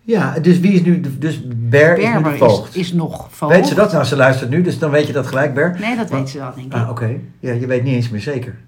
Ja, 0.00 0.38
dus 0.38 0.60
wie 0.60 0.72
is 0.72 0.82
nu, 0.82 1.00
de- 1.00 1.18
dus 1.18 1.40
Ber 1.56 1.98
is 1.98 2.14
nu 2.14 2.22
de 2.22 2.36
voogd. 2.36 2.76
is 2.76 2.92
nog 2.92 3.28
voogd. 3.30 3.52
Weet 3.54 3.66
ze 3.66 3.74
dat? 3.74 3.92
Nou, 3.92 4.04
ze 4.04 4.16
luistert 4.16 4.50
nu, 4.50 4.62
dus 4.62 4.78
dan 4.78 4.90
weet 4.90 5.06
je 5.06 5.12
dat 5.12 5.26
gelijk, 5.26 5.54
Ber. 5.54 5.76
Nee, 5.80 5.96
dat 5.96 6.10
Maar- 6.10 6.18
weet 6.20 6.28
ze 6.30 6.38
wel, 6.38 6.54
denk 6.54 6.66
ik. 6.66 6.72
Ah, 6.80 6.90
oké. 6.90 7.18
Ja, 7.40 7.52
je 7.52 7.66
weet 7.66 7.82
niet 7.82 7.94
eens 7.94 8.08
meer 8.10 8.20
zeker. 8.20 8.58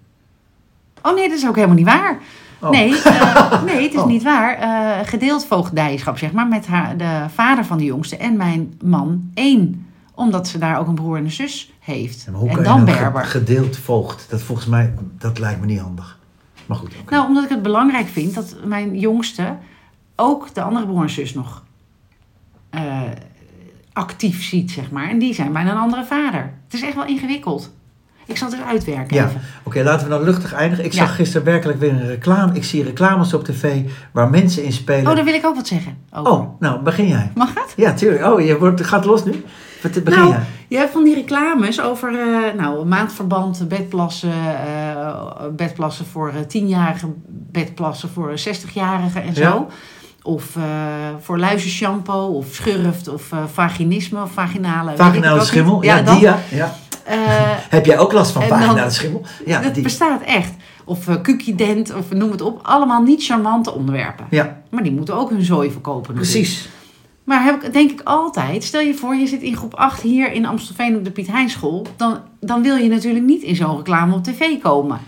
Oh 1.03 1.15
nee, 1.15 1.29
dat 1.29 1.39
is 1.39 1.47
ook 1.49 1.55
helemaal 1.55 1.77
niet 1.77 1.87
waar. 1.87 2.19
Oh. 2.61 2.71
Nee, 2.71 2.89
nee, 3.73 3.83
het 3.83 3.95
is 3.95 4.01
Oh. 4.01 4.07
niet 4.07 4.23
waar. 4.23 4.59
Gedeeld 5.07 5.47
voogdijschap, 5.47 6.19
zeg 6.19 6.33
maar, 6.33 6.47
met 6.47 6.67
haar, 6.67 6.97
de 6.97 7.25
vader 7.35 7.65
van 7.65 7.79
de 7.79 7.85
jongste 7.85 8.17
en 8.17 8.37
mijn 8.37 8.75
man 8.85 9.31
één. 9.35 9.87
Omdat 10.17 10.49
ze 10.49 10.59
daar 10.59 10.79
ook 10.79 10.87
een 10.87 10.95
broer 10.95 11.17
en 11.17 11.25
een 11.25 11.31
zus 11.31 11.73
heeft. 11.81 12.23
Ja, 12.23 12.49
en 12.49 12.63
dan 12.63 12.63
nou 12.63 12.85
Berber. 12.85 13.25
gedeeld 13.25 13.77
voogd? 13.77 14.27
Dat 14.31 14.43
volgens 14.43 14.67
mij, 14.67 14.95
dat 15.19 15.39
lijkt 15.39 15.61
me 15.61 15.67
niet 15.67 15.81
handig. 15.81 16.19
Maar 16.67 16.77
goed. 16.77 16.95
Nou, 17.11 17.27
omdat 17.29 17.45
ik 17.45 17.49
het 17.51 17.63
belangrijk 17.63 18.07
vind 18.09 18.35
dat 18.35 18.57
mijn 18.65 18.99
jongste 18.99 19.57
ook 20.17 20.55
de 20.55 20.63
andere 20.63 20.87
broer 20.87 21.03
en 21.03 21.11
zus 21.11 21.35
nog 21.35 21.63
eh, 22.71 23.01
actief 23.93 24.45
ziet, 24.45 24.71
zeg 24.71 24.91
maar. 24.91 25.09
En 25.09 25.19
die 25.19 25.35
zijn 25.35 25.53
bij 25.53 25.63
een 25.67 25.77
andere 25.77 26.05
vader. 26.05 26.53
Het 26.65 26.75
is 26.75 26.83
echt 26.83 26.95
wel 26.95 27.07
ingewikkeld. 27.07 27.75
Ik 28.27 28.37
zal 28.37 28.49
het 28.51 28.59
eens 28.59 28.67
uitwerken 28.69 29.17
Ja, 29.17 29.31
oké, 29.63 29.83
laten 29.83 30.09
we 30.09 30.13
dan 30.15 30.23
luchtig 30.25 30.53
eindigen. 30.53 30.85
Ik 30.85 30.93
Ja. 30.93 31.07
zag 31.07 31.17
gisteren 31.17 31.47
werkelijk 31.47 31.79
weer 31.79 31.91
een 31.93 32.07
reclame. 32.07 32.55
Ik 32.55 32.65
zie 32.65 32.83
reclames 32.85 33.35
op 33.35 33.45
tv 33.45 33.81
waar 34.13 34.31
mensen 34.31 34.65
in 34.65 34.73
spelen. 34.73 35.11
Oh, 35.11 35.17
daar 35.17 35.25
wil 35.25 35.35
ik 35.35 35.47
ook 35.47 35.55
wat 35.55 35.67
zeggen. 35.67 35.97
over. 36.13 36.33
Oh, 36.33 36.61
nou, 36.61 36.83
begin 36.83 37.09
jij. 37.09 37.31
Mag 37.35 37.55
het? 37.55 37.73
Ja, 37.77 37.93
tuurlijk. 37.93 38.25
Oh, 38.25 38.41
je 38.41 38.59
wordt, 38.59 38.85
gaat 38.85 39.05
los 39.05 39.25
nu? 39.25 39.45
Nou. 40.05 40.35
Je 40.69 40.77
hebt 40.77 40.93
van 40.93 41.05
die 41.05 41.15
reclames 41.15 41.81
over 41.81 42.13
uh, 42.13 42.53
nou, 42.57 42.87
maandverband, 42.87 43.69
bedplassen, 43.69 44.33
uh, 44.69 45.23
bedplassen 45.57 46.07
voor 46.07 46.33
uh, 46.35 46.41
tienjarigen, 46.41 47.23
bedplassen 47.29 48.09
voor 48.09 48.31
60-jarigen 48.31 49.23
en 49.23 49.35
zo. 49.35 49.43
Ja. 49.43 49.67
Of 50.23 50.57
voor 51.21 51.39
luizershampoo, 51.39 52.27
of 52.27 52.47
schurft, 52.51 53.09
of 53.09 53.33
vaginisme, 53.53 54.23
of 54.23 54.33
vaginale... 54.33 54.93
Vaginale 54.97 55.45
schimmel, 55.45 55.83
ja, 55.83 56.03
die 56.03 56.21
ja. 56.21 56.39
ja. 56.51 56.75
Heb 57.69 57.87
jij 57.87 57.99
ook 57.99 58.13
last 58.13 58.31
van 58.31 58.43
vaginale 58.43 58.91
schimmel? 58.91 59.27
Ja, 59.45 59.61
dat 59.61 59.75
die. 59.75 59.83
bestaat 59.83 60.23
echt. 60.23 60.53
Of 60.85 61.09
uh, 61.09 61.97
of 61.97 62.13
noem 62.13 62.31
het 62.31 62.41
op. 62.41 62.61
Allemaal 62.63 63.03
niet 63.03 63.25
charmante 63.25 63.73
onderwerpen. 63.73 64.27
Ja. 64.31 64.63
Maar 64.71 64.83
die 64.83 64.93
moeten 64.93 65.15
ook 65.15 65.31
hun 65.31 65.43
zooi 65.43 65.71
verkopen 65.71 66.15
natuurlijk. 66.15 66.47
Precies. 66.47 66.69
Maar 67.27 67.45
heb 67.45 67.63
ik, 67.63 67.73
denk 67.73 67.91
ik 67.91 68.01
altijd, 68.05 68.65
stel 68.65 68.81
je 68.81 68.95
voor, 68.95 69.15
je 69.15 69.27
zit 69.27 69.43
in 69.43 69.57
groep 69.57 69.75
8 69.75 70.01
hier 70.01 70.33
in 70.33 70.47
Amstelveen 70.47 70.97
op 70.97 71.05
de 71.05 71.11
Piet 71.11 71.27
Heinschool. 71.27 71.87
Dan, 71.97 72.19
dan 72.41 72.63
wil 72.63 72.77
je 72.77 72.89
natuurlijk 72.89 73.25
niet 73.25 73.43
in 73.43 73.57
zo'n 73.57 73.77
reclame 73.77 74.15
op 74.15 74.25
tv 74.25 74.61
komen. 74.63 75.01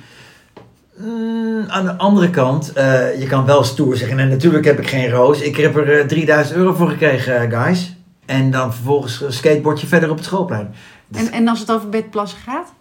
Mm, 0.96 1.64
aan 1.68 1.84
de 1.84 1.96
andere 1.96 2.30
kant, 2.30 2.72
uh, 2.76 3.20
je 3.20 3.26
kan 3.26 3.44
wel 3.44 3.64
stoer 3.64 3.96
zeggen. 3.96 4.18
En 4.18 4.28
natuurlijk 4.28 4.64
heb 4.64 4.78
ik 4.78 4.88
geen 4.88 5.10
roos. 5.10 5.40
Ik 5.40 5.56
heb 5.56 5.76
er 5.76 6.00
uh, 6.00 6.06
3000 6.06 6.56
euro 6.56 6.72
voor 6.72 6.88
gekregen, 6.88 7.52
uh, 7.52 7.62
guys. 7.62 7.96
En 8.26 8.50
dan 8.50 8.74
vervolgens 8.74 9.24
skateboard 9.28 9.80
je 9.80 9.86
verder 9.86 10.10
op 10.10 10.16
het 10.16 10.24
schoolplein. 10.24 10.74
Dus... 11.08 11.26
En, 11.26 11.32
en 11.32 11.48
als 11.48 11.60
het 11.60 11.72
over 11.72 11.88
bedplassen 11.88 12.38
gaat? 12.38 12.72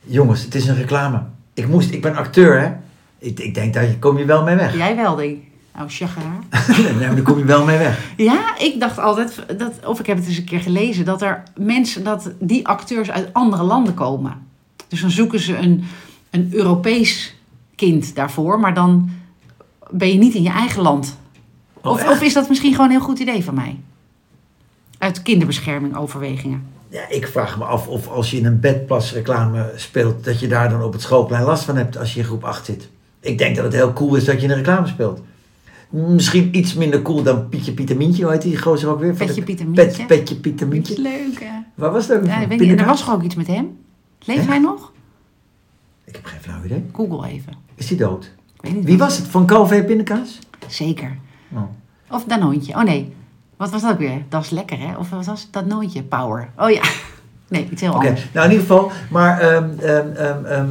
Jongens, 0.00 0.42
het 0.42 0.54
is 0.54 0.66
een 0.66 0.76
reclame. 0.76 1.22
Ik, 1.54 1.68
moest, 1.68 1.90
ik 1.90 2.02
ben 2.02 2.16
acteur, 2.16 2.60
hè. 2.60 2.72
Ik, 3.18 3.40
ik 3.40 3.54
denk, 3.54 3.74
daar 3.74 3.86
kom 3.98 4.18
je 4.18 4.24
wel 4.24 4.42
mee 4.42 4.56
weg. 4.56 4.76
Jij 4.76 4.96
wel, 4.96 5.16
denk 5.16 5.36
ik. 5.36 5.47
Oh, 5.80 5.84
chageraar. 5.88 6.38
nee, 6.98 7.08
daar 7.14 7.22
kom 7.22 7.38
je 7.38 7.44
wel 7.44 7.64
mee 7.64 7.78
weg. 7.78 8.12
Ja, 8.16 8.58
ik 8.58 8.80
dacht 8.80 8.98
altijd, 8.98 9.44
dat, 9.58 9.86
of 9.86 10.00
ik 10.00 10.06
heb 10.06 10.16
het 10.16 10.26
eens 10.26 10.36
een 10.36 10.44
keer 10.44 10.60
gelezen, 10.60 11.04
dat 11.04 11.22
er 11.22 11.42
mensen, 11.56 12.04
dat 12.04 12.30
die 12.38 12.66
acteurs 12.66 13.10
uit 13.10 13.32
andere 13.32 13.62
landen 13.62 13.94
komen. 13.94 14.46
Dus 14.88 15.00
dan 15.00 15.10
zoeken 15.10 15.40
ze 15.40 15.56
een, 15.56 15.84
een 16.30 16.48
Europees 16.52 17.34
kind 17.74 18.14
daarvoor, 18.14 18.60
maar 18.60 18.74
dan 18.74 19.10
ben 19.90 20.08
je 20.08 20.18
niet 20.18 20.34
in 20.34 20.42
je 20.42 20.50
eigen 20.50 20.82
land. 20.82 21.18
Oh, 21.74 21.92
of, 21.92 22.08
of, 22.08 22.22
is 22.22 22.32
dat 22.32 22.48
misschien 22.48 22.70
gewoon 22.72 22.86
een 22.86 22.96
heel 22.96 23.04
goed 23.04 23.18
idee 23.18 23.44
van 23.44 23.54
mij? 23.54 23.80
Uit 24.98 25.22
kinderbescherming 25.22 25.96
overwegingen. 25.96 26.66
Ja, 26.88 27.08
ik 27.08 27.26
vraag 27.26 27.58
me 27.58 27.64
af 27.64 27.88
of 27.88 28.08
als 28.08 28.30
je 28.30 28.36
in 28.36 28.46
een 28.46 28.60
bedplasreclame 28.60 29.72
speelt, 29.76 30.24
dat 30.24 30.40
je 30.40 30.48
daar 30.48 30.68
dan 30.70 30.82
op 30.82 30.92
het 30.92 31.02
schoolplein 31.02 31.44
last 31.44 31.64
van 31.64 31.76
hebt 31.76 31.98
als 31.98 32.14
je 32.14 32.20
in 32.20 32.26
groep 32.26 32.44
8 32.44 32.64
zit. 32.64 32.88
Ik 33.20 33.38
denk 33.38 33.56
dat 33.56 33.64
het 33.64 33.74
heel 33.74 33.92
cool 33.92 34.14
is 34.14 34.24
dat 34.24 34.36
je 34.36 34.42
in 34.42 34.50
een 34.50 34.56
reclame 34.56 34.86
speelt. 34.86 35.20
Misschien 35.88 36.56
iets 36.56 36.74
minder 36.74 37.02
cool 37.02 37.22
dan 37.22 37.48
Pietje 37.48 37.72
Pietermientje, 37.72 38.22
hoe 38.22 38.32
heet 38.32 38.42
die 38.42 38.58
gozer 38.58 38.88
ook 38.90 39.00
weer? 39.00 39.14
Petje 39.14 39.34
de- 39.34 39.42
Pieter 39.42 39.66
Mientje. 39.66 39.84
Pet, 39.96 40.06
Petje 40.06 40.34
Dat 40.34 40.40
Pietermientje. 40.42 41.00
leuk, 41.02 41.40
hè? 41.40 41.58
Waar 41.74 41.90
was 41.92 42.06
dat 42.06 42.26
Ja, 42.26 42.44
niet, 42.46 42.80
er 42.80 42.86
was 42.86 43.00
toch 43.04 43.12
ook 43.14 43.22
iets 43.22 43.34
met 43.34 43.46
hem? 43.46 43.78
Leeft 44.24 44.46
hij 44.46 44.58
nog? 44.58 44.92
Ik 46.04 46.14
heb 46.14 46.24
geen 46.24 46.40
flauw 46.40 46.64
idee. 46.64 46.84
Google 46.92 47.28
even. 47.28 47.52
Is 47.74 47.86
die 47.86 47.96
dood? 47.96 48.24
Ik 48.54 48.60
weet 48.62 48.74
niet 48.74 48.84
Wie 48.84 48.98
was 48.98 49.16
het? 49.16 49.26
Van 49.26 49.46
Calvé 49.46 49.84
Pindakaas? 49.84 50.38
Zeker. 50.66 51.18
Oh. 51.52 51.62
Of 52.10 52.24
Danoontje. 52.24 52.74
Oh 52.74 52.82
nee. 52.82 53.12
Wat 53.56 53.70
was 53.70 53.82
dat 53.82 53.92
ook 53.92 53.98
weer? 53.98 54.22
Dat 54.28 54.42
is 54.44 54.50
lekker, 54.50 54.78
hè? 54.78 54.96
Of 54.96 55.10
wat 55.10 55.26
was 55.26 55.42
het? 55.42 55.52
Danoontje? 55.52 56.02
Power. 56.02 56.50
Oh 56.56 56.70
ja. 56.70 56.82
Nee, 57.48 57.68
iets 57.70 57.80
heel 57.80 57.90
Oké, 57.94 58.06
anders. 58.06 58.26
nou 58.32 58.46
in 58.46 58.52
ieder 58.52 58.66
geval, 58.66 58.90
maar 59.10 59.40
ehm, 59.40 60.68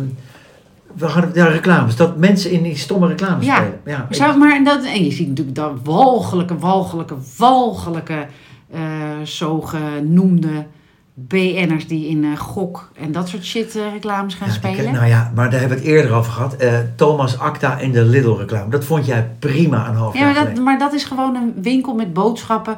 we 0.96 1.06
hadden 1.06 1.32
ja, 1.34 1.46
reclames, 1.48 1.96
dat 1.96 2.18
mensen 2.18 2.52
in 2.52 2.64
die 2.64 2.76
stomme 2.78 3.08
reclames 3.08 3.46
Ja. 3.46 3.56
spelen. 3.56 3.80
Ja, 3.86 4.06
ik- 4.10 4.16
Zou, 4.16 4.38
maar 4.38 4.64
dat, 4.64 4.84
en 4.84 5.06
je 5.06 5.12
ziet 5.12 5.28
natuurlijk 5.28 5.56
dat 5.56 5.72
walgelijke, 5.84 6.58
walgelijke, 6.58 7.16
walgelijke, 7.38 8.26
eh 8.72 8.80
zogenoemde 9.24 10.66
BN'ers 11.14 11.88
die 11.88 12.08
in 12.08 12.24
eh, 12.24 12.38
gok 12.40 12.90
en 13.00 13.12
dat 13.12 13.28
soort 13.30 13.44
shit 13.46 13.76
eh, 13.76 13.82
reclames 13.94 14.34
gaan 14.34 14.48
ja, 14.48 14.54
die- 14.62 14.72
spelen. 14.74 14.94
nou 14.94 15.06
ja, 15.08 15.32
maar 15.36 15.50
daar 15.50 15.60
hebben 15.60 15.78
we 15.78 15.84
het 15.84 15.94
eerder 15.94 16.12
over 16.14 16.32
gehad. 16.32 16.56
Eh, 16.56 16.74
Thomas 16.96 17.40
Acta 17.40 17.80
en 17.80 17.92
de 17.92 18.04
Lidl 18.04 18.32
reclame. 18.32 18.70
Dat 18.70 18.86
vond 18.86 19.06
jij 19.06 19.30
prima 19.40 19.90
een 19.90 19.96
half 19.96 20.14
Ja, 20.18 20.32
maar 20.32 20.34
dat, 20.46 20.64
maar 20.64 20.80
dat 20.80 20.94
is 20.94 21.04
gewoon 21.04 21.36
een 21.36 21.54
winkel 21.62 21.94
met 21.96 22.14
boodschappen. 22.14 22.76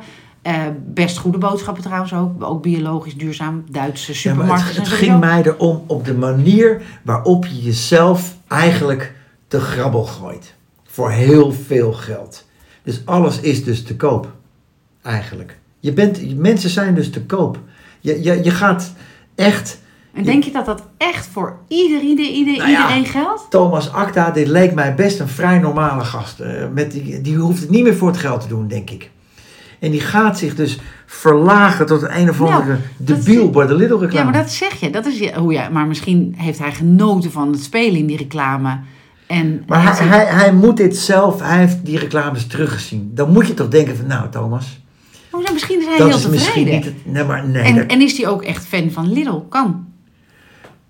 Eh, 0.49 0.61
best 0.85 1.17
goede 1.17 1.37
boodschappen 1.37 1.83
trouwens 1.83 2.13
ook. 2.13 2.43
Ook 2.43 2.61
biologisch 2.61 3.15
duurzaam. 3.15 3.63
Duitse 3.71 4.11
Ja, 4.11 4.17
supermarkten. 4.17 4.75
het, 4.75 4.87
ging 4.87 5.19
mij 5.19 5.43
erom 5.43 5.83
op 5.87 6.05
de 6.05 6.13
manier 6.13 6.81
waarop 7.03 7.45
je 7.45 7.61
jezelf 7.61 8.35
eigenlijk 8.47 9.13
te 9.47 9.59
grabbel 9.59 10.03
gooit. 10.03 10.55
Voor 10.83 11.11
heel 11.11 11.51
veel 11.51 11.93
geld. 11.93 12.45
Dus 12.83 13.01
alles 13.05 13.39
is 13.39 13.63
dus 13.63 13.83
te 13.83 13.95
koop. 13.95 14.31
Eigenlijk. 15.01 15.57
Je 15.79 15.93
bent, 15.93 16.37
mensen 16.37 16.69
zijn 16.69 16.95
dus 16.95 17.09
te 17.09 17.25
koop. 17.25 17.59
Je, 17.99 18.23
je, 18.23 18.43
je 18.43 18.51
gaat 18.51 18.93
echt... 19.35 19.79
En 20.13 20.23
denk 20.23 20.43
je 20.43 20.51
dat 20.51 20.65
dat 20.65 20.83
echt 20.97 21.27
voor 21.27 21.57
ieder, 21.67 22.01
ieder, 22.01 22.25
ieder, 22.25 22.57
Nou 22.57 22.69
ja. 22.69 22.81
iedereen 22.81 23.05
geldt? 23.05 23.45
Thomas 23.49 23.91
Acta, 23.91 24.31
dit 24.31 24.47
leek 24.47 24.73
mij 24.73 24.95
best 24.95 25.19
een 25.19 25.27
vrij 25.27 25.59
normale 25.59 26.03
gast. 26.03 26.39
Eh, 26.39 26.63
met 26.73 26.91
die, 26.91 27.21
die 27.21 27.35
hoeft 27.35 27.61
het 27.61 27.69
niet 27.69 27.83
meer 27.83 27.95
voor 27.95 28.07
het 28.07 28.17
geld 28.17 28.41
te 28.41 28.47
doen, 28.47 28.67
denk 28.67 28.89
ik. 28.89 29.09
En 29.79 29.91
die 29.91 29.99
gaat 30.01 30.37
zich 30.37 30.55
dus 30.55 30.79
verlagen 31.05 31.85
tot 31.85 32.01
een 32.01 32.29
of 32.29 32.39
Nou, 32.39 32.51
andere 32.51 32.77
dat 32.97 33.17
debiel 33.17 33.41
zie- 33.43 33.49
bij 33.49 33.67
de 33.67 33.75
Lidl 33.75 33.93
reclame. 33.93 34.13
Ja, 34.13 34.23
maar 34.23 34.41
dat 34.41 34.51
zeg 34.51 34.79
je. 34.79 34.89
Dat 34.89 35.05
is 35.05 35.19
je 35.19 35.33
hoe 35.37 35.53
ja, 35.53 35.69
maar 35.69 35.87
misschien 35.87 36.33
heeft 36.37 36.59
hij 36.59 36.71
genoten 36.71 37.31
van 37.31 37.51
het 37.51 37.63
spelen 37.63 37.99
in 37.99 38.05
die 38.05 38.17
reclame. 38.17 38.79
En 39.27 39.63
Maar 39.67 39.83
hij, 39.97 40.07
hij, 40.07 40.25
hij 40.25 40.53
moet 40.53 40.77
dit 40.77 40.97
zelf, 40.97 41.39
hij 41.41 41.57
heeft 41.59 41.85
die 41.85 41.97
reclames 41.99 42.47
teruggezien. 42.47 43.11
Dan 43.13 43.31
moet 43.31 43.47
je 43.47 43.53
toch 43.53 43.67
denken 43.67 43.95
van, 43.97 44.07
nou 44.07 44.29
Thomas, 44.29 44.79
nou, 45.31 45.43
misschien 45.53 45.79
is 45.79 45.85
hij 45.85 45.97
dat 45.97 46.07
heel 46.07 46.15
is 46.15 46.21
tevreden. 46.21 46.45
misschien 46.47 46.65
niet 46.75 46.85
het... 46.85 46.93
Nee, 47.13 47.23
maar 47.23 47.47
nee. 47.47 47.63
en, 47.63 47.75
dat- 47.75 47.85
en 47.85 48.01
is 48.01 48.17
hij 48.17 48.27
ook 48.27 48.43
echt 48.43 48.65
fan 48.65 48.91
van 48.91 49.11
Lidl? 49.13 49.35
Kan. 49.49 49.87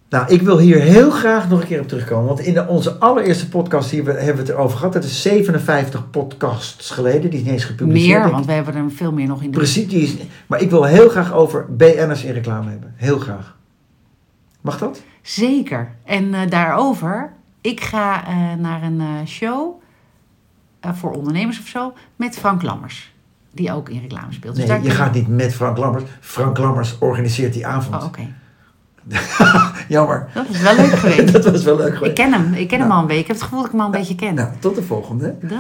Nou, 0.10 0.28
ik 0.34 0.42
wil 0.42 0.58
hier 0.60 0.80
heel 0.82 1.12
graag 1.12 1.50
nog 1.50 1.62
een 1.62 1.68
keer 1.68 1.82
op 1.82 1.88
terugkomen. 1.88 2.26
Want 2.28 2.40
in 2.40 2.54
de, 2.54 2.68
onze 2.68 2.94
allereerste 3.00 3.50
podcast 3.50 3.90
hier, 3.90 4.04
we- 4.04 4.12
hebben 4.12 4.34
we 4.36 4.40
het 4.42 4.50
erover 4.50 4.78
gehad. 4.78 4.94
Dat 4.94 5.04
is 5.04 5.22
57 5.22 6.10
podcasts 6.10 6.90
geleden. 6.90 7.22
Die 7.30 7.40
is 7.40 7.46
niet 7.46 7.54
eens 7.54 7.64
gepubliceerd. 7.64 8.24
Meer, 8.24 8.32
want 8.32 8.46
we 8.46 8.52
hebben 8.52 8.76
er 8.76 8.92
veel 8.92 9.12
meer 9.12 9.28
nog 9.28 9.42
in 9.44 9.52
de 9.52 9.58
Precies, 9.58 9.88
die 9.88 10.02
is, 10.02 10.16
maar 10.48 10.62
ik 10.62 10.70
wil 10.70 10.84
heel 10.84 11.10
graag 11.10 11.34
over 11.34 11.66
BN'ers 11.76 12.24
in 12.24 12.34
reclame 12.34 12.70
hebben. 12.70 12.94
Heel 12.96 13.20
graag. 13.20 13.58
Mag 14.62 14.78
dat? 14.78 15.02
Zeker. 15.22 15.92
En 16.04 16.34
eh, 16.34 16.50
daarover, 16.50 17.32
ik 17.62 17.82
ga 17.82 18.28
eh, 18.28 18.36
naar 18.60 18.84
een 18.84 19.00
eh, 19.00 19.08
show 19.28 19.82
voor 20.82 21.12
ondernemers 21.12 21.60
of 21.60 21.68
zo 21.68 21.94
met 22.16 22.38
Frank 22.38 22.62
Lammers. 22.62 23.14
Die 23.52 23.74
ook 23.74 23.90
in 23.90 24.02
reclame 24.02 24.34
speelt. 24.34 24.56
Dus 24.56 24.66
Nee, 24.66 24.82
je 24.82 24.90
gaat 24.90 25.14
niet 25.14 25.28
met 25.28 25.54
Frank 25.54 25.78
Lammers. 25.78 26.04
Frank 26.20 26.58
Lammers 26.58 26.98
organiseert 27.00 27.54
die 27.54 27.68
avond. 27.68 27.96
Oh, 27.96 28.06
oké. 28.08 28.28
Jammer. 29.88 30.28
Dat 30.34 30.46
is 30.50 30.62
wel 30.62 30.76
leuk 30.76 30.92
geweest. 31.00 31.32
dat 31.34 31.46
was 31.52 31.64
wel 31.64 31.76
leuk 31.78 31.88
ik 31.88 31.94
geweest. 31.94 32.14
ken 32.14 32.34
hem. 32.34 32.54
Ik 32.54 32.68
ken 32.68 32.80
hem 32.80 32.88
Nou. 32.88 33.00
al 33.00 33.06
een 33.06 33.12
week. 33.12 33.20
Ik 33.20 33.28
heb 33.28 33.36
het 33.36 33.46
gevoel 33.46 33.58
dat 33.60 33.66
ik 33.68 33.72
hem 33.72 33.82
al 33.82 33.86
een 33.94 34.00
beetje 34.00 34.16
ken. 34.16 34.34
Nou, 34.36 34.50
tot 34.60 34.76
de 34.76 34.84
volgende. 34.84 35.36
Dag. 35.42 35.58